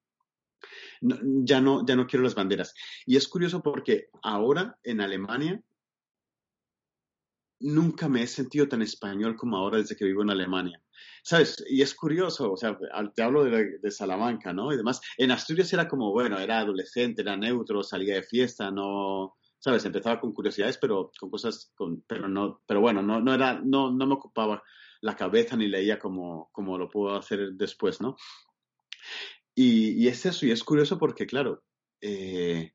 no- 1.02 1.18
ya, 1.44 1.62
no, 1.62 1.86
ya 1.86 1.96
no 1.96 2.08
quiero 2.08 2.24
las 2.24 2.36
banderas. 2.36 2.74
Y 3.06 3.16
es 3.18 3.28
curioso 3.28 3.62
porque 3.62 4.10
ahora 4.22 4.78
en 4.84 5.02
Alemania 5.02 5.62
nunca 7.60 8.08
me 8.08 8.24
he 8.24 8.28
sentido 8.28 8.68
tan 8.68 8.82
español 8.82 9.36
como 9.36 9.58
ahora 9.58 9.78
desde 9.78 9.96
que 9.96 10.06
vivo 10.06 10.22
en 10.22 10.30
Alemania. 10.30 10.82
¿Sabes? 11.24 11.64
Y 11.70 11.82
es 11.82 11.94
curioso, 11.94 12.54
o 12.54 12.58
sea, 12.58 12.78
te 13.14 13.22
hablo 13.22 13.44
de, 13.44 13.92
Salamanca, 13.92 14.54
¿no? 14.54 14.72
Y 14.72 14.78
demás. 14.78 15.02
En 15.18 15.32
Asturias 15.32 15.72
era 15.74 15.88
como, 15.88 16.12
bueno, 16.12 16.40
era 16.40 16.60
adolescente, 16.60 17.22
era 17.22 17.36
neutro, 17.36 17.84
salía 17.84 18.16
de 18.16 18.24
fiesta, 18.24 18.72
no, 18.72 19.36
¿sabes? 19.60 19.84
Empezaba 19.86 20.20
con 20.20 20.34
curiosidades, 20.34 20.78
pero 20.78 21.12
con 21.20 21.30
cosas, 21.30 21.74
pero 22.08 22.28
no, 22.28 22.62
pero 22.66 22.80
bueno, 22.80 23.02
no, 23.02 23.20
no 23.20 23.34
era, 23.34 23.60
no, 23.64 23.92
no 23.92 24.08
me 24.08 24.14
ocupaba 24.14 24.64
la 25.02 25.16
cabeza 25.16 25.56
ni 25.56 25.68
leía 25.68 26.00
como, 26.00 26.50
como 26.52 26.78
lo 26.78 26.90
puedo 26.90 27.16
hacer 27.16 27.52
después, 27.54 28.02
¿no? 28.02 28.16
Y, 29.60 30.08
es 30.08 30.24
eso, 30.28 30.46
y 30.46 30.52
es 30.52 30.64
curioso 30.64 31.00
porque, 31.00 31.26
claro, 31.26 31.64
eh, 32.00 32.74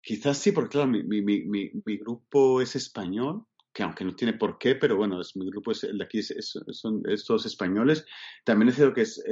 quizás 0.00 0.38
sí, 0.38 0.52
porque 0.52 0.70
claro, 0.70 0.86
mi, 0.88 1.02
mi, 1.02 1.20
mi, 1.20 1.44
mi, 1.44 1.98
grupo 1.98 2.62
es 2.62 2.76
español, 2.76 3.44
que 3.74 3.82
aunque 3.82 4.06
no 4.06 4.16
tiene 4.16 4.32
por 4.32 4.56
qué, 4.56 4.74
pero 4.74 4.96
bueno, 4.96 5.20
es, 5.20 5.36
mi 5.36 5.44
grupo 5.50 5.70
es, 5.70 5.84
el 5.84 5.98
de 5.98 6.04
aquí 6.04 6.20
es, 6.20 6.30
es- 6.30 6.58
son 6.72 7.02
es 7.06 7.26
todos 7.26 7.44
españoles. 7.44 8.06
También 8.42 8.70
es 8.70 8.78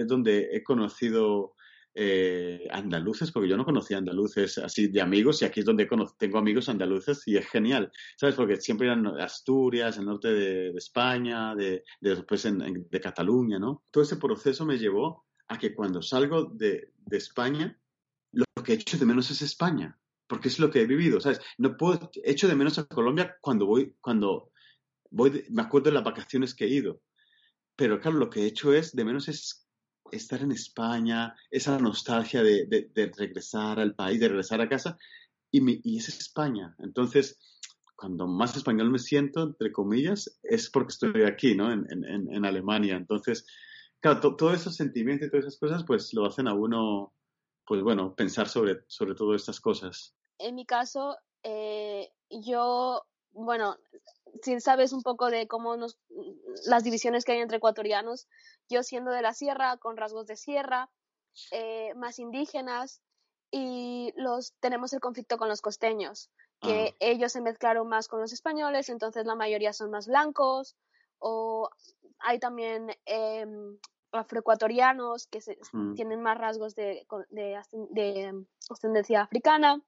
donde 0.06 0.50
he 0.52 0.62
conocido 0.62 1.54
eh, 1.94 2.68
andaluces, 2.70 3.32
porque 3.32 3.48
yo 3.48 3.56
no 3.56 3.64
conocía 3.64 3.96
andaluces 3.96 4.58
así 4.58 4.88
de 4.88 5.00
amigos, 5.00 5.40
y 5.40 5.46
aquí 5.46 5.60
es 5.60 5.66
donde 5.66 5.88
tengo 6.18 6.36
amigos 6.36 6.68
andaluces 6.68 7.22
y 7.26 7.38
es 7.38 7.48
genial, 7.48 7.90
¿sabes? 8.18 8.34
Porque 8.34 8.56
siempre 8.56 8.88
eran 8.88 9.06
Asturias, 9.18 9.96
el 9.96 10.04
norte 10.04 10.28
de, 10.28 10.68
España, 10.76 11.54
de, 11.54 11.84
de 12.02 12.10
después 12.16 12.42
de 12.42 13.00
Cataluña, 13.00 13.58
¿no? 13.58 13.82
Todo 13.90 14.04
ese 14.04 14.16
proceso 14.18 14.66
me 14.66 14.76
llevó 14.76 15.24
a 15.48 15.58
que 15.58 15.74
cuando 15.74 16.02
salgo 16.02 16.44
de, 16.44 16.92
de 16.96 17.16
España, 17.16 17.78
lo 18.32 18.44
que 18.64 18.74
echo 18.74 18.98
de 18.98 19.06
menos 19.06 19.30
es 19.30 19.42
España, 19.42 19.98
porque 20.26 20.48
es 20.48 20.58
lo 20.58 20.70
que 20.70 20.82
he 20.82 20.86
vivido, 20.86 21.20
¿sabes? 21.20 21.40
No 21.58 21.76
puedo, 21.76 22.10
echo 22.24 22.48
de 22.48 22.54
menos 22.56 22.78
a 22.78 22.86
Colombia 22.86 23.36
cuando 23.40 23.66
voy, 23.66 23.94
cuando 24.00 24.50
voy, 25.10 25.30
de- 25.30 25.46
me 25.50 25.62
acuerdo 25.62 25.86
de 25.90 25.94
las 25.94 26.04
vacaciones 26.04 26.54
que 26.54 26.64
he 26.64 26.68
ido, 26.68 27.00
pero 27.76 28.00
claro, 28.00 28.18
lo 28.18 28.30
que 28.30 28.40
he 28.42 28.46
hecho 28.46 28.72
es, 28.72 28.94
de 28.94 29.04
menos 29.04 29.28
es 29.28 29.66
estar 30.12 30.40
en 30.42 30.52
España, 30.52 31.34
esa 31.50 31.78
nostalgia 31.78 32.42
de, 32.42 32.66
de- 32.66 32.90
de 32.94 33.12
regresar 33.16 33.78
al 33.80 33.94
país, 33.94 34.20
de 34.20 34.28
regresar 34.28 34.60
a 34.60 34.68
casa, 34.68 34.96
y, 35.50 35.60
mi- 35.60 35.80
y 35.84 35.98
es 35.98 36.08
España. 36.08 36.74
Entonces, 36.78 37.38
cuando 37.96 38.26
más 38.26 38.56
español 38.56 38.90
me 38.90 38.98
siento, 38.98 39.42
entre 39.42 39.72
comillas, 39.72 40.38
es 40.42 40.68
porque 40.70 40.92
estoy 40.92 41.22
aquí, 41.22 41.54
¿no? 41.54 41.72
En, 41.72 41.86
en- 41.90 42.04
en- 42.34 42.44
Alemania. 42.44 42.96
Entonces, 42.96 43.46
claro, 44.00 44.20
to- 44.20 44.36
todos 44.36 44.54
esos 44.54 44.76
sentimientos 44.76 45.28
y 45.28 45.30
todas 45.30 45.46
esas 45.46 45.58
cosas, 45.58 45.84
pues 45.84 46.12
lo 46.14 46.26
hacen 46.26 46.48
a 46.48 46.54
uno, 46.54 47.12
pues 47.66 47.82
bueno, 47.82 48.14
pensar 48.14 48.48
sobre, 48.48 48.84
sobre 48.88 49.14
todas 49.14 49.40
estas 49.42 49.60
cosas. 49.60 50.14
En 50.38 50.54
mi 50.54 50.66
caso, 50.66 51.16
eh, 51.42 52.10
yo, 52.30 53.04
bueno, 53.32 53.76
si 54.42 54.60
sabes 54.60 54.92
un 54.92 55.02
poco 55.02 55.30
de 55.30 55.48
cómo 55.48 55.76
nos, 55.76 55.98
las 56.66 56.84
divisiones 56.84 57.24
que 57.24 57.32
hay 57.32 57.38
entre 57.40 57.56
ecuatorianos, 57.58 58.28
yo 58.68 58.82
siendo 58.82 59.10
de 59.10 59.22
la 59.22 59.32
sierra, 59.34 59.76
con 59.78 59.96
rasgos 59.96 60.26
de 60.26 60.36
sierra, 60.36 60.90
eh, 61.52 61.94
más 61.94 62.18
indígenas, 62.18 63.02
y 63.50 64.12
los 64.16 64.54
tenemos 64.60 64.92
el 64.92 65.00
conflicto 65.00 65.38
con 65.38 65.48
los 65.48 65.62
costeños, 65.62 66.30
que 66.60 66.90
Ah. 66.90 66.96
ellos 67.00 67.32
se 67.32 67.40
mezclaron 67.40 67.88
más 67.88 68.08
con 68.08 68.20
los 68.20 68.32
españoles, 68.32 68.88
entonces 68.88 69.24
la 69.26 69.34
mayoría 69.36 69.72
son 69.72 69.90
más 69.90 70.06
blancos, 70.06 70.76
o 71.18 71.70
hay 72.18 72.38
también 72.38 72.90
em, 73.04 73.78
afroecuatorianos 74.12 75.26
que 75.26 75.40
se- 75.40 75.58
Mm. 75.72 75.94
tienen 75.94 76.22
más 76.22 76.38
rasgos 76.38 76.74
de, 76.74 77.06
de 77.30 77.60
de, 77.90 78.20
em, 78.22 78.46
ascendencia 78.70 79.22
africana. 79.22 79.82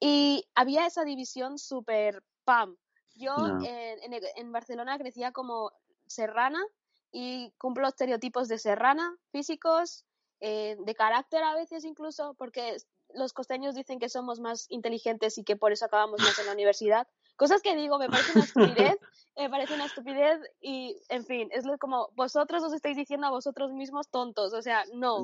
Y 0.00 0.44
había 0.54 0.86
esa 0.86 1.04
división 1.04 1.58
súper 1.58 2.22
pam. 2.44 2.76
Yo 3.14 3.36
Ya. 3.36 3.68
en, 4.02 4.12
en- 4.14 4.22
en 4.36 4.52
Barcelona 4.52 4.98
crecía 4.98 5.32
como 5.32 5.70
serrana 6.06 6.64
y 7.12 7.52
cumplo 7.58 7.88
estereotipos 7.88 8.48
de 8.48 8.58
serrana 8.58 9.16
físicos, 9.30 10.04
eh, 10.40 10.76
de 10.80 10.94
carácter 10.94 11.42
a 11.42 11.54
veces 11.54 11.84
incluso, 11.84 12.34
porque 12.34 12.76
los 13.14 13.32
costeños 13.32 13.74
dicen 13.74 13.98
que 13.98 14.08
somos 14.08 14.40
más 14.40 14.66
inteligentes 14.70 15.38
y 15.38 15.44
que 15.44 15.56
por 15.56 15.72
eso 15.72 15.84
acabamos 15.84 16.20
más 16.20 16.38
en 16.38 16.46
la 16.46 16.52
universidad. 16.52 17.06
Cosas 17.36 17.62
que 17.62 17.74
digo, 17.74 17.98
me 17.98 18.08
parece 18.08 18.32
una 18.34 18.44
estupidez, 18.44 18.96
me 19.36 19.50
parece 19.50 19.74
una 19.74 19.86
estupidez 19.86 20.40
y, 20.60 20.96
en 21.08 21.24
fin, 21.24 21.48
es 21.52 21.64
como 21.78 22.10
vosotros 22.14 22.62
os 22.62 22.72
estáis 22.72 22.96
diciendo 22.96 23.26
a 23.26 23.30
vosotros 23.30 23.72
mismos 23.72 24.08
tontos, 24.08 24.52
o 24.52 24.62
sea, 24.62 24.84
no, 24.94 25.22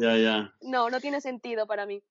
no, 0.61 0.91
no 0.91 1.01
tiene 1.01 1.21
sentido 1.21 1.67
para 1.67 1.87
mí. 1.87 2.03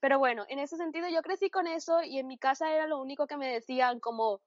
Pero 0.00 0.18
bueno, 0.18 0.44
en 0.48 0.58
ese 0.58 0.76
sentido 0.76 1.08
yo 1.08 1.22
crecí 1.22 1.50
con 1.50 1.66
eso 1.66 2.02
y 2.02 2.18
en 2.18 2.26
mi 2.26 2.38
casa 2.38 2.72
era 2.72 2.86
lo 2.86 3.00
único 3.00 3.26
que 3.26 3.36
me 3.36 3.52
decían 3.52 3.98
como, 3.98 4.40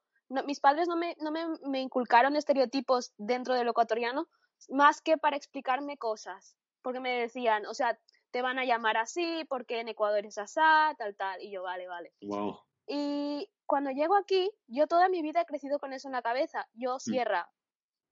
mis 0.46 0.60
padres 0.60 0.86
no, 0.88 0.96
me, 0.96 1.16
no 1.20 1.32
me, 1.32 1.44
me 1.66 1.80
inculcaron 1.80 2.36
estereotipos 2.36 3.12
dentro 3.18 3.54
de 3.54 3.64
lo 3.64 3.72
ecuatoriano 3.72 4.28
más 4.68 5.00
que 5.00 5.18
para 5.18 5.36
explicarme 5.36 5.96
cosas, 5.96 6.56
porque 6.82 7.00
me 7.00 7.10
decían, 7.10 7.66
o 7.66 7.74
sea, 7.74 7.98
te 8.30 8.42
van 8.42 8.58
a 8.58 8.64
llamar 8.64 8.96
así 8.96 9.44
porque 9.48 9.80
en 9.80 9.88
Ecuador 9.88 10.24
es 10.24 10.38
asá, 10.38 10.94
tal, 10.98 11.16
tal, 11.16 11.42
y 11.42 11.50
yo, 11.50 11.62
vale, 11.62 11.88
vale. 11.88 12.12
Wow. 12.22 12.58
Y 12.86 13.48
cuando 13.66 13.90
llego 13.90 14.16
aquí, 14.16 14.50
yo 14.66 14.86
toda 14.86 15.08
mi 15.08 15.22
vida 15.22 15.42
he 15.42 15.46
crecido 15.46 15.78
con 15.78 15.92
eso 15.92 16.08
en 16.08 16.12
la 16.12 16.22
cabeza. 16.22 16.68
Yo 16.74 16.96
mm. 16.96 17.00
sierra, 17.00 17.50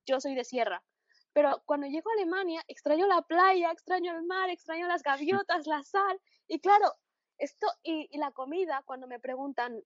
yo 0.07 0.21
soy 0.21 0.35
de 0.35 0.45
sierra. 0.45 0.85
Pero 1.33 1.63
cuando 1.67 1.87
llego 1.87 2.11
a 2.11 2.15
Alemania, 2.15 2.63
extraño 2.69 3.07
la 3.07 3.23
playa, 3.23 3.71
extraño 3.71 4.13
el 4.13 4.25
mar, 4.25 4.51
extraño 4.51 4.87
las 4.87 5.03
gaviotas, 5.49 5.67
la 5.67 5.83
sal. 5.83 6.21
Y 6.47 6.61
claro, 6.61 6.93
esto 7.39 7.67
y, 7.83 8.09
la 8.19 8.33
comida, 8.33 8.83
cuando 8.87 9.07
me 9.07 9.21
preguntan 9.21 9.83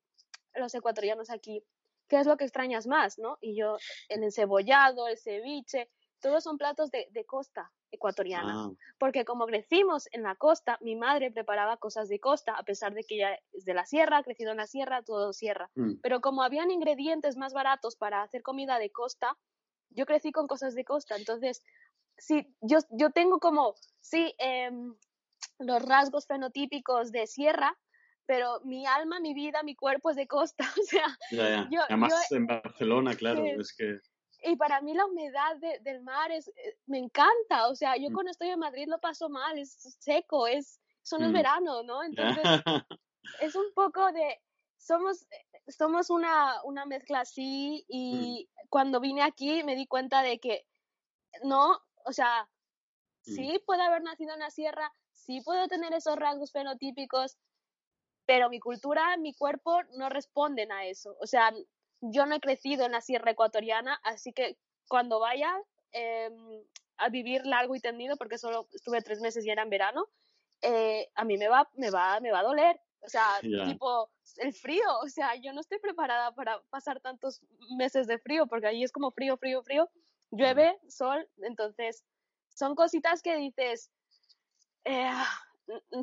los 0.55 0.75
ecuatorianos 0.75 1.31
aquí, 1.31 1.65
¿qué 2.09 2.21
es 2.21 2.27
lo 2.27 2.37
que 2.37 2.45
extrañas 2.45 2.87
más? 2.87 3.19
¿no? 3.19 3.39
Y 3.41 3.57
yo, 3.57 3.77
el 4.09 4.23
encebollado, 4.23 5.09
el 5.09 5.19
ceviche, 5.19 5.91
todos 6.21 6.45
son 6.45 6.57
platos 6.57 6.91
de, 6.91 7.09
de 7.11 7.25
costa 7.25 7.73
ecuatoriana. 7.93 8.65
Ah. 8.65 8.71
Porque 8.99 9.25
como 9.25 9.47
crecimos 9.47 10.09
en 10.13 10.23
la 10.23 10.35
costa, 10.35 10.79
mi 10.81 10.97
madre 10.97 11.31
preparaba 11.31 11.77
cosas 11.77 12.09
de 12.09 12.19
costa, 12.19 12.55
a 12.55 12.65
pesar 12.65 12.95
de 12.95 13.05
que 13.05 13.17
ella 13.17 13.39
es 13.53 13.65
de 13.65 13.75
la 13.75 13.87
sierra, 13.87 14.19
ha 14.19 14.23
crecido 14.25 14.51
en 14.51 14.57
la 14.57 14.67
sierra, 14.67 15.03
todo 15.03 15.33
sierra. 15.33 15.71
Mm. 15.77 15.95
Pero 16.03 16.21
como 16.21 16.43
habían 16.43 16.71
ingredientes 16.71 17.37
más 17.37 17.53
baratos 17.53 17.97
para 17.97 18.23
hacer 18.23 18.43
comida 18.43 18.79
de 18.79 18.91
costa, 18.91 19.37
yo 19.91 20.07
crecí 20.07 20.33
con 20.33 20.47
cosas 20.47 20.75
de 20.75 20.85
costa. 20.85 21.17
Entonces, 21.17 21.63
sí, 22.17 22.55
yo, 22.61 22.79
yo 22.91 23.11
tengo 23.11 23.39
como, 23.39 23.75
sí, 24.01 24.35
em, 24.39 24.95
los 25.59 25.83
rasgos 25.83 26.27
fenotípicos 26.27 27.13
de 27.13 27.27
sierra, 27.27 27.77
pero 28.27 28.61
mi 28.65 28.87
alma, 28.87 29.21
mi 29.21 29.35
vida, 29.35 29.63
mi 29.63 29.75
cuerpo 29.75 30.11
es 30.11 30.17
de 30.17 30.27
costa. 30.27 30.65
O 30.81 30.85
sea, 30.85 31.69
además 31.89 32.33
en 32.33 32.47
Barcelona, 32.47 33.15
claro, 33.15 33.45
es 33.45 33.75
que 33.77 33.99
y 34.45 34.57
para 34.57 34.81
mí 34.81 34.95
la 34.95 35.07
humedad 35.07 35.57
del 35.83 36.03
mar 36.03 36.31
es, 36.33 36.49
eh, 36.49 36.79
me 36.87 36.99
encanta, 36.99 37.69
o 37.69 37.75
sea, 37.75 37.97
yo 37.97 38.11
mm. 38.11 38.13
cuando 38.13 38.31
estoy 38.31 38.49
en 38.49 38.59
Madrid 38.59 38.87
lo 38.89 38.99
paso 39.01 39.29
mal, 39.29 39.59
es 39.59 39.77
seco, 40.01 40.47
es, 40.47 40.81
son 41.03 41.23
los 41.23 41.31
mm. 41.31 41.35
veranos, 41.35 41.85
¿no? 41.85 42.03
Entonces, 42.03 42.43
es 43.41 43.55
un 43.55 43.73
poco 43.75 44.11
de, 44.13 44.41
somos, 44.77 45.23
eh, 45.23 45.47
somos 45.69 46.11
una, 46.11 46.63
una 46.65 46.87
mezcla 46.87 47.21
así 47.21 47.85
y 47.89 48.49
mm. 48.49 48.69
cuando 48.69 49.01
vine 49.01 49.23
aquí 49.23 49.63
me 49.63 49.77
di 49.77 49.87
cuenta 49.87 50.23
de 50.23 50.41
que 50.41 50.67
no, 51.45 51.81
o 52.05 52.13
sea, 52.13 52.49
sí 53.23 53.63
puedo 53.65 53.83
haber 53.83 54.03
nacido 54.03 54.35
en 54.35 54.41
la 54.41 54.51
sierra, 54.51 54.93
sí 55.13 55.41
puedo 55.41 55.69
tener 55.69 55.93
esos 55.93 56.17
rasgos 56.17 56.51
fenotípicos, 56.53 57.39
pero 58.27 58.49
mi 58.51 58.61
cultura, 58.61 59.17
mi 59.17 59.35
cuerpo 59.35 59.83
no 59.97 60.09
responden 60.09 60.73
a 60.73 60.87
eso. 60.87 61.17
O 61.21 61.27
sea, 61.27 61.53
yo 62.03 62.27
no 62.27 62.35
he 62.35 62.41
crecido 62.41 62.85
en 62.85 62.93
la 62.93 63.01
sierra 63.01 63.31
ecuatoriana, 63.31 63.99
así 64.03 64.33
que 64.33 64.59
cuando 64.89 65.21
vaya 65.21 65.57
em, 65.93 66.63
a 66.99 67.09
vivir 67.09 67.47
largo 67.47 67.75
y 67.75 67.81
tendido, 67.81 68.17
porque 68.17 68.39
solo 68.39 68.69
estuve 68.73 69.03
tres 69.03 69.21
meses 69.21 69.47
y 69.47 69.51
era 69.51 69.63
en 69.63 69.71
verano, 69.71 70.07
eh, 70.63 71.09
a 71.15 71.25
mí 71.25 71.39
me 71.39 71.49
va, 71.49 71.69
me, 71.75 71.91
va, 71.91 72.21
me 72.21 72.33
va 72.33 72.41
a 72.41 72.45
doler. 72.45 72.81
O 73.05 73.09
sea, 73.09 73.27
tipo, 73.41 74.11
el 74.37 74.53
frío, 74.53 74.85
o 75.03 75.09
sea, 75.09 75.35
yo 75.37 75.53
no 75.53 75.61
estoy 75.61 75.81
preparada 75.81 76.33
para 76.35 76.61
pasar 76.71 77.01
tantos 77.01 77.41
meses 77.77 78.07
de 78.07 78.19
frío, 78.19 78.47
porque 78.47 78.69
ahí 78.69 78.85
es 78.85 78.93
como 78.93 79.11
frío, 79.11 79.37
frío, 79.37 79.63
frío, 79.63 79.91
llueve, 80.31 80.79
sol, 80.89 81.29
entonces 81.39 82.05
son 82.55 82.77
cositas 82.77 83.23
que 83.23 83.37
dices, 83.37 83.91
eh, 84.85 85.11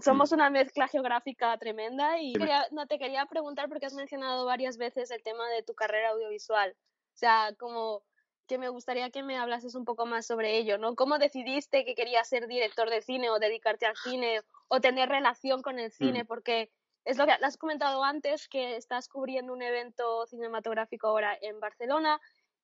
somos 0.01 0.31
una 0.31 0.49
mezcla 0.49 0.87
geográfica 0.87 1.57
tremenda 1.57 2.19
y 2.19 2.33
no 2.71 2.87
te 2.87 2.99
quería 2.99 3.25
preguntar 3.25 3.69
porque 3.69 3.85
has 3.85 3.93
mencionado 3.93 4.45
varias 4.45 4.77
veces 4.77 5.11
el 5.11 5.23
tema 5.23 5.49
de 5.49 5.63
tu 5.63 5.73
carrera 5.73 6.09
audiovisual. 6.09 6.75
O 7.13 7.17
sea, 7.17 7.53
como 7.57 8.03
que 8.47 8.57
me 8.57 8.69
gustaría 8.69 9.11
que 9.11 9.23
me 9.23 9.37
hablases 9.37 9.75
un 9.75 9.85
poco 9.85 10.05
más 10.05 10.25
sobre 10.25 10.57
ello, 10.57 10.77
¿no? 10.77 10.95
¿Cómo 10.95 11.19
decidiste 11.19 11.85
que 11.85 11.93
querías 11.93 12.27
ser 12.27 12.47
director 12.47 12.89
de 12.89 13.01
cine 13.01 13.29
o 13.29 13.37
dedicarte 13.37 13.85
al 13.85 13.95
cine 13.95 14.41
o 14.67 14.81
tener 14.81 15.07
relación 15.07 15.61
con 15.61 15.77
el 15.77 15.91
cine? 15.91 16.23
Mm. 16.23 16.27
Porque 16.27 16.71
es 17.05 17.17
lo 17.17 17.25
que 17.25 17.33
has 17.33 17.57
comentado 17.57 18.03
antes, 18.03 18.49
que 18.49 18.75
estás 18.75 19.07
cubriendo 19.07 19.53
un 19.53 19.61
evento 19.61 20.25
cinematográfico 20.25 21.07
ahora 21.07 21.37
en 21.41 21.59
Barcelona 21.59 22.19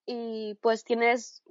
y 0.05 0.55
pues 0.55 0.83
tienes, 0.83 1.43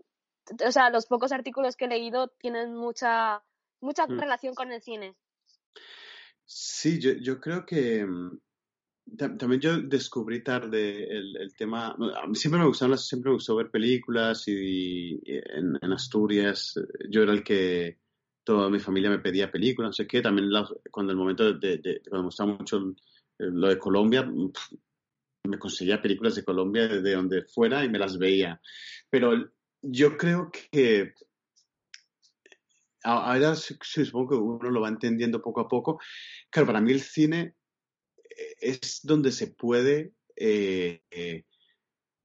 o 0.67 0.73
sea, 0.73 0.91
los 0.91 1.07
pocos 1.07 1.31
artículos 1.31 1.77
que 1.77 1.85
he 1.85 1.89
leído 1.89 2.29
tienen 2.29 2.75
mucha, 2.75 3.43
mucha 3.81 4.07
mm. 4.07 4.19
relación 4.19 4.55
con 4.55 4.73
el 4.73 4.83
cine. 4.83 5.15
Sí, 6.47 6.99
yo, 6.99 7.41
creo 7.41 7.65
que 7.65 8.05
mm, 8.05 8.39
también 9.17 9.61
yo 9.61 9.79
descubrí 9.79 10.43
tarde 10.43 11.05
el, 11.11 11.55
tema. 11.57 11.97
Siempre 12.35 12.61
me 12.61 12.67
gustaron 12.67 12.99
siempre 12.99 13.31
me 13.31 13.37
gustó 13.37 13.57
ver 13.57 13.71
películas 13.71 14.47
y, 14.47 15.21
en, 15.25 15.79
Asturias 15.93 16.77
eh, 16.77 17.07
yo 17.11 17.23
era 17.23 17.33
el 17.33 17.43
que 17.43 17.99
toda 18.45 18.69
mi 18.69 18.79
familia 18.79 19.11
me 19.11 19.19
pedía 19.19 19.51
películas, 19.51 19.89
no 19.91 19.93
sé 19.93 20.07
qué. 20.07 20.21
También 20.21 20.51
cuando 20.91 21.13
el 21.13 21.19
momento 21.19 21.55
de, 21.55 22.01
cuando 22.09 22.23
me 22.23 22.27
gustaba 22.27 22.53
mucho 22.53 22.95
lo 23.39 23.69
de 23.69 23.79
Colombia, 23.79 24.23
mm, 24.23 24.53
me 25.49 25.59
conseguía 25.59 26.03
películas 26.03 26.35
de 26.35 26.45
Colombia 26.45 26.89
de 26.89 27.15
donde 27.15 27.43
fuera 27.45 27.85
y 27.85 27.89
me 27.89 27.99
las 27.99 28.19
veía. 28.19 28.61
Pero 29.11 29.51
yo 29.83 30.17
creo 30.17 30.51
que 30.71 31.15
ahora 33.05 33.55
supongo 33.55 34.29
que 34.31 34.37
uno 34.37 34.71
lo 34.71 34.81
va 34.81 34.89
entendiendo 34.89 35.43
poco 35.43 35.61
a 35.61 35.69
poco. 35.69 36.01
Claro, 36.51 36.67
para 36.67 36.81
mí 36.81 36.93
el 36.93 37.01
cine 37.01 37.55
eh, 38.31 38.55
es 38.61 39.01
donde 39.03 39.31
se 39.31 39.49
puede 39.49 40.15
eh, 40.37 41.03
eh, 41.11 41.45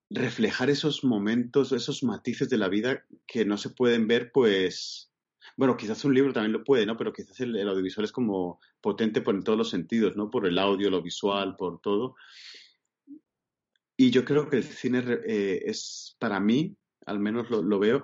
reflejar 0.10 0.70
esos 0.70 1.04
momentos, 1.04 1.72
esos 1.72 2.04
matices 2.04 2.50
de 2.50 2.58
la 2.58 2.70
vida 2.70 3.06
que 3.28 3.46
no 3.46 3.58
se 3.58 3.70
pueden 3.70 4.08
ver, 4.08 4.32
pues, 4.32 5.12
bueno, 5.58 5.76
quizás 5.78 6.04
un 6.06 6.14
libro 6.14 6.34
también 6.34 6.54
lo 6.54 6.64
puede, 6.64 6.86
¿no? 6.86 6.98
Pero 6.98 7.14
quizás 7.14 7.40
el, 7.42 7.68
audiovisual 7.68 8.06
es 8.06 8.12
como 8.12 8.60
potente 8.82 9.22
por 9.22 9.36
en 9.36 9.44
todos 9.44 9.58
los 9.58 9.70
sentidos, 9.70 10.16
¿no? 10.16 10.30
Por 10.30 10.48
el 10.48 10.58
audio, 10.58 10.90
lo 10.90 11.02
visual, 11.02 11.56
por 11.58 11.82
todo. 11.82 12.16
Y 13.98 14.12
yo 14.12 14.24
creo 14.24 14.50
que 14.50 14.56
el 14.56 14.64
cine 14.64 15.04
es, 15.26 16.16
para 16.20 16.40
mí, 16.40 16.78
al 17.06 17.20
menos 17.20 17.50
lo 17.50 17.80
veo, 17.80 18.02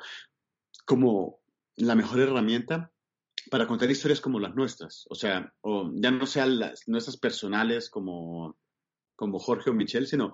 como 0.86 1.40
la 1.78 1.96
mejor 1.96 2.20
herramienta 2.20 2.92
para 3.50 3.68
contar 3.68 3.92
historias 3.92 4.22
como 4.22 4.40
las 4.40 4.56
nuestras. 4.56 5.06
O 5.10 5.16
sea, 5.16 5.54
ya 5.94 6.12
no 6.12 6.26
sean 6.26 6.60
las 6.60 6.88
nuestras 6.88 7.18
personales 7.18 7.90
como, 7.90 8.58
como 9.16 9.40
Jorge 9.40 9.70
o 9.70 9.74
Michelle, 9.74 10.08
sino 10.08 10.34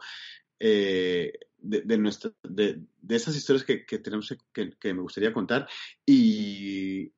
eh, 0.59 1.33
de, 1.57 1.81
de, 1.81 2.85
de, 3.01 3.15
esas 3.15 3.35
historias 3.35 3.65
que, 3.65 3.99
tenemos 3.99 4.35
que, 4.53 4.71
que, 4.79 4.93
me 4.93 5.01
gustaría 5.01 5.33
contar 5.33 5.67
y, 6.05 7.11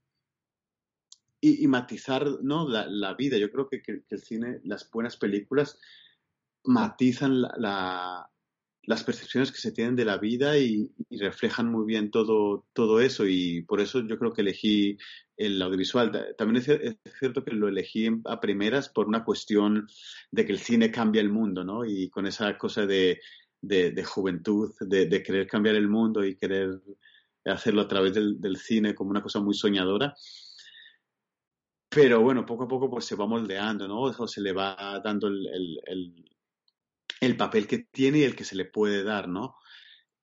y, 1.42 1.68
matizar 1.68 2.26
¿no? 2.42 2.68
la, 2.68 3.14
vida. 3.16 3.38
Yo 3.38 3.52
creo 3.52 3.70
que, 3.70 3.82
el 4.10 4.22
cine, 4.22 4.62
las 4.64 4.90
buenas 4.90 5.18
películas 5.18 5.80
matizan 6.64 7.42
la, 7.42 8.30
las 8.86 9.04
percepciones 9.04 9.52
que 9.52 9.60
se 9.60 9.72
tienen 9.72 9.96
de 9.96 10.06
la 10.06 10.18
vida 10.18 10.58
y, 10.58 10.92
reflejan 11.12 11.72
muy 11.72 11.86
bien 11.86 12.12
todo, 12.12 12.66
todo 12.74 13.00
eso 13.00 13.26
y 13.26 13.62
por 13.62 13.80
eso 13.80 14.02
yo 14.02 14.18
creo 14.18 14.34
que 14.34 14.42
elegí 14.42 14.98
el 15.38 15.62
audiovisual. 15.62 16.36
También 16.38 16.58
es, 16.58 16.98
cierto 17.18 17.46
que 17.46 17.52
lo 17.52 17.68
elegí 17.68 18.10
a 18.26 18.40
primeras 18.40 18.90
por 18.90 19.08
una 19.08 19.24
cuestión 19.24 19.88
de 20.32 20.46
que 20.46 20.52
el 20.52 20.60
cine 20.60 20.92
cambia 20.92 21.22
el 21.22 21.30
mundo, 21.30 21.64
¿no? 21.64 21.86
Y 21.86 22.10
con 22.10 22.26
esa 22.26 22.58
cosa 22.58 22.86
de, 22.86 23.22
de, 23.62 24.04
juventud, 24.04 24.74
de, 24.82 25.24
querer 25.24 25.48
cambiar 25.48 25.76
el 25.76 25.88
mundo 25.88 26.26
y 26.26 26.36
querer 26.36 26.82
hacerlo 27.46 27.82
a 27.82 27.88
través 27.88 28.14
del, 28.14 28.58
cine 28.58 28.94
como 28.94 29.12
una 29.12 29.22
cosa 29.22 29.40
muy 29.40 29.54
soñadora. 29.54 30.14
Pero 31.90 32.22
bueno, 32.22 32.46
poco 32.46 32.64
a 32.64 32.68
poco 32.68 32.90
pues 32.90 33.06
se 33.06 33.16
va 33.16 33.28
moldeando, 33.28 33.88
¿no? 33.88 34.02
O 34.02 34.28
se 34.28 34.42
le 34.42 34.52
va 34.52 35.00
dando 35.04 35.28
el 35.28 35.80
el 35.86 36.34
papel 37.38 37.68
que 37.68 37.80
tiene 37.80 38.20
y 38.20 38.24
el 38.24 38.36
que 38.36 38.44
se 38.44 38.56
le 38.56 38.66
puede 38.66 39.04
dar, 39.04 39.28
¿no? 39.28 39.56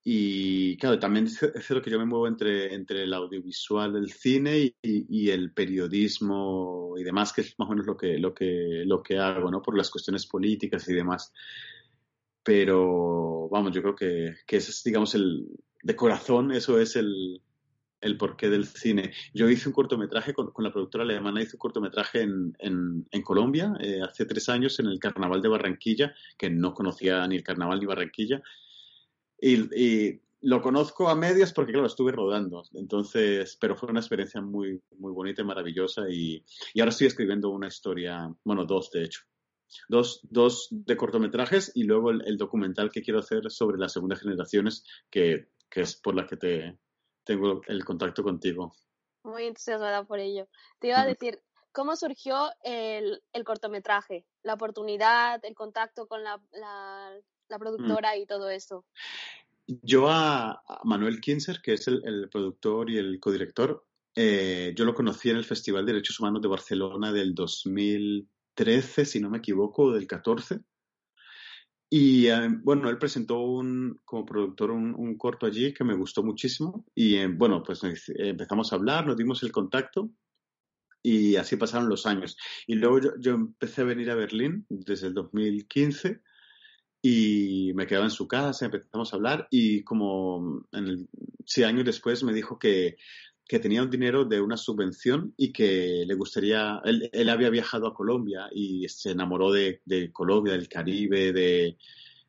Y 0.03 0.77
claro, 0.79 0.99
también 0.99 1.27
es 1.27 1.39
cierto 1.39 1.83
que 1.83 1.91
yo 1.91 1.99
me 1.99 2.07
muevo 2.07 2.27
entre, 2.27 2.75
entre 2.75 3.03
el 3.03 3.13
audiovisual 3.13 3.93
del 3.93 4.13
cine 4.13 4.75
y, 4.83 5.31
el 5.31 5.53
periodismo 5.53 6.95
y 6.99 7.05
demás, 7.05 7.33
que 7.33 7.43
es 7.43 7.59
más 7.59 7.69
o 7.69 7.71
menos 7.71 7.87
lo 7.87 7.97
que, 7.97 8.19
lo 8.19 8.33
que, 8.33 8.83
lo 8.87 9.03
que 9.03 9.19
hago, 9.19 9.51
¿no? 9.51 9.61
Por 9.61 9.77
las 9.77 9.91
cuestiones 9.91 10.27
políticas 10.27 10.89
y 10.89 10.95
demás. 10.95 11.33
Pero 12.43 13.49
vamos, 13.51 13.73
yo 13.73 13.83
creo 13.83 13.95
que, 13.95 14.35
que 14.47 14.57
ese 14.57 14.71
es, 14.71 14.83
digamos, 14.83 15.15
el 15.15 15.47
de 15.83 15.97
corazón, 15.97 16.53
eso 16.53 16.81
es 16.81 16.97
el, 16.97 17.43
el 18.01 18.17
porqué 18.17 18.49
del 18.49 18.67
cine. 18.67 19.13
Yo 19.35 19.49
hice 19.49 19.69
un 19.69 19.75
cortometraje 19.75 20.33
con, 20.33 20.53
la 20.59 20.73
productora 20.73 21.05
alemana, 21.05 21.43
hice 21.43 21.57
un 21.57 21.61
cortometraje 21.61 22.23
en, 22.23 22.57
en, 22.59 23.23
Colombia 23.23 23.75
eh, 23.81 24.01
hace 24.03 24.25
tres 24.25 24.49
años 24.49 24.79
en 24.81 24.87
el 24.87 24.99
Carnaval 24.99 25.43
de 25.43 25.49
Barranquilla, 25.49 26.15
que 26.37 26.51
no 26.51 26.73
conocía 26.75 27.27
ni 27.27 27.37
el 27.37 27.45
Carnaval 27.45 27.81
ni 27.81 27.87
Barranquilla. 27.87 28.43
Y, 29.41 30.21
lo 30.43 30.63
conozco 30.63 31.11
a 31.11 31.15
medias 31.15 31.53
porque, 31.53 31.73
claro, 31.73 31.87
estuve 31.87 32.13
rodando. 32.13 32.63
Entonces, 32.73 33.59
pero 33.61 33.77
fue 33.77 33.91
una 33.91 34.01
experiencia 34.01 34.41
muy, 34.41 34.81
muy 34.97 35.13
bonita 35.13 35.43
y 35.43 35.45
maravillosa. 35.45 36.09
Y, 36.09 36.43
y 36.73 36.81
ahora 36.81 36.93
estoy 36.93 37.09
escribiendo 37.09 37.51
una 37.51 37.69
historia, 37.69 38.27
bueno, 38.43 38.65
dos 38.65 38.91
de 38.91 39.05
hecho. 39.05 39.21
Dos, 39.87 40.21
dos 40.23 40.69
de 40.71 40.97
cortometrajes 40.97 41.73
y 41.75 41.85
luego 41.85 42.11
el, 42.11 42.39
documental 42.39 42.91
que 42.91 43.03
quiero 43.03 43.21
hacer 43.21 43.51
sobre 43.51 43.77
las 43.77 43.93
segundas 43.93 44.21
generaciones, 44.21 44.83
que, 45.11 45.49
que 45.69 45.83
es 45.83 45.95
por 45.97 46.15
la 46.15 46.27
que 46.27 46.39
te, 46.39 46.79
tengo 47.25 47.63
el 47.67 47.85
contacto 47.85 48.23
contigo. 48.23 48.73
Muy 49.23 49.45
entusiasmada 49.45 50.05
por 50.05 50.19
ello. 50.19 50.49
Te 50.79 50.89
iba 50.89 51.01
a 51.01 51.07
decir, 51.07 51.43
¿cómo 51.73 51.97
surgió 51.97 52.51
el, 52.63 53.21
cortometraje? 53.45 54.27
La 54.43 54.55
oportunidad, 54.55 55.45
el 55.45 55.55
contacto 55.55 56.07
con 56.07 56.25
la, 56.25 56.39
mm. 56.39 57.59
productora 57.59 58.17
y 58.17 58.27
todo 58.27 58.51
eso. 58.51 58.85
Yo 59.67 60.09
a, 60.09 60.63
Manuel 60.85 61.21
Kinzer, 61.21 61.61
que 61.63 61.75
es 61.75 61.87
el, 61.87 62.29
productor 62.31 62.91
y 62.91 62.99
el 62.99 63.21
codirector, 63.21 63.87
eh, 64.17 64.73
yo 64.77 64.85
lo 64.85 64.95
conocí 64.95 65.31
en 65.31 65.37
el 65.37 65.45
Festival 65.45 65.87
de 65.87 65.93
Derechos 65.93 66.19
Humanos 66.19 66.43
de 66.43 66.49
Barcelona 66.49 67.13
del 67.13 67.35
2013, 67.35 69.05
si 69.05 69.21
no 69.21 69.31
me 69.31 69.39
equivoco, 69.39 69.93
del 69.93 70.07
14. 70.07 70.61
Y 71.93 72.29
eh, 72.29 72.49
bueno, 72.63 72.89
él 72.89 72.99
presentó 72.99 73.41
un, 73.41 74.01
como 74.05 74.25
productor 74.25 74.71
un, 74.71 75.19
corto 75.19 75.47
allí 75.47 75.75
que 75.75 75.83
me 75.83 75.95
gustó 75.95 76.23
muchísimo. 76.23 76.87
Y 76.95 77.17
eh, 77.17 77.27
bueno, 77.27 77.65
pues 77.65 77.83
empezamos 77.83 78.73
a 78.73 78.77
hablar, 78.77 79.07
nos 79.07 79.17
dimos 79.17 79.43
el 79.43 79.51
contacto 79.51 80.09
y 81.03 81.37
así 81.37 81.57
pasaron 81.57 81.89
los 81.89 82.07
años. 82.07 82.37
Y 82.67 82.77
luego 82.77 83.01
yo, 83.19 83.33
empecé 83.33 83.83
a 83.83 83.87
venir 83.87 84.11
a 84.11 84.15
Berlín 84.15 84.67
desde 84.69 85.09
el 85.09 85.15
2015 85.15 86.21
y 87.03 87.73
me 87.75 87.87
quedaba 87.87 88.05
en 88.05 88.11
su 88.11 88.29
casa, 88.29 88.67
empezamos 88.67 89.13
a 89.13 89.17
hablar 89.17 89.49
y 89.51 89.83
como 89.83 90.67
en 90.73 90.87
el, 90.87 91.09
sí, 91.45 91.65
años 91.65 91.87
después 91.87 92.23
me 92.23 92.35
dijo 92.35 92.59
que 92.59 92.99
que 93.51 93.59
tenía 93.59 93.83
un 93.83 93.91
dinero 93.91 94.25
de 94.25 94.41
una 94.41 94.57
subvención 94.57 95.35
y 95.37 95.53
que 95.53 96.05
le 96.07 96.15
gustaría, 96.15 96.81
él, 96.85 97.29
había 97.29 97.51
viajado 97.51 97.89
a 97.89 97.95
Colombia 97.95 98.49
y 98.53 98.89
se 98.89 99.11
enamoró 99.11 99.51
de, 99.51 99.83
de 99.85 100.13
Colombia, 100.13 100.53
del 100.53 100.69
Caribe, 100.69 101.33
de, 101.33 101.77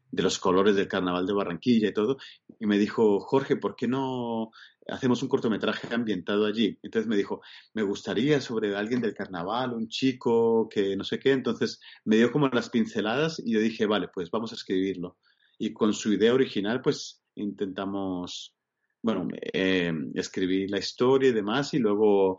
de, 0.09 0.23
los 0.23 0.39
colores 0.39 0.75
del 0.75 0.87
carnaval 0.87 1.27
de 1.27 1.33
Barranquilla 1.33 1.89
y 1.89 1.93
todo, 1.93 2.17
y 2.59 2.65
me 2.65 2.79
dijo, 2.79 3.19
Jorge, 3.19 3.55
¿por 3.55 3.75
qué 3.75 3.87
no 3.87 4.49
hacemos 4.87 5.21
un 5.21 5.29
cortometraje 5.29 5.93
ambientado 5.93 6.47
allí? 6.47 6.79
Entonces 6.81 7.07
me 7.07 7.17
dijo, 7.17 7.41
me 7.75 7.83
gustaría 7.83 8.41
sobre 8.41 8.75
alguien 8.75 8.99
del 8.99 9.13
carnaval, 9.13 9.73
un 9.73 9.89
chico 9.89 10.67
que 10.69 10.95
no 10.95 11.03
sé 11.03 11.19
qué, 11.19 11.33
entonces 11.33 11.79
me 12.03 12.15
dio 12.15 12.31
como 12.31 12.47
las 12.47 12.71
pinceladas 12.71 13.39
y 13.45 13.53
yo 13.53 13.59
dije, 13.59 13.85
vale, 13.85 14.07
pues 14.11 14.31
vamos 14.31 14.53
a 14.53 14.55
escribirlo. 14.55 15.19
Y 15.59 15.71
con 15.71 15.93
su 15.93 16.11
idea 16.13 16.33
original, 16.33 16.81
pues 16.81 17.21
intentamos 17.35 18.55
bueno, 19.01 19.27
eh, 19.53 19.91
escribí 20.15 20.67
la 20.67 20.79
historia 20.79 21.29
y 21.29 21.33
demás 21.33 21.73
y 21.73 21.79
luego 21.79 22.37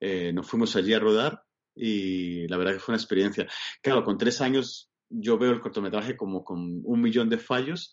eh, 0.00 0.32
nos 0.32 0.48
fuimos 0.48 0.74
allí 0.76 0.92
a 0.94 0.98
rodar 0.98 1.42
y 1.74 2.48
la 2.48 2.56
verdad 2.56 2.74
que 2.74 2.80
fue 2.80 2.92
una 2.92 3.00
experiencia. 3.00 3.46
Claro, 3.82 4.04
con 4.04 4.18
tres 4.18 4.40
años 4.40 4.90
yo 5.08 5.38
veo 5.38 5.52
el 5.52 5.60
cortometraje 5.60 6.16
como 6.16 6.42
con 6.42 6.80
un 6.84 7.00
millón 7.00 7.28
de 7.28 7.38
fallos 7.38 7.92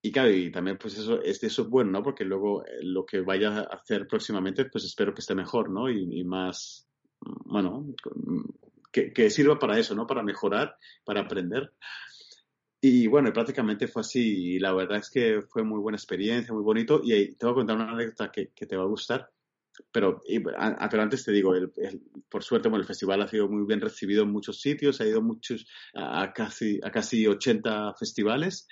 y 0.00 0.12
claro, 0.12 0.30
y 0.30 0.50
también 0.52 0.78
pues 0.78 0.96
eso, 0.96 1.20
es, 1.22 1.42
eso 1.42 1.62
es 1.62 1.68
bueno, 1.68 1.90
¿no? 1.90 2.02
Porque 2.02 2.24
luego 2.24 2.64
eh, 2.64 2.78
lo 2.82 3.04
que 3.04 3.20
vaya 3.20 3.58
a 3.58 3.62
hacer 3.62 4.06
próximamente 4.06 4.66
pues 4.66 4.84
espero 4.84 5.12
que 5.12 5.20
esté 5.20 5.34
mejor, 5.34 5.70
¿no? 5.70 5.90
Y, 5.90 6.22
más, 6.24 6.88
bueno, 7.20 7.86
que, 8.92 9.30
sirva 9.30 9.58
para 9.58 9.78
eso, 9.78 9.94
¿no? 9.94 10.06
Para 10.06 10.22
mejorar, 10.22 10.76
para 11.04 11.22
aprender. 11.22 11.72
Y 12.80 13.06
bueno, 13.08 13.32
prácticamente 13.32 13.88
fue 13.88 14.02
así. 14.02 14.54
Y 14.54 14.58
la 14.58 14.72
verdad 14.72 14.98
es 14.98 15.10
que 15.10 15.42
fue 15.42 15.64
muy 15.64 15.80
buena 15.80 15.96
experiencia, 15.96 16.54
muy 16.54 16.62
bonito. 16.62 17.00
Y 17.02 17.34
te 17.34 17.46
voy 17.46 17.52
a 17.52 17.54
contar 17.56 17.76
una 17.76 17.92
anécdota 17.92 18.30
que, 18.30 18.50
que 18.54 18.66
te 18.66 18.76
va 18.76 18.84
a 18.84 18.88
gustar. 18.88 19.30
Pero, 19.92 20.20
pero 20.44 21.02
antes 21.02 21.24
te 21.24 21.32
digo, 21.32 21.54
el, 21.54 21.70
por 22.28 22.42
suerte, 22.42 22.68
bueno, 22.68 22.82
el 22.82 22.88
festival 22.88 23.22
ha 23.22 23.28
sido 23.28 23.48
muy 23.48 23.64
bien 23.66 23.80
recibido 23.80 24.24
en 24.24 24.30
muchos 24.30 24.60
sitios, 24.60 25.00
ha 25.00 25.06
ido 25.06 25.22
muchos, 25.22 25.66
a, 25.94 26.32
casi, 26.32 26.80
a 26.82 26.90
casi 26.90 27.26
80 27.26 27.94
festivales 27.94 28.66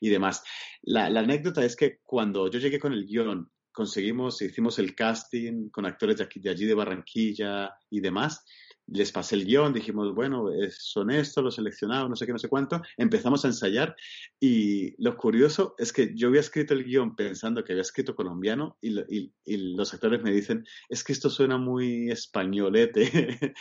y 0.00 0.08
demás. 0.08 0.42
La, 0.82 1.10
la, 1.10 1.20
anécdota 1.20 1.64
es 1.64 1.76
que 1.76 1.98
cuando 2.02 2.50
yo 2.50 2.58
llegué 2.58 2.78
con 2.78 2.92
el 2.92 3.06
guion, 3.06 3.50
conseguimos, 3.72 4.42
hicimos 4.42 4.78
el 4.78 4.94
casting 4.94 5.68
con 5.68 5.86
actores 5.86 6.16
de, 6.16 6.24
aquí, 6.24 6.40
de 6.40 6.50
allí, 6.50 6.64
de 6.64 6.74
Barranquilla 6.74 7.74
y 7.90 8.00
demás, 8.00 8.44
les 8.90 9.12
pasé 9.12 9.36
el 9.36 9.44
guion, 9.44 9.72
dijimos, 9.72 10.14
bueno, 10.14 10.46
son 10.70 11.10
estos, 11.10 11.44
los 11.44 11.54
seleccionados, 11.56 12.08
no 12.08 12.16
sé 12.16 12.26
qué, 12.26 12.32
no 12.32 12.38
sé 12.38 12.48
cuánto, 12.48 12.80
empezamos 12.96 13.44
a 13.44 13.48
ensayar 13.48 13.94
y 14.40 15.00
lo 15.02 15.16
curioso 15.16 15.74
es 15.78 15.92
que 15.92 16.14
yo 16.14 16.28
había 16.28 16.40
escrito 16.40 16.74
el 16.74 16.84
guion 16.84 17.14
pensando 17.14 17.64
que 17.64 17.72
había 17.72 17.82
escrito 17.82 18.14
colombiano 18.14 18.78
y, 18.80 19.32
los 19.46 19.94
actores 19.94 20.22
me 20.22 20.32
dicen, 20.32 20.64
es 20.88 21.04
que 21.04 21.12
esto 21.12 21.30
suena 21.30 21.58
muy 21.58 22.10
españolete. 22.10 23.54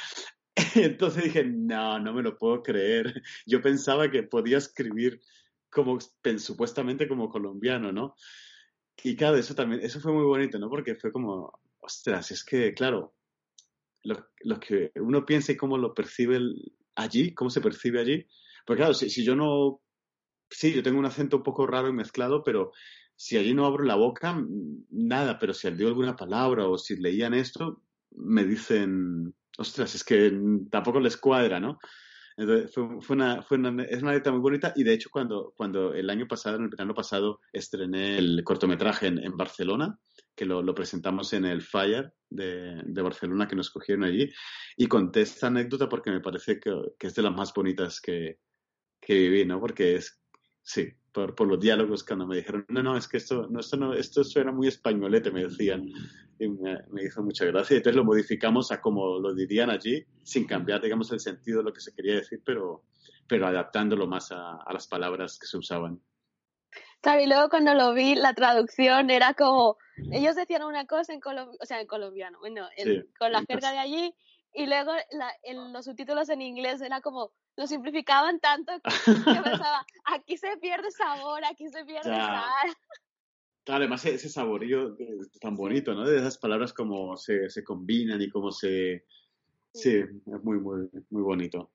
Entonces 0.75 1.25
dije, 1.25 1.43
no, 1.43 1.99
no 1.99 2.13
me 2.13 2.23
lo 2.23 2.37
puedo 2.37 2.63
creer. 2.63 3.21
Yo 3.45 3.61
pensaba 3.61 4.09
que 4.09 4.23
podía 4.23 4.57
escribir 4.57 5.21
como 5.69 5.99
supuestamente 6.37 7.07
como 7.07 7.29
colombiano, 7.29 7.91
¿no? 7.91 8.15
Y 9.03 9.15
claro, 9.15 9.37
eso 9.37 9.53
también, 9.53 9.81
eso 9.81 9.99
fue 9.99 10.11
muy 10.11 10.23
bonito, 10.23 10.57
¿no? 10.57 10.69
Porque 10.69 10.95
fue 10.95 11.11
como, 11.11 11.59
ostras, 11.79 12.31
es 12.31 12.43
que, 12.43 12.73
claro, 12.73 13.16
lo, 14.07 14.59
que 14.59 14.91
uno 14.95 15.25
piensa 15.25 15.55
cómo 15.57 15.77
lo 15.77 15.93
percibe 15.93 16.39
allí, 16.95 17.33
cómo 17.33 17.49
se 17.49 17.61
percibe 17.61 17.99
allí. 17.99 18.25
Porque 18.65 18.81
claro, 18.81 18.93
si, 18.93 19.23
yo 19.23 19.35
no, 19.35 19.81
sí, 20.49 20.73
yo 20.73 20.83
tengo 20.83 20.99
un 20.99 21.05
acento 21.05 21.37
un 21.37 21.43
poco 21.43 21.67
raro 21.67 21.89
y 21.89 21.93
mezclado, 21.93 22.43
pero 22.43 22.71
si 23.15 23.37
allí 23.37 23.53
no 23.53 23.65
abro 23.65 23.83
la 23.83 23.95
boca, 23.95 24.41
nada, 24.89 25.39
pero 25.39 25.53
si 25.53 25.69
digo 25.71 25.89
alguna 25.89 26.15
palabra 26.15 26.67
o 26.67 26.77
si 26.77 26.95
leían 26.97 27.33
esto, 27.33 27.81
me 28.11 28.45
dicen, 28.45 29.33
ostras, 29.57 29.95
es 29.95 30.03
que 30.03 30.31
tampoco 30.69 30.99
les 30.99 31.17
cuadra, 31.17 31.59
¿no? 31.59 31.79
Entonces, 32.35 32.71
fue, 32.71 33.15
una, 33.15 33.41
fue 33.41 33.57
una, 33.57 33.83
es 33.83 34.03
una 34.03 34.13
letra 34.13 34.31
muy 34.31 34.41
bonita 34.41 34.71
y 34.75 34.83
de 34.83 34.93
hecho 34.93 35.09
cuando, 35.11 35.53
cuando 35.57 35.93
el 35.95 36.07
año 36.09 36.27
pasado, 36.27 36.57
en 36.57 36.65
el 36.65 36.69
verano 36.69 36.93
pasado, 36.93 37.39
estrené 37.51 38.19
el 38.19 38.43
cortometraje 38.43 39.07
en 39.07 39.35
Barcelona, 39.35 39.99
que 40.37 40.45
lo, 40.45 40.61
lo, 40.61 40.75
presentamos 40.75 41.33
en 41.33 41.45
el 41.45 41.63
Fire 41.63 42.13
de, 42.29 42.83
de, 42.85 43.01
Barcelona 43.01 43.47
que 43.47 43.55
nos 43.55 43.71
cogieron 43.71 44.03
allí 44.03 44.31
y 44.77 44.85
conté 44.85 45.21
esta 45.21 45.47
anécdota 45.47 45.89
porque 45.89 46.11
me 46.11 46.21
parece 46.21 46.59
que, 46.59 46.71
que 46.99 47.07
es 47.07 47.15
de 47.15 47.23
las 47.23 47.33
más 47.33 47.51
bonitas 47.51 47.99
que, 47.99 48.37
que 49.01 49.15
viví, 49.15 49.45
¿no? 49.45 49.59
Porque 49.59 49.95
es, 49.95 50.21
sí, 50.61 50.93
por, 51.11 51.33
por, 51.33 51.47
los 51.47 51.59
diálogos 51.59 52.03
cuando 52.03 52.27
me 52.27 52.35
dijeron, 52.35 52.67
no, 52.69 52.83
no, 52.83 52.95
es 52.95 53.07
que 53.07 53.17
esto, 53.17 53.47
no, 53.49 53.61
esto, 53.61 53.77
no, 53.77 53.95
esto 53.95 54.23
suena 54.23 54.51
muy 54.51 54.67
españolete, 54.67 55.31
me 55.31 55.45
decían. 55.45 55.89
Y 56.39 56.47
me, 56.49 56.77
me, 56.91 57.05
hizo 57.05 57.23
mucha 57.23 57.45
gracia. 57.45 57.73
Y 57.73 57.77
entonces 57.77 57.97
lo 57.97 58.05
modificamos 58.05 58.71
a 58.71 58.79
como 58.79 59.17
lo 59.17 59.33
dirían 59.33 59.71
allí, 59.71 60.05
sin 60.21 60.45
cambiar, 60.45 60.83
digamos, 60.83 61.11
el 61.11 61.19
sentido 61.19 61.59
de 61.59 61.63
lo 61.63 61.73
que 61.73 61.81
se 61.81 61.95
quería 61.95 62.13
decir, 62.13 62.43
pero, 62.45 62.83
pero 63.27 63.47
adaptándolo 63.47 64.05
más 64.05 64.31
a, 64.31 64.57
a 64.57 64.71
las 64.71 64.85
palabras 64.87 65.39
que 65.39 65.47
se 65.47 65.57
usaban. 65.57 65.99
Claro, 67.01 67.21
y 67.21 67.27
luego 67.27 67.49
cuando 67.49 67.73
lo 67.73 67.93
vi, 67.93 68.15
la 68.15 68.33
traducción 68.33 69.09
era 69.09 69.33
como, 69.33 69.77
ellos 70.11 70.35
decían 70.35 70.63
una 70.63 70.85
cosa 70.85 71.13
en 71.13 71.21
o 71.25 71.65
sea, 71.65 71.79
en 71.79 71.87
colombiano, 71.87 72.39
bueno, 72.39 72.67
con 73.19 73.31
la 73.31 73.43
jerga 73.47 73.71
de 73.71 73.77
allí, 73.79 74.15
y 74.53 74.65
luego 74.65 74.91
la, 75.11 75.31
los 75.71 75.85
subtítulos 75.85 76.29
en 76.29 76.41
inglés 76.41 76.81
era 76.81 77.01
como, 77.01 77.31
lo 77.55 77.67
simplificaban 77.67 78.39
tanto 78.39 78.73
que 78.81 78.89
yo 79.41 79.43
pensaba, 79.43 79.85
aquí 80.05 80.37
se 80.37 80.57
pierde 80.57 80.91
sabor, 80.91 81.45
aquí 81.45 81.69
se 81.69 81.85
pierde 81.85 82.09
sal. 82.09 82.75
Claro, 83.63 83.81
además 83.81 84.05
ese 84.05 84.29
saborío 84.29 84.95
tan 85.41 85.55
bonito, 85.55 85.93
¿no? 85.93 86.05
De 86.05 86.17
esas 86.17 86.37
palabras 86.37 86.71
como 86.71 87.17
se, 87.17 87.49
se 87.49 87.63
combinan 87.63 88.21
y 88.21 88.29
cómo 88.29 88.51
se... 88.51 89.05
Sí, 89.73 89.97
es 89.97 90.43
muy, 90.43 90.57
muy, 90.59 90.89
muy 91.09 91.21
bonito. 91.21 91.69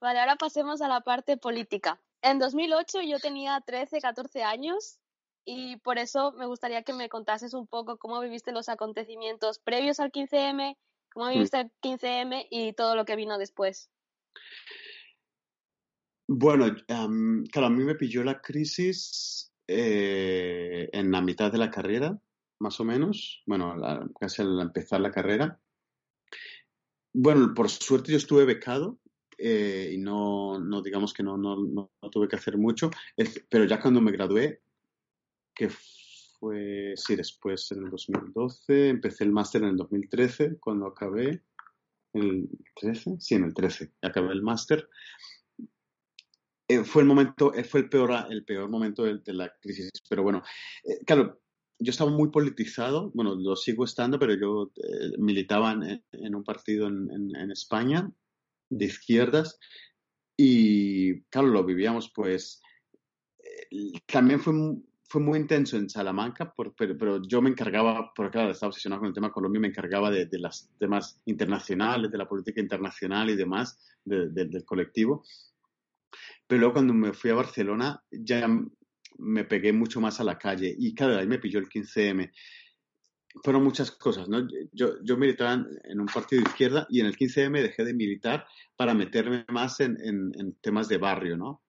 Vale, 0.00 0.18
ahora 0.18 0.36
pasemos 0.36 0.82
a 0.82 0.88
la 0.88 1.00
parte 1.02 1.36
política. 1.36 2.00
En 2.26 2.40
2008 2.40 3.02
yo 3.02 3.20
tenía 3.20 3.62
13, 3.64 4.00
14 4.00 4.42
años 4.42 4.98
y 5.44 5.76
por 5.76 5.96
eso 5.96 6.32
me 6.32 6.46
gustaría 6.46 6.82
que 6.82 6.92
me 6.92 7.08
contases 7.08 7.54
un 7.54 7.68
poco 7.68 7.98
cómo 7.98 8.20
viviste 8.20 8.50
los 8.50 8.68
acontecimientos 8.68 9.60
previos 9.60 10.00
al 10.00 10.10
15M, 10.10 10.76
cómo 11.12 11.26
mm. 11.26 11.32
viviste 11.32 11.60
el 11.60 11.70
15M 11.80 12.48
y 12.50 12.72
todo 12.72 12.96
lo 12.96 13.04
que 13.04 13.14
vino 13.14 13.38
después. 13.38 13.92
Bueno, 16.26 16.74
claro, 16.88 17.66
a 17.68 17.70
mí 17.70 17.84
me 17.84 17.94
pilló 17.94 18.24
la 18.24 18.40
crisis 18.40 19.52
eh, 19.68 20.88
en 20.92 21.12
la 21.12 21.20
mitad 21.20 21.52
de 21.52 21.58
la 21.58 21.70
carrera, 21.70 22.20
más 22.58 22.80
o 22.80 22.84
menos, 22.84 23.44
bueno, 23.46 23.76
casi 24.18 24.42
al 24.42 24.58
empezar 24.58 25.00
la 25.00 25.12
carrera. 25.12 25.60
Bueno, 27.14 27.54
por 27.54 27.70
suerte 27.70 28.10
yo 28.10 28.18
estuve 28.18 28.44
becado 28.44 28.98
eh, 29.38 29.90
y 29.92 29.98
no, 29.98 30.58
no, 30.58 30.80
digamos 30.80 31.12
que 31.12 31.22
no, 31.22 31.36
no, 31.36 31.56
no, 31.56 31.90
tuve 32.10 32.28
que 32.28 32.36
hacer 32.36 32.56
mucho, 32.56 32.90
pero 33.48 33.64
ya 33.64 33.80
cuando 33.80 34.00
me 34.00 34.12
gradué, 34.12 34.62
que 35.54 35.70
fue, 36.38 36.94
sí, 36.96 37.16
después 37.16 37.70
en 37.72 37.84
el 37.84 37.90
2012, 37.90 38.88
empecé 38.88 39.24
el 39.24 39.32
máster 39.32 39.62
en 39.62 39.70
el 39.70 39.76
2013, 39.76 40.58
cuando 40.58 40.86
acabé, 40.86 41.42
en 42.14 42.22
el 42.22 42.48
13, 42.76 43.16
sí, 43.18 43.34
en 43.34 43.44
el 43.44 43.54
13, 43.54 43.92
acabé 44.02 44.32
el 44.32 44.42
máster. 44.42 44.88
Eh, 46.68 46.82
fue 46.82 47.02
el 47.02 47.08
momento, 47.08 47.54
eh, 47.54 47.62
fue 47.62 47.80
el 47.80 47.88
peor, 47.88 48.12
el 48.30 48.44
peor 48.44 48.68
momento 48.68 49.04
de, 49.04 49.20
la 49.34 49.52
crisis, 49.60 49.90
pero 50.08 50.22
bueno, 50.22 50.42
claro, 51.06 51.40
yo 51.78 51.90
estaba 51.90 52.10
muy 52.10 52.30
politizado, 52.30 53.10
bueno, 53.14 53.34
lo 53.34 53.54
sigo 53.54 53.84
estando, 53.84 54.18
pero 54.18 54.34
yo 54.34 54.72
militaba 55.18 55.72
en, 55.72 56.34
un 56.34 56.42
partido 56.42 56.88
en, 56.88 57.50
España 57.50 58.10
de 58.68 58.84
izquierdas 58.86 59.58
y, 60.36 61.22
claro, 61.24 61.48
lo 61.48 61.64
vivíamos, 61.64 62.10
pues, 62.14 62.60
también 64.06 64.40
fue 64.40 64.52
fue 65.08 65.20
muy 65.20 65.38
intenso 65.38 65.76
en 65.76 65.88
Salamanca, 65.88 66.52
pero, 66.76 67.22
yo 67.22 67.40
me 67.40 67.50
encargaba, 67.50 68.12
porque 68.14 68.32
claro, 68.32 68.50
estaba 68.50 68.70
obsesionado 68.70 69.00
con 69.00 69.08
el 69.08 69.14
tema 69.14 69.30
Colombia, 69.30 69.60
me 69.60 69.68
encargaba 69.68 70.10
de, 70.10 70.28
los 70.32 70.68
temas 70.78 71.20
internacionales, 71.26 72.10
de 72.10 72.18
la 72.18 72.28
política 72.28 72.60
internacional 72.60 73.30
y 73.30 73.36
demás 73.36 73.78
del 74.04 74.64
colectivo. 74.64 75.24
Pero 76.46 76.60
luego 76.60 76.74
cuando 76.74 76.94
me 76.94 77.12
fui 77.12 77.30
a 77.30 77.34
Barcelona 77.34 78.02
ya 78.10 78.48
me 79.18 79.44
pegué 79.44 79.72
mucho 79.72 80.00
más 80.00 80.20
a 80.20 80.24
la 80.24 80.38
calle 80.38 80.74
y 80.76 80.94
claro, 80.94 81.16
ahí 81.16 81.26
me 81.26 81.38
pilló 81.38 81.58
el 81.58 81.68
15M. 81.68 82.30
Fueron 83.42 83.64
muchas 83.64 83.90
cosas, 83.90 84.28
¿no? 84.28 84.46
Yo, 84.72 85.02
yo 85.02 85.16
militaba 85.16 85.66
en 85.84 86.00
un 86.00 86.06
partido 86.06 86.42
de 86.42 86.48
izquierda 86.48 86.86
y 86.90 87.00
en 87.00 87.06
el 87.06 87.16
15M 87.16 87.62
dejé 87.62 87.84
de 87.84 87.94
militar 87.94 88.46
para 88.76 88.94
meterme 88.94 89.44
más 89.48 89.80
en, 89.80 89.96
en, 90.02 90.54
temas 90.60 90.88
de 90.88 90.98
barrio, 90.98 91.36
¿no? 91.36 91.62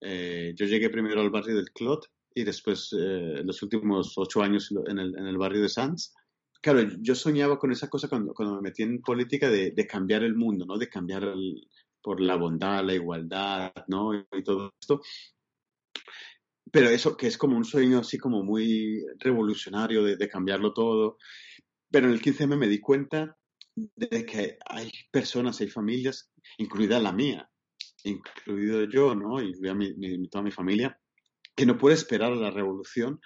Eh, 0.00 0.52
yo 0.56 0.66
llegué 0.66 0.90
primero 0.90 1.20
al 1.20 1.30
barrio 1.30 1.56
del 1.56 1.70
Clot 1.72 2.06
y 2.34 2.44
después 2.44 2.90
eh, 2.98 3.42
los 3.44 3.62
últimos 3.62 4.14
ocho 4.16 4.42
años 4.42 4.72
en 4.86 4.98
el, 4.98 5.16
en 5.16 5.26
el 5.26 5.38
barrio 5.38 5.62
de 5.62 5.68
Sanz. 5.68 6.14
Claro, 6.60 6.80
yo 7.00 7.14
soñaba 7.14 7.58
con 7.58 7.72
esa 7.72 7.88
cosa 7.88 8.08
cuando, 8.08 8.32
cuando 8.32 8.56
me 8.56 8.62
metí 8.62 8.82
en 8.82 9.02
política 9.02 9.50
de, 9.50 9.72
de 9.72 9.86
cambiar 9.86 10.22
el 10.22 10.36
mundo, 10.36 10.64
¿no? 10.64 10.78
De 10.78 10.88
cambiar 10.88 11.24
el, 11.24 11.68
por 12.02 12.20
la 12.20 12.36
bondad, 12.36 12.84
la 12.84 12.94
igualdad, 12.94 13.72
¿no? 13.86 14.14
Y 14.14 14.42
todo 14.42 14.74
esto. 14.80 15.00
Pero 16.72 16.88
eso 16.88 17.18
que 17.18 17.26
es 17.26 17.36
como 17.36 17.56
un 17.56 17.66
sueño 17.66 17.98
así 17.98 18.16
como 18.16 18.42
muy 18.42 19.04
revolucionario 19.18 20.02
de, 20.02 20.28
cambiarlo 20.28 20.72
todo. 20.72 21.18
Pero 21.90 22.06
en 22.06 22.14
el 22.14 22.22
15M 22.22 22.56
me 22.56 22.66
di 22.66 22.80
cuenta 22.80 23.36
de 23.76 24.24
que 24.24 24.56
hay 24.64 24.90
personas, 25.10 25.60
hay 25.60 25.68
familias, 25.68 26.32
incluida 26.56 26.98
la 26.98 27.12
mía, 27.12 27.50
incluido 28.04 28.84
yo, 28.84 29.14
¿no? 29.14 29.42
Y 29.42 29.52
mi, 29.74 30.28
toda 30.28 30.42
mi 30.42 30.50
familia, 30.50 30.98
que 31.54 31.66
no 31.66 31.76
puede 31.76 31.94
esperar 31.94 32.32
a 32.32 32.36
la 32.36 32.50
revolución 32.50 33.20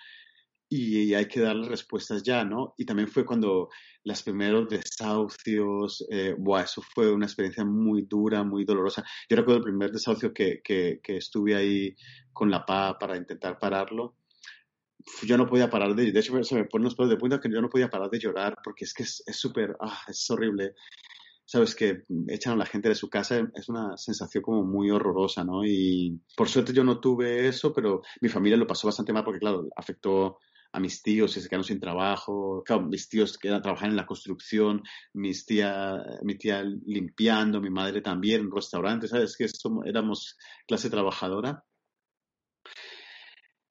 y 0.68 1.14
hay 1.14 1.26
que 1.26 1.40
darle 1.40 1.68
respuestas 1.68 2.22
ya, 2.22 2.44
¿no? 2.44 2.74
Y 2.76 2.84
también 2.84 3.08
fue 3.08 3.24
cuando 3.24 3.68
los 4.04 4.22
primeros 4.22 4.68
desahucios, 4.68 6.04
eh, 6.10 6.34
eso 6.62 6.82
fue 6.82 7.12
una 7.12 7.26
experiencia 7.26 7.64
muy 7.64 8.02
dura, 8.02 8.42
muy 8.42 8.64
dolorosa. 8.64 9.04
Yo 9.28 9.36
recuerdo 9.36 9.58
el 9.58 9.64
primer 9.64 9.92
desahucio 9.92 10.32
que, 10.32 10.60
que, 10.62 11.00
estuve 11.06 11.54
ahí 11.54 11.94
con 12.32 12.50
la 12.50 12.64
PA 12.66 12.98
para 12.98 13.16
intentar 13.16 13.58
pararlo. 13.58 14.16
Yo 15.22 15.38
no 15.38 15.46
podía 15.46 15.70
parar 15.70 15.94
de, 15.94 16.10
de 16.10 16.20
hecho 16.20 16.42
se 16.42 16.54
me 16.56 16.64
ponen 16.64 16.86
los 16.86 16.96
pelos 16.96 17.10
de 17.10 17.16
punta 17.16 17.40
que 17.40 17.50
yo 17.50 17.60
no 17.60 17.68
podía 17.68 17.88
parar 17.88 18.10
de 18.10 18.18
llorar 18.18 18.56
porque 18.64 18.84
es 18.86 18.92
que 18.92 19.04
es 19.04 19.22
súper, 19.30 19.76
ah, 19.80 20.00
es 20.08 20.28
horrible 20.30 20.74
sabes, 21.46 21.76
que 21.76 22.02
echan 22.28 22.54
a 22.54 22.56
la 22.56 22.66
gente 22.66 22.88
de 22.88 22.94
su 22.96 23.08
casa, 23.08 23.48
es 23.54 23.68
una 23.68 23.96
sensación 23.96 24.42
como 24.42 24.64
muy 24.64 24.90
horrorosa, 24.90 25.44
¿no? 25.44 25.64
Y 25.64 26.20
por 26.36 26.48
suerte 26.48 26.72
yo 26.72 26.82
no 26.82 26.98
tuve 26.98 27.46
eso, 27.46 27.72
pero 27.72 28.02
mi 28.20 28.28
familia 28.28 28.58
lo 28.58 28.66
pasó 28.66 28.88
bastante 28.88 29.12
mal 29.12 29.24
porque, 29.24 29.38
claro, 29.38 29.68
afectó 29.76 30.38
a 30.72 30.80
mis 30.80 31.02
tíos 31.02 31.34
que 31.34 31.40
se 31.40 31.48
quedaron 31.48 31.64
sin 31.64 31.80
trabajo, 31.80 32.62
claro, 32.64 32.82
mis 32.82 33.08
tíos 33.08 33.38
que 33.38 33.48
trabajaban 33.48 33.90
en 33.90 33.96
la 33.96 34.06
construcción, 34.06 34.82
mis 35.14 35.46
tía, 35.46 35.96
mi 36.22 36.36
tía 36.36 36.62
limpiando, 36.62 37.60
mi 37.60 37.70
madre 37.70 38.00
también 38.00 38.42
en 38.42 38.50
restaurantes, 38.50 39.10
¿sabes? 39.10 39.36
Que 39.36 39.46
éramos 39.86 40.36
clase 40.66 40.90
trabajadora. 40.90 41.64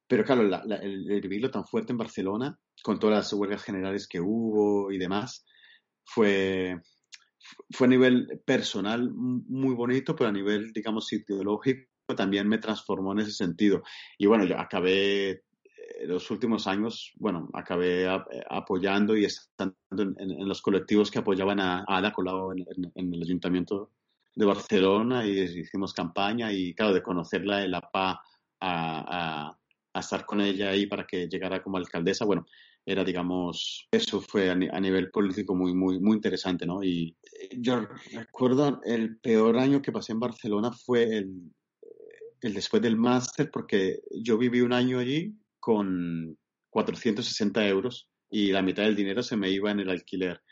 Pero 0.07 0.23
claro, 0.23 0.41
el, 0.41 1.11
el, 1.11 1.51
tan 1.51 1.65
fuerte 1.65 1.91
en 1.91 1.97
Barcelona, 1.97 2.59
con 2.83 2.99
todas 2.99 3.17
las 3.17 3.33
huelgas 3.33 3.63
generales 3.63 4.07
que 4.07 4.21
hubo 4.21 4.91
y 4.91 4.97
demás, 4.97 5.45
fue, 6.03 6.79
fue 7.71 7.87
a 7.87 7.89
nivel 7.89 8.41
personal 8.45 9.11
muy 9.13 9.73
bonito, 9.73 10.15
pero 10.15 10.29
a 10.29 10.33
nivel, 10.33 10.71
digamos, 10.71 11.11
ideológico 11.11 11.89
también 12.15 12.47
me 12.47 12.59
transformó 12.59 13.13
en 13.13 13.19
ese 13.19 13.31
sentido. 13.31 13.81
Y 14.17 14.27
bueno, 14.27 14.45
yo 14.45 14.59
acabé 14.59 15.43
los 16.05 16.29
últimos 16.31 16.67
años, 16.67 17.13
bueno, 17.17 17.49
acabé 17.53 18.07
apoyando 18.49 19.15
y 19.15 19.25
estando 19.25 19.75
en, 19.91 20.47
los 20.47 20.61
colectivos 20.61 21.11
que 21.11 21.19
apoyaban 21.19 21.59
a, 21.59 21.85
Ada 21.87 22.11
Colau 22.11 22.51
en, 22.51 23.13
el 23.13 23.21
Ayuntamiento 23.21 23.91
de 24.35 24.45
Barcelona 24.45 25.25
y 25.25 25.39
hicimos 25.39 25.93
campaña 25.93 26.51
y, 26.51 26.73
claro, 26.73 26.93
de 26.93 27.03
conocerla 27.03 27.57
de 27.59 27.69
la 27.69 27.81
PA 27.81 28.21
a, 28.59 29.57
a, 29.93 29.99
estar 29.99 30.25
con 30.25 30.41
ella 30.41 30.69
ahí 30.69 30.87
para 30.87 31.07
que 31.07 31.27
llegara 31.27 31.63
como 31.63 31.77
alcaldesa, 31.77 32.25
bueno, 32.25 32.45
era, 32.85 33.03
digamos, 33.03 33.87
eso 33.91 34.21
fue 34.21 34.51
a, 34.51 34.55
nivel 34.55 35.09
político 35.09 35.55
muy, 35.55 35.73
muy, 35.73 35.99
muy 35.99 36.15
interesante, 36.15 36.65
¿no? 36.65 36.83
Y 36.83 37.15
yo 37.57 37.87
recuerdo 38.11 38.79
el 38.83 39.17
peor 39.17 39.57
año 39.57 39.81
que 39.81 39.91
pasé 39.91 40.11
en 40.11 40.19
Barcelona 40.19 40.71
fue 40.71 41.17
el, 41.17 41.51
el 42.41 42.53
después 42.53 42.81
del 42.83 42.97
máster, 42.97 43.49
porque 43.49 44.01
yo 44.11 44.37
viví 44.37 44.61
un 44.61 44.73
año 44.73 44.99
allí 44.99 45.35
con 45.65 46.37
460 46.69 47.67
euros 47.67 48.07
y 48.29 48.51
la 48.51 48.61
mitad 48.61 48.83
del 48.83 48.95
dinero 48.95 49.23
se 49.23 49.35
me 49.35 49.49
iba 49.49 49.71
en 49.71 49.79
el 49.79 49.89
alquiler. 49.89 50.43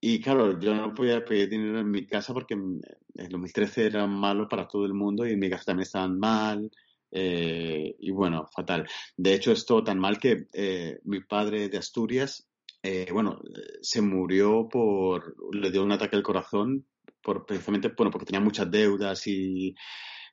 Y 0.00 0.22
claro, 0.22 0.58
yo 0.58 0.74
no 0.74 0.94
podía 0.94 1.22
pedir 1.22 1.50
dinero 1.50 1.80
en 1.80 1.90
mi 1.90 2.06
casa 2.06 2.32
porque 2.32 2.54
en 2.54 2.80
2013 3.28 3.84
era 3.84 4.06
malo 4.06 4.48
para 4.48 4.66
todo 4.66 4.86
el 4.86 4.94
mundo 4.94 5.26
y 5.26 5.36
mi 5.36 5.50
casa 5.50 5.64
también 5.66 5.82
estaban 5.82 6.18
mal. 6.18 6.70
Eh, 7.10 7.94
y 7.98 8.10
bueno, 8.10 8.46
fatal. 8.54 8.88
De 9.18 9.34
hecho, 9.34 9.52
es 9.52 9.66
todo 9.66 9.84
tan 9.84 9.98
mal 9.98 10.18
que 10.18 10.46
eh, 10.54 10.98
mi 11.04 11.20
padre 11.20 11.68
de 11.68 11.76
Asturias, 11.76 12.48
eh, 12.82 13.08
bueno, 13.12 13.38
se 13.82 14.00
murió 14.00 14.66
por, 14.66 15.34
le 15.54 15.70
dio 15.70 15.82
un 15.82 15.92
ataque 15.92 16.16
al 16.16 16.22
corazón 16.22 16.86
por, 17.22 17.44
precisamente, 17.44 17.92
bueno, 17.94 18.10
porque 18.10 18.24
tenía 18.24 18.40
muchas 18.40 18.70
deudas 18.70 19.26
y, 19.26 19.74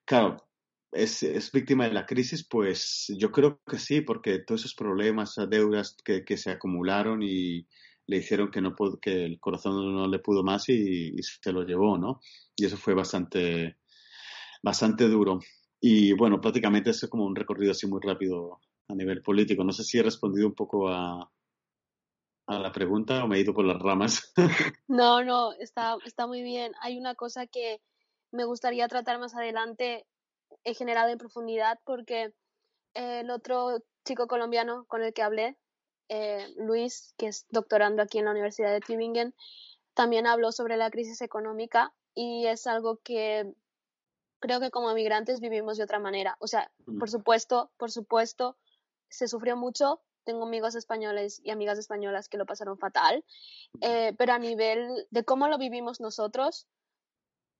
claro, 0.06 0.38
es, 0.94 1.24
es, 1.24 1.52
víctima 1.52 1.86
de 1.86 1.94
la 1.94 2.06
crisis, 2.06 2.48
pues 2.48 3.12
yo 3.18 3.32
creo 3.32 3.62
que 3.66 3.80
sí, 3.80 4.02
porque 4.02 4.40
todos 4.40 4.62
esos 4.62 4.76
problemas, 4.76 5.36
deudas 5.50 5.98
que, 6.04 6.24
que 6.24 6.38
se 6.38 6.52
acumularon 6.52 7.22
y 7.24 7.68
le 8.06 8.18
hicieron 8.18 8.52
que, 8.52 8.62
no 8.62 8.76
que 9.02 9.26
el 9.26 9.40
corazón 9.40 9.96
no 9.96 10.08
le 10.08 10.20
pudo 10.20 10.44
más 10.44 10.70
y, 10.70 11.16
se 11.22 11.52
lo 11.52 11.64
llevó, 11.64 11.98
¿no? 11.98 12.20
Y 12.56 12.66
eso 12.66 12.78
fue 12.78 12.94
bastante, 12.94 13.78
bastante 14.62 15.08
duro. 15.08 15.40
Y 15.80 16.14
bueno, 16.14 16.40
prácticamente 16.42 16.92
es 16.92 17.08
como 17.10 17.26
un 17.26 17.36
recorrido 17.36 17.72
así 17.72 17.88
muy 17.88 18.00
rápido 18.02 18.60
a 18.88 18.96
nivel 18.96 19.22
político. 19.22 19.64
No 19.64 19.72
sé 19.72 19.84
si 19.84 20.00
he 20.00 20.04
respondido 20.04 20.48
un 20.48 20.56
poco 20.56 20.90
a, 20.90 21.30
a 22.48 22.60
la 22.60 22.72
pregunta 22.72 23.24
o 23.24 23.28
me 23.28 23.38
he 23.38 23.42
ido 23.42 23.54
por 23.54 23.66
las 23.66 23.82
ramas. 23.82 24.34
No, 24.88 25.24
no, 25.24 25.54
está, 25.54 25.98
está 26.06 26.28
muy 26.28 26.44
bien. 26.44 26.74
Hay 26.82 26.98
una 26.98 27.16
cosa 27.16 27.48
que 27.48 27.82
me 28.32 28.46
gustaría 28.46 28.88
tratar 28.88 29.20
más 29.20 29.34
adelante 29.34 30.06
he 30.64 30.74
generado 30.74 31.10
en 31.10 31.18
profundidad 31.18 31.80
porque 31.84 32.34
el 32.94 33.30
otro 33.30 33.84
chico 34.06 34.28
colombiano 34.28 34.86
con 34.86 35.04
el 35.04 35.14
que 35.14 35.24
hablé, 35.24 35.58
eh, 36.10 36.54
Luis, 36.58 37.14
que 37.18 37.28
es 37.28 37.46
doctorando 37.50 38.02
aquí 38.02 38.20
en 38.20 38.26
la 38.26 38.32
Universidad 38.32 38.72
de 38.72 38.82
Tübingen, 38.82 39.34
también 39.94 40.28
habló 40.28 40.52
sobre 40.52 40.78
la 40.78 40.92
crisis 40.92 41.22
económica 41.22 41.94
y 42.14 42.46
es 42.48 42.68
algo 42.68 42.98
que 42.98 43.54
creo 44.40 44.60
que 44.60 44.72
como 44.72 44.94
migrantes 44.94 45.40
vivimos 45.40 45.78
de 45.78 45.86
otra 45.86 46.00
manera. 46.00 46.36
O 46.40 46.48
sea, 46.48 46.72
por 47.00 47.10
supuesto, 47.10 47.72
por 47.78 47.92
supuesto, 47.92 48.58
se 49.10 49.28
sufrió 49.28 49.56
mucho. 49.56 50.02
Tengo 50.26 50.44
amigos 50.44 50.76
españoles 50.76 51.42
y 51.44 51.52
amigas 51.52 51.78
españolas 51.78 52.30
que 52.30 52.38
lo 52.38 52.46
pasaron 52.46 52.78
fatal, 52.78 53.24
eh, 53.82 54.14
pero 54.18 54.34
a 54.34 54.40
nivel 54.40 55.08
de 55.12 55.24
cómo 55.24 55.48
lo 55.48 55.58
vivimos 55.58 56.00
nosotros, 56.00 56.68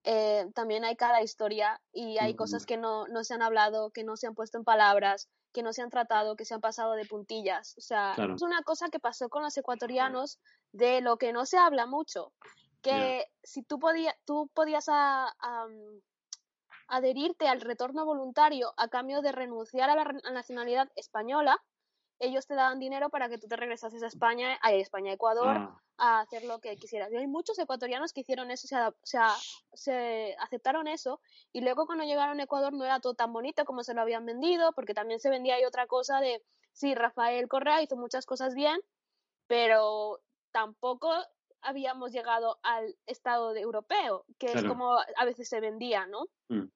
eh, 0.04 0.48
también 0.54 0.84
hay 0.84 0.96
cada 0.96 1.22
historia 1.22 1.82
y 1.94 2.18
hay 2.18 2.36
cosas 2.36 2.66
que 2.66 2.78
no, 2.78 3.08
no, 3.08 3.24
se 3.24 3.34
han 3.34 3.42
hablado, 3.42 3.92
que 3.92 4.04
no 4.04 4.18
se 4.18 4.28
han 4.28 4.36
puesto 4.36 4.58
en 4.58 4.66
palabras, 4.66 5.30
que 5.54 5.64
no 5.64 5.72
se 5.72 5.82
han 5.82 5.90
tratado, 5.90 6.36
que 6.36 6.44
se 6.46 6.54
han 6.54 6.62
pasado 6.62 6.94
de 6.94 7.06
puntillas. 7.06 7.78
O 7.78 7.82
sea, 7.82 8.16
es 8.36 8.42
una 8.42 8.64
cosa 8.64 8.90
que 8.90 9.00
pasó 9.00 9.30
con 9.30 9.44
los 9.44 9.58
ecuatorianos 9.58 10.40
de 10.74 11.00
lo 11.02 11.18
que 11.18 11.32
no 11.32 11.46
se 11.46 11.58
habla 11.58 11.86
mucho, 11.86 12.34
que 12.82 13.26
si 13.44 13.64
tú, 13.64 13.80
podía, 13.80 14.14
tú 14.26 14.50
podías 14.54 14.88
adherirte 16.88 17.48
al 17.48 17.62
retorno 17.62 18.06
voluntario 18.06 18.74
a 18.76 18.90
cambio 18.90 19.22
de 19.22 19.32
renunciar 19.32 19.90
a 19.90 19.96
la 19.96 20.04
nacionalidad 20.34 20.92
española, 20.96 21.64
ellos 22.24 22.48
te 22.48 22.56
daban 22.56 22.80
dinero 22.80 23.10
para 23.10 23.30
que 23.30 23.38
tú 23.38 23.48
te 23.48 23.56
regresases 23.56 24.02
a 24.04 24.08
España, 24.08 24.58
a 24.62 24.72
España, 24.74 25.14
Ecuador, 25.14 25.58
ah. 25.58 25.82
a 25.98 26.20
hacer 26.22 26.44
lo 26.46 26.60
que 26.60 26.76
quisieras. 26.78 27.12
Y 27.12 27.18
hay 27.18 27.28
muchos 27.28 27.60
ecuatorianos 27.60 28.14
que 28.14 28.22
hicieron 28.22 28.50
eso, 28.52 28.66
o 28.66 29.06
sea, 29.06 29.30
se 29.74 30.36
aceptaron 30.40 30.88
eso, 30.88 31.20
y 31.52 31.62
luego 31.62 31.86
cuando 31.86 32.06
llegaron 32.06 32.40
a 32.40 32.44
Ecuador 32.44 32.74
no 32.74 32.86
era 32.86 33.00
todo 33.00 33.14
tan 33.14 33.34
bonito 33.34 33.66
como 33.66 33.84
se 33.84 33.94
lo 33.94 34.02
habían 34.02 34.26
vendido, 34.26 34.74
porque 34.74 34.94
también 34.94 35.20
se 35.20 35.30
vendía 35.30 35.56
ahí 35.56 35.66
otra 35.66 35.88
cosa 35.88 36.20
de 36.20 36.42
sí, 36.74 36.96
Rafael 36.96 37.48
Correa 37.48 37.82
hizo 37.82 37.96
muchas 37.96 38.26
cosas 38.26 38.56
bien, 38.56 38.80
pero 39.48 40.20
tampoco 40.52 41.12
habíamos 41.62 42.12
llegado 42.12 42.60
al 42.64 42.96
Estado 43.06 43.54
de 43.54 43.62
europeo, 43.62 44.26
que 44.38 44.48
es 44.48 44.64
como 44.64 44.98
a 44.98 45.26
veces 45.26 45.48
se 45.48 45.60
vendía, 45.60 46.06
¿no? 46.08 46.26
Mm. 46.50 46.68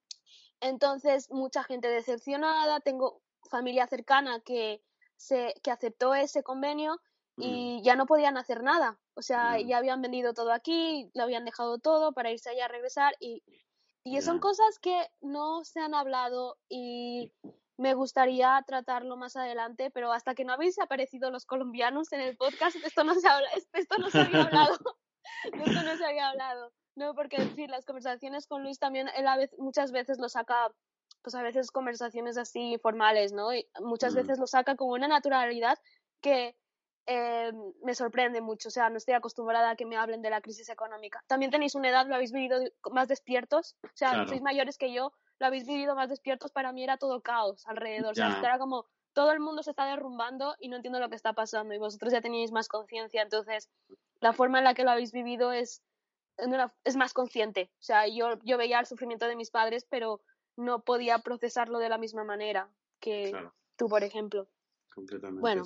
Entonces, 0.61 1.29
mucha 1.29 1.63
gente 1.63 1.87
decepcionada, 1.87 2.79
tengo 2.79 3.21
familia 3.49 3.87
cercana 3.87 4.39
que, 4.39 4.81
se, 5.17 5.53
que 5.63 5.71
aceptó 5.71 6.15
ese 6.15 6.43
convenio 6.43 6.99
y 7.37 7.81
ya 7.83 7.95
no 7.95 8.05
podían 8.05 8.37
hacer 8.37 8.63
nada. 8.63 8.99
O 9.13 9.21
sea, 9.21 9.59
ya 9.59 9.77
habían 9.77 10.01
vendido 10.01 10.33
todo 10.33 10.51
aquí, 10.51 11.11
lo 11.13 11.23
habían 11.23 11.45
dejado 11.45 11.77
todo 11.77 12.13
para 12.13 12.31
irse 12.31 12.49
allá 12.49 12.65
a 12.65 12.69
regresar 12.69 13.15
y, 13.19 13.43
y 14.03 14.21
son 14.21 14.39
cosas 14.39 14.79
que 14.79 15.07
no 15.21 15.63
se 15.63 15.79
han 15.79 15.93
hablado 15.93 16.57
y 16.69 17.31
me 17.77 17.93
gustaría 17.93 18.63
tratarlo 18.65 19.17
más 19.17 19.35
adelante, 19.35 19.91
pero 19.91 20.11
hasta 20.11 20.33
que 20.33 20.45
no 20.45 20.53
habéis 20.53 20.79
aparecido 20.79 21.29
los 21.29 21.45
colombianos 21.45 22.11
en 22.11 22.21
el 22.21 22.35
podcast, 22.35 22.75
esto 22.77 23.03
no 23.03 23.13
se, 23.13 23.27
habla, 23.27 23.47
esto 23.73 23.97
no 23.99 24.09
se 24.09 24.21
había 24.21 24.43
hablado. 24.43 24.77
esto 25.53 25.83
no 25.83 25.97
se 25.97 26.05
había 26.05 26.29
hablado. 26.29 26.71
No, 26.95 27.13
porque 27.13 27.37
decir, 27.37 27.69
las 27.69 27.85
conversaciones 27.85 28.47
con 28.47 28.63
Luis 28.63 28.79
también, 28.79 29.07
él 29.15 29.27
a 29.27 29.37
veces, 29.37 29.59
muchas 29.59 29.91
veces 29.91 30.17
lo 30.17 30.29
saca, 30.29 30.71
pues 31.27 31.35
a 31.35 31.43
veces 31.43 31.71
conversaciones 31.71 32.37
así 32.37 32.77
formales, 32.81 33.33
¿no? 33.33 33.53
Y 33.53 33.67
muchas 33.81 34.13
mm. 34.13 34.15
veces 34.15 34.39
lo 34.39 34.47
saca 34.47 34.77
con 34.77 34.87
una 34.91 35.09
naturalidad 35.09 35.77
que 36.21 36.55
eh, 37.05 37.51
me 37.83 37.93
sorprende 37.95 38.39
mucho. 38.39 38.69
O 38.69 38.71
sea, 38.71 38.89
no 38.89 38.95
estoy 38.95 39.13
acostumbrada 39.13 39.71
a 39.71 39.75
que 39.75 39.85
me 39.85 39.97
hablen 39.97 40.21
de 40.21 40.29
la 40.29 40.39
crisis 40.39 40.69
económica. 40.69 41.21
También 41.27 41.51
tenéis 41.51 41.75
una 41.75 41.89
edad, 41.89 42.07
lo 42.07 42.15
habéis 42.15 42.31
vivido 42.31 42.61
más 42.91 43.09
despiertos. 43.09 43.75
O 43.83 43.89
sea, 43.93 44.25
sois 44.25 44.41
mayores 44.41 44.77
que 44.77 44.93
yo, 44.93 45.11
lo 45.39 45.47
habéis 45.47 45.67
vivido 45.67 45.95
más 45.95 46.07
despiertos. 46.07 46.53
Para 46.53 46.71
mí 46.71 46.81
era 46.81 46.95
todo 46.95 47.19
caos 47.19 47.67
alrededor. 47.67 48.13
O 48.13 48.15
sea, 48.15 48.39
era 48.39 48.57
como 48.57 48.85
todo 49.11 49.33
el 49.33 49.41
mundo 49.41 49.63
se 49.63 49.71
está 49.71 49.83
derrumbando 49.83 50.55
y 50.61 50.69
no 50.69 50.77
entiendo 50.77 51.01
lo 51.01 51.09
que 51.09 51.17
está 51.17 51.33
pasando. 51.33 51.73
Y 51.73 51.77
vosotros 51.77 52.13
ya 52.13 52.21
teníais 52.21 52.53
más 52.53 52.69
conciencia. 52.69 53.21
Entonces, 53.21 53.69
la 54.21 54.31
forma 54.31 54.59
en 54.59 54.63
la 54.63 54.75
que 54.75 54.85
lo 54.85 54.91
habéis 54.91 55.11
vivido 55.11 55.51
es 55.51 55.83
es 56.85 56.95
más 56.95 57.13
consciente. 57.13 57.69
O 57.81 57.83
sea, 57.83 58.07
yo, 58.07 58.39
yo 58.43 58.57
veía 58.57 58.79
el 58.79 58.85
sufrimiento 58.85 59.27
de 59.27 59.35
mis 59.35 59.49
padres, 59.49 59.85
pero 59.89 60.21
no 60.57 60.83
podía 60.83 61.19
procesarlo 61.19 61.79
de 61.79 61.89
la 61.89 61.97
misma 61.97 62.23
manera 62.23 62.69
que 62.99 63.31
tú, 63.77 63.87
por 63.87 64.03
ejemplo. 64.03 64.49
Completamente. 64.93 65.41
Bueno, 65.41 65.63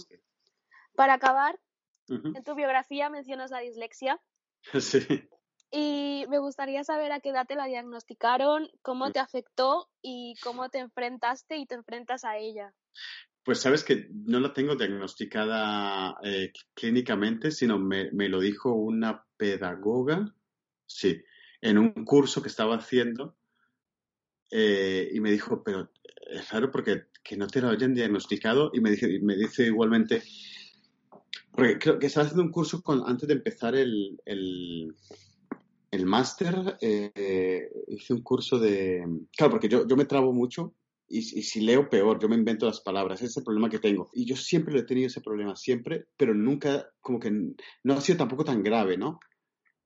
para 0.96 1.14
acabar, 1.14 1.60
en 2.08 2.44
tu 2.44 2.56
biografía 2.56 3.10
mencionas 3.10 3.52
la 3.52 3.60
dislexia. 3.60 4.22
Sí. 4.80 5.28
Y 5.74 6.26
me 6.30 6.38
gustaría 6.38 6.84
saber 6.84 7.14
a 7.14 7.22
qué 7.22 7.30
edad 7.30 7.48
te 7.48 7.56
la 7.56 7.66
diagnosticaron, 7.66 8.70
cómo 8.82 9.12
te 9.12 9.20
afectó 9.20 9.90
y 10.02 10.36
cómo 10.44 10.70
te 10.70 10.80
enfrentaste 10.80 11.56
y 11.56 11.66
te 11.66 11.76
enfrentas 11.76 12.26
a 12.26 12.38
ella. 12.38 12.74
Pues 13.44 13.62
sabes 13.62 13.86
que 13.86 14.10
no 14.12 14.42
la 14.42 14.54
tengo 14.54 14.76
diagnosticada 14.76 16.18
eh, 16.24 16.52
clínicamente, 16.74 17.52
sino 17.52 17.80
me, 17.80 18.12
me, 18.12 18.28
lo 18.28 18.42
dijo 18.42 18.74
una 18.74 19.26
pedagoga 19.38 20.36
Sí, 20.92 21.24
en 21.62 21.78
un 21.78 22.06
curso 22.06 22.42
que 22.42 22.50
estaba 22.50 22.76
haciendo 22.76 23.38
eh, 24.52 25.10
y 25.14 25.20
me 25.20 25.32
dijo, 25.32 25.64
pero 25.64 25.90
es 26.30 26.50
raro 26.50 26.72
porque 26.72 27.04
que 27.24 27.38
no 27.38 27.48
te 27.48 27.62
lo 27.62 27.70
hayan 27.70 27.94
diagnosticado 27.94 28.72
y 28.74 28.82
me 28.82 28.92
dice, 28.92 29.20
me 29.22 29.36
dice 29.36 29.66
igualmente, 29.66 30.22
porque 31.52 31.78
creo 31.80 32.00
que 32.00 32.08
estaba 32.08 32.26
haciendo 32.26 32.44
un 32.44 32.52
curso 32.52 32.84
antes 33.06 33.28
de 33.28 33.36
empezar 33.36 33.76
el, 33.76 34.20
el, 34.26 34.96
el 35.92 36.06
máster, 36.06 36.78
eh, 36.82 37.70
hice 37.88 38.14
un 38.14 38.22
curso 38.22 38.60
de... 38.60 39.06
Claro, 39.36 39.52
porque 39.52 39.70
yo, 39.70 39.88
yo 39.88 39.96
me 39.96 40.06
trabo 40.06 40.34
mucho 40.34 40.74
y, 41.08 41.20
y, 41.20 41.44
si 41.44 41.62
leo 41.62 41.90
peor, 41.90 42.20
yo 42.20 42.30
me 42.30 42.38
invento 42.38 42.66
las 42.66 42.82
palabras, 42.82 43.20
ese 43.20 43.28
es 43.28 43.38
el 43.38 43.44
problema 43.44 43.70
que 43.70 43.80
tengo. 43.80 44.10
Y 44.14 44.26
yo 44.26 44.36
siempre 44.36 44.74
lo 44.74 44.80
he 44.80 44.84
tenido 44.84 45.08
ese 45.08 45.22
problema, 45.22 45.56
siempre, 45.56 46.06
pero 46.18 46.34
nunca, 46.34 46.90
como 47.02 47.20
que 47.20 47.32
no 47.84 47.94
ha 47.94 48.02
sido 48.02 48.18
tampoco 48.18 48.46
tan 48.46 48.64
grave, 48.64 48.98
¿no? 48.98 49.20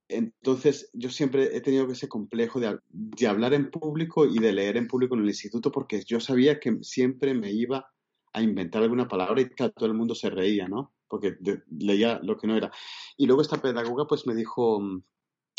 Entonces, 0.08 0.90
yo 0.94 1.10
siempre 1.10 1.56
he 1.56 1.62
tenido 1.62 1.90
ese 1.92 2.08
complejo 2.08 2.60
de, 2.60 3.28
hablar 3.28 3.54
en 3.54 3.72
público 3.72 4.26
y 4.26 4.38
de 4.40 4.54
leer 4.54 4.78
en 4.78 4.88
público 4.88 5.16
en 5.16 5.22
el 5.22 5.28
instituto 5.28 5.72
porque 5.72 6.04
yo 6.04 6.20
sabía 6.20 6.60
que 6.60 6.78
siempre 6.84 7.34
me 7.34 7.52
iba 7.52 7.88
a 8.34 8.42
inventar 8.42 8.84
alguna 8.84 9.08
palabra 9.08 9.42
y 9.42 9.50
todo 9.50 9.86
el 9.86 9.94
mundo 9.94 10.14
se 10.14 10.30
reía, 10.30 10.68
¿no? 10.68 10.94
Porque 11.08 11.38
leía 11.72 12.20
lo 12.22 12.38
que 12.38 12.48
no 12.48 12.56
era. 12.56 12.72
Y 13.18 13.26
luego 13.26 13.42
esta 13.42 13.62
pedagoga 13.62 14.06
pues 14.06 14.28
me 14.28 14.36
dijo, 14.36 14.82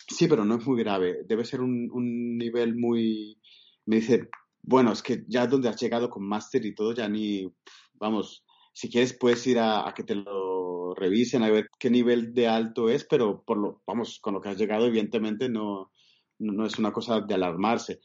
sí, 0.07 0.29
pero 0.29 0.45
no 0.45 0.57
es 0.57 0.67
muy 0.67 0.79
grave, 0.79 1.25
debe 1.27 1.45
ser 1.45 1.61
un, 1.61 1.91
un 1.93 2.39
nivel 2.39 2.77
muy... 2.77 3.41
Me 3.87 3.97
dice, 3.97 4.29
bueno, 4.63 4.93
es 4.93 5.03
que 5.03 5.25
ya 5.27 5.47
donde 5.47 5.69
has 5.69 5.81
llegado 5.81 6.11
con 6.11 6.27
máster 6.27 6.65
y 6.67 6.75
todo, 6.75 6.93
ya 6.93 7.09
ni, 7.09 7.53
vamos, 7.95 8.45
si 8.77 8.91
quieres 8.91 9.15
puedes 9.15 9.47
ir 9.47 9.59
a, 9.59 9.91
que 9.97 10.05
te 10.05 10.15
lo 10.15 10.93
revisen, 10.95 11.43
a 11.43 11.49
ver 11.49 11.71
qué 11.79 11.89
nivel 11.89 12.35
de 12.35 12.47
alto 12.47 12.91
es, 12.91 13.07
pero 13.07 13.43
por 13.43 13.57
lo, 13.57 13.81
vamos, 13.87 14.21
con 14.21 14.35
lo 14.35 14.41
que 14.43 14.51
has 14.51 14.59
llegado, 14.59 14.85
evidentemente 14.85 15.49
no, 15.49 15.91
no 16.39 16.67
es 16.67 16.79
una 16.79 16.93
cosa 16.93 17.23
de 17.23 17.33
alarmarse. 17.33 18.01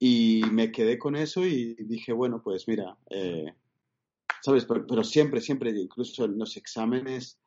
Y 0.00 0.42
me 0.50 0.72
quedé 0.72 0.98
con 0.98 1.14
eso 1.14 1.46
y 1.46 1.76
dije, 1.76 2.12
bueno, 2.12 2.42
pues 2.42 2.66
mira, 2.66 2.98
eh, 3.08 3.54
¿sabes? 4.42 4.64
Pero, 4.64 5.04
siempre, 5.04 5.40
siempre, 5.40 5.70
incluso 5.70 6.24
en 6.24 6.38
los 6.38 6.56
exámenes, 6.56 7.38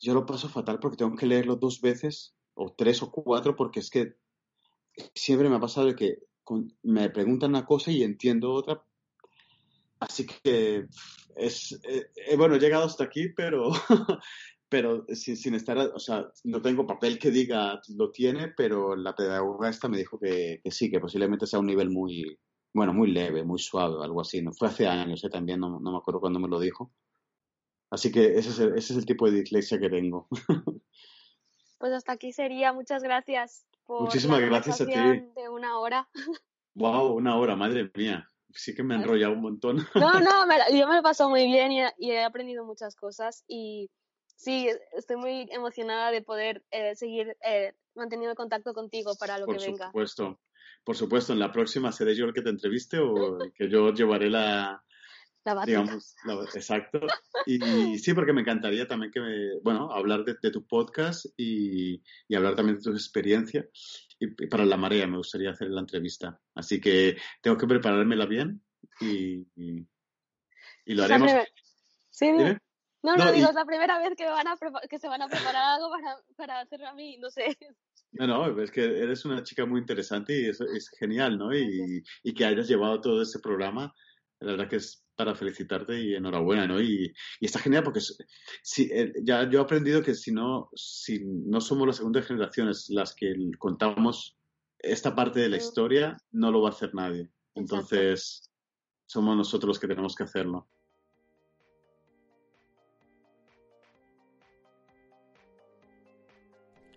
yo 0.00 0.14
lo 0.14 0.24
paso 0.24 0.48
fatal 0.48 0.78
porque 0.78 0.96
tengo 0.96 1.14
que 1.16 1.26
leerlo 1.26 1.56
dos 1.56 1.82
veces, 1.82 2.34
o 2.54 2.72
tres 2.72 3.02
o 3.02 3.10
cuatro, 3.10 3.56
porque 3.56 3.80
es 3.80 3.90
que 3.90 4.14
siempre 5.14 5.50
me 5.50 5.56
ha 5.56 5.60
pasado 5.60 5.94
que 5.94 6.20
me 6.82 7.10
preguntan 7.10 7.50
una 7.50 7.66
cosa 7.66 7.90
y 7.90 8.02
entiendo 8.02 8.54
otra, 8.54 8.85
Así 9.98 10.26
que 10.26 10.86
es, 11.36 11.72
eh, 11.84 12.10
eh, 12.14 12.36
bueno, 12.36 12.56
he 12.56 12.58
llegado 12.58 12.84
hasta 12.84 13.04
aquí, 13.04 13.28
pero, 13.30 13.70
pero 14.68 15.06
sin, 15.14 15.36
sin, 15.36 15.54
estar, 15.54 15.78
o 15.78 15.98
sea, 15.98 16.30
no 16.44 16.60
tengo 16.60 16.86
papel 16.86 17.18
que 17.18 17.30
diga 17.30 17.80
lo 17.96 18.10
tiene, 18.10 18.48
pero 18.48 18.94
la 18.94 19.14
pedagoga 19.14 19.70
esta 19.70 19.88
me 19.88 19.98
dijo 19.98 20.18
que, 20.18 20.60
que 20.62 20.70
sí, 20.70 20.90
que 20.90 21.00
posiblemente 21.00 21.46
sea 21.46 21.60
un 21.60 21.66
nivel 21.66 21.90
muy, 21.90 22.38
bueno, 22.74 22.92
muy 22.92 23.10
leve, 23.10 23.42
muy 23.44 23.58
suave, 23.58 24.04
algo 24.04 24.20
así. 24.20 24.42
¿no? 24.42 24.52
Fue 24.52 24.68
hace 24.68 24.86
años, 24.86 25.24
¿eh? 25.24 25.30
también 25.30 25.60
no, 25.60 25.80
no 25.80 25.92
me 25.92 25.98
acuerdo 25.98 26.20
cuándo 26.20 26.38
me 26.38 26.48
lo 26.48 26.60
dijo. 26.60 26.92
Así 27.90 28.10
que 28.10 28.36
ese 28.36 28.50
es 28.50 28.58
el, 28.58 28.68
ese 28.76 28.92
es 28.92 28.98
el 28.98 29.06
tipo 29.06 29.30
de 29.30 29.40
dislexia 29.40 29.78
que 29.78 29.90
tengo. 29.90 30.28
Pues 31.78 31.92
hasta 31.92 32.12
aquí 32.12 32.32
sería. 32.32 32.72
Muchas 32.72 33.02
gracias 33.02 33.66
por 33.84 34.00
Muchísimas 34.00 34.40
gracias 34.40 34.80
a 34.80 34.86
ti. 34.86 34.94
de 34.94 35.48
una 35.50 35.78
hora. 35.78 36.08
Wow, 36.74 37.14
una 37.14 37.36
hora, 37.36 37.54
madre 37.54 37.90
mía 37.94 38.30
sí 38.56 38.74
que 38.74 38.82
me 38.82 38.94
he 38.94 38.98
enrollado 38.98 39.32
un 39.32 39.42
montón. 39.42 39.86
No, 39.94 40.20
no, 40.20 40.46
yo 40.72 40.86
me 40.86 40.94
lo 40.94 41.00
he 41.00 41.02
pasado 41.02 41.30
muy 41.30 41.46
bien 41.46 41.72
y, 41.72 42.10
he 42.10 42.22
aprendido 42.22 42.64
muchas 42.64 42.96
cosas 42.96 43.44
y 43.46 43.90
sí, 44.36 44.68
estoy 44.92 45.16
muy 45.16 45.48
emocionada 45.50 46.10
de 46.10 46.22
poder 46.22 46.64
eh, 46.70 46.94
seguir 46.96 47.36
eh, 47.44 47.74
manteniendo 47.94 48.34
contacto 48.34 48.74
contigo 48.74 49.14
para 49.18 49.38
lo 49.38 49.46
que 49.46 49.58
venga. 49.58 49.90
Por 49.90 50.08
supuesto, 50.08 50.40
por 50.84 50.96
supuesto, 50.96 51.32
en 51.32 51.38
la 51.38 51.52
próxima 51.52 51.92
seré 51.92 52.14
yo 52.14 52.26
el 52.26 52.34
que 52.34 52.42
te 52.42 52.50
entreviste 52.50 52.98
o 52.98 53.38
que 53.54 53.68
yo 53.68 53.92
llevaré 53.92 54.30
la, 54.30 54.84
la 55.54 55.64
digamos, 55.64 56.16
exacto. 56.54 57.00
Y, 57.46 57.98
sí, 57.98 58.14
porque 58.14 58.32
me 58.32 58.40
encantaría 58.40 58.88
también 58.88 59.12
que 59.12 59.20
me, 59.20 59.60
bueno, 59.62 59.92
hablar 59.92 60.24
de, 60.24 60.50
tu 60.50 60.66
podcast 60.66 61.26
y, 61.36 62.02
y, 62.28 62.34
hablar 62.34 62.56
también 62.56 62.78
de 62.78 62.82
tu 62.82 62.90
experiencia. 62.90 63.68
Y, 64.18 64.46
para 64.46 64.64
la 64.64 64.76
marea 64.76 65.06
me 65.06 65.18
gustaría 65.18 65.50
hacer 65.50 65.68
la 65.70 65.80
entrevista. 65.80 66.40
Así 66.54 66.80
que 66.80 67.16
tengo 67.40 67.56
que 67.56 67.66
preparármela 67.66 68.26
bien 68.26 68.62
y, 69.00 69.46
y 69.54 70.94
lo 70.94 71.04
haremos. 71.04 71.30
Sí, 72.10 72.32
no, 73.06 73.16
no, 73.16 73.30
digo, 73.30 73.48
es 73.48 73.54
la 73.54 73.64
primera 73.64 73.98
vez 73.98 74.16
que, 74.16 74.24
van 74.24 74.48
a 74.48 74.56
que 74.88 74.98
se 74.98 75.06
van 75.06 75.22
a 75.22 75.28
preparar 75.28 75.76
algo 75.76 75.90
para, 75.90 76.16
para 76.36 76.60
hacerlo 76.60 76.88
a 76.88 76.94
mí, 76.94 77.16
no 77.18 77.30
sé. 77.30 77.56
No, 78.10 78.26
no, 78.26 78.60
es 78.60 78.70
que 78.70 78.82
eres 78.82 79.24
una 79.24 79.42
chica 79.44 79.64
muy 79.64 79.80
interesante 79.80 80.40
y 80.40 80.46
es, 80.46 80.60
es 80.60 80.88
genial, 80.90 81.38
¿no? 81.38 81.54
Y, 81.54 82.02
y, 82.24 82.34
que 82.34 82.44
hayas 82.44 82.66
llevado 82.66 83.00
todo 83.00 83.22
ese 83.22 83.38
programa, 83.38 83.94
la 84.40 84.52
verdad 84.52 84.68
que 84.68 84.76
es 84.76 85.05
para 85.16 85.34
felicitarte 85.34 86.00
y 86.00 86.14
enhorabuena, 86.14 86.66
¿no? 86.66 86.80
Y, 86.80 87.12
está 87.40 87.58
genial 87.58 87.82
porque 87.82 88.00
si, 88.62 88.84
eh, 88.92 89.12
ya 89.22 89.48
yo 89.48 89.60
he 89.60 89.62
aprendido 89.62 90.02
que 90.02 90.14
si 90.14 90.32
no, 90.32 90.68
si 90.74 91.20
no 91.24 91.60
somos 91.60 91.86
las 91.86 91.96
segundas 91.96 92.26
generaciones 92.26 92.86
las 92.90 93.14
que 93.14 93.34
contamos 93.58 94.36
esta 94.78 95.14
parte 95.14 95.40
de 95.40 95.48
la 95.48 95.56
historia, 95.56 96.16
no 96.32 96.50
lo 96.50 96.62
va 96.62 96.68
a 96.68 96.72
hacer 96.72 96.94
nadie. 96.94 97.30
Entonces, 97.54 98.50
somos 99.06 99.36
nosotros 99.36 99.68
los 99.68 99.78
que 99.80 99.88
tenemos 99.88 100.14
que 100.14 100.24
hacerlo. 100.24 100.68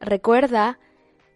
Recuerda 0.01 0.79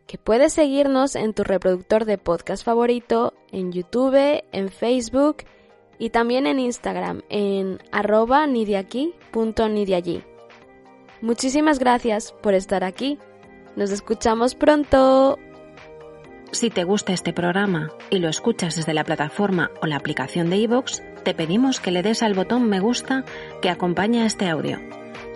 que 0.08 0.18
puedes 0.18 0.54
seguirnos 0.54 1.16
en 1.16 1.34
tu 1.34 1.44
reproductor 1.44 2.06
de 2.06 2.18
podcast 2.18 2.64
favorito, 2.64 3.34
en 3.52 3.72
YouTube, 3.72 4.44
en 4.52 4.70
Facebook, 4.70 5.44
y 6.00 6.10
también 6.10 6.48
en 6.48 6.60
Instagram 6.60 7.22
en 7.30 7.80
arroba 7.92 8.46
nidiaqui.nidiallí. 8.48 10.24
Muchísimas 11.22 11.80
gracias 11.80 12.34
por 12.42 12.54
estar 12.54 12.84
aquí. 12.84 13.18
Nos 13.76 13.92
escuchamos 13.92 14.56
pronto. 14.56 15.40
Si 16.52 16.70
te 16.70 16.84
gusta 16.84 17.14
este 17.14 17.34
programa 17.34 17.92
y 18.10 18.20
lo 18.20 18.30
escuchas 18.30 18.76
desde 18.76 18.94
la 18.94 19.04
plataforma 19.04 19.72
o 19.82 19.88
la 19.88 19.96
aplicación 19.96 20.50
de 20.50 20.58
iVoox, 20.58 21.02
te 21.24 21.34
pedimos 21.34 21.80
que 21.80 21.92
le 21.92 22.04
des 22.04 22.22
al 22.22 22.34
botón 22.34 22.70
me 22.70 22.80
gusta 22.80 23.26
que 23.62 23.70
acompaña 23.70 24.26
este 24.26 24.50
audio. 24.50 24.78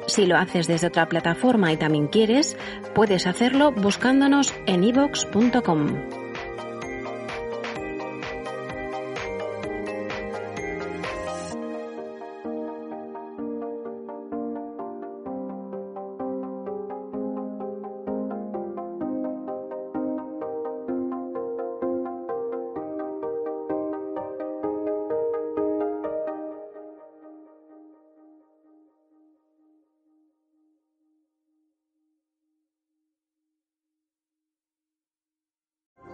Si 0.08 0.26
lo 0.26 0.38
haces 0.38 0.68
desde 0.68 0.88
otra 0.88 1.08
plataforma 1.08 1.72
y 1.74 1.78
también 1.78 2.08
quieres, 2.08 2.58
puedes 2.94 3.26
hacerlo 3.26 3.72
buscándonos 3.72 4.54
en 4.66 4.84
ivox.com. 4.84 6.27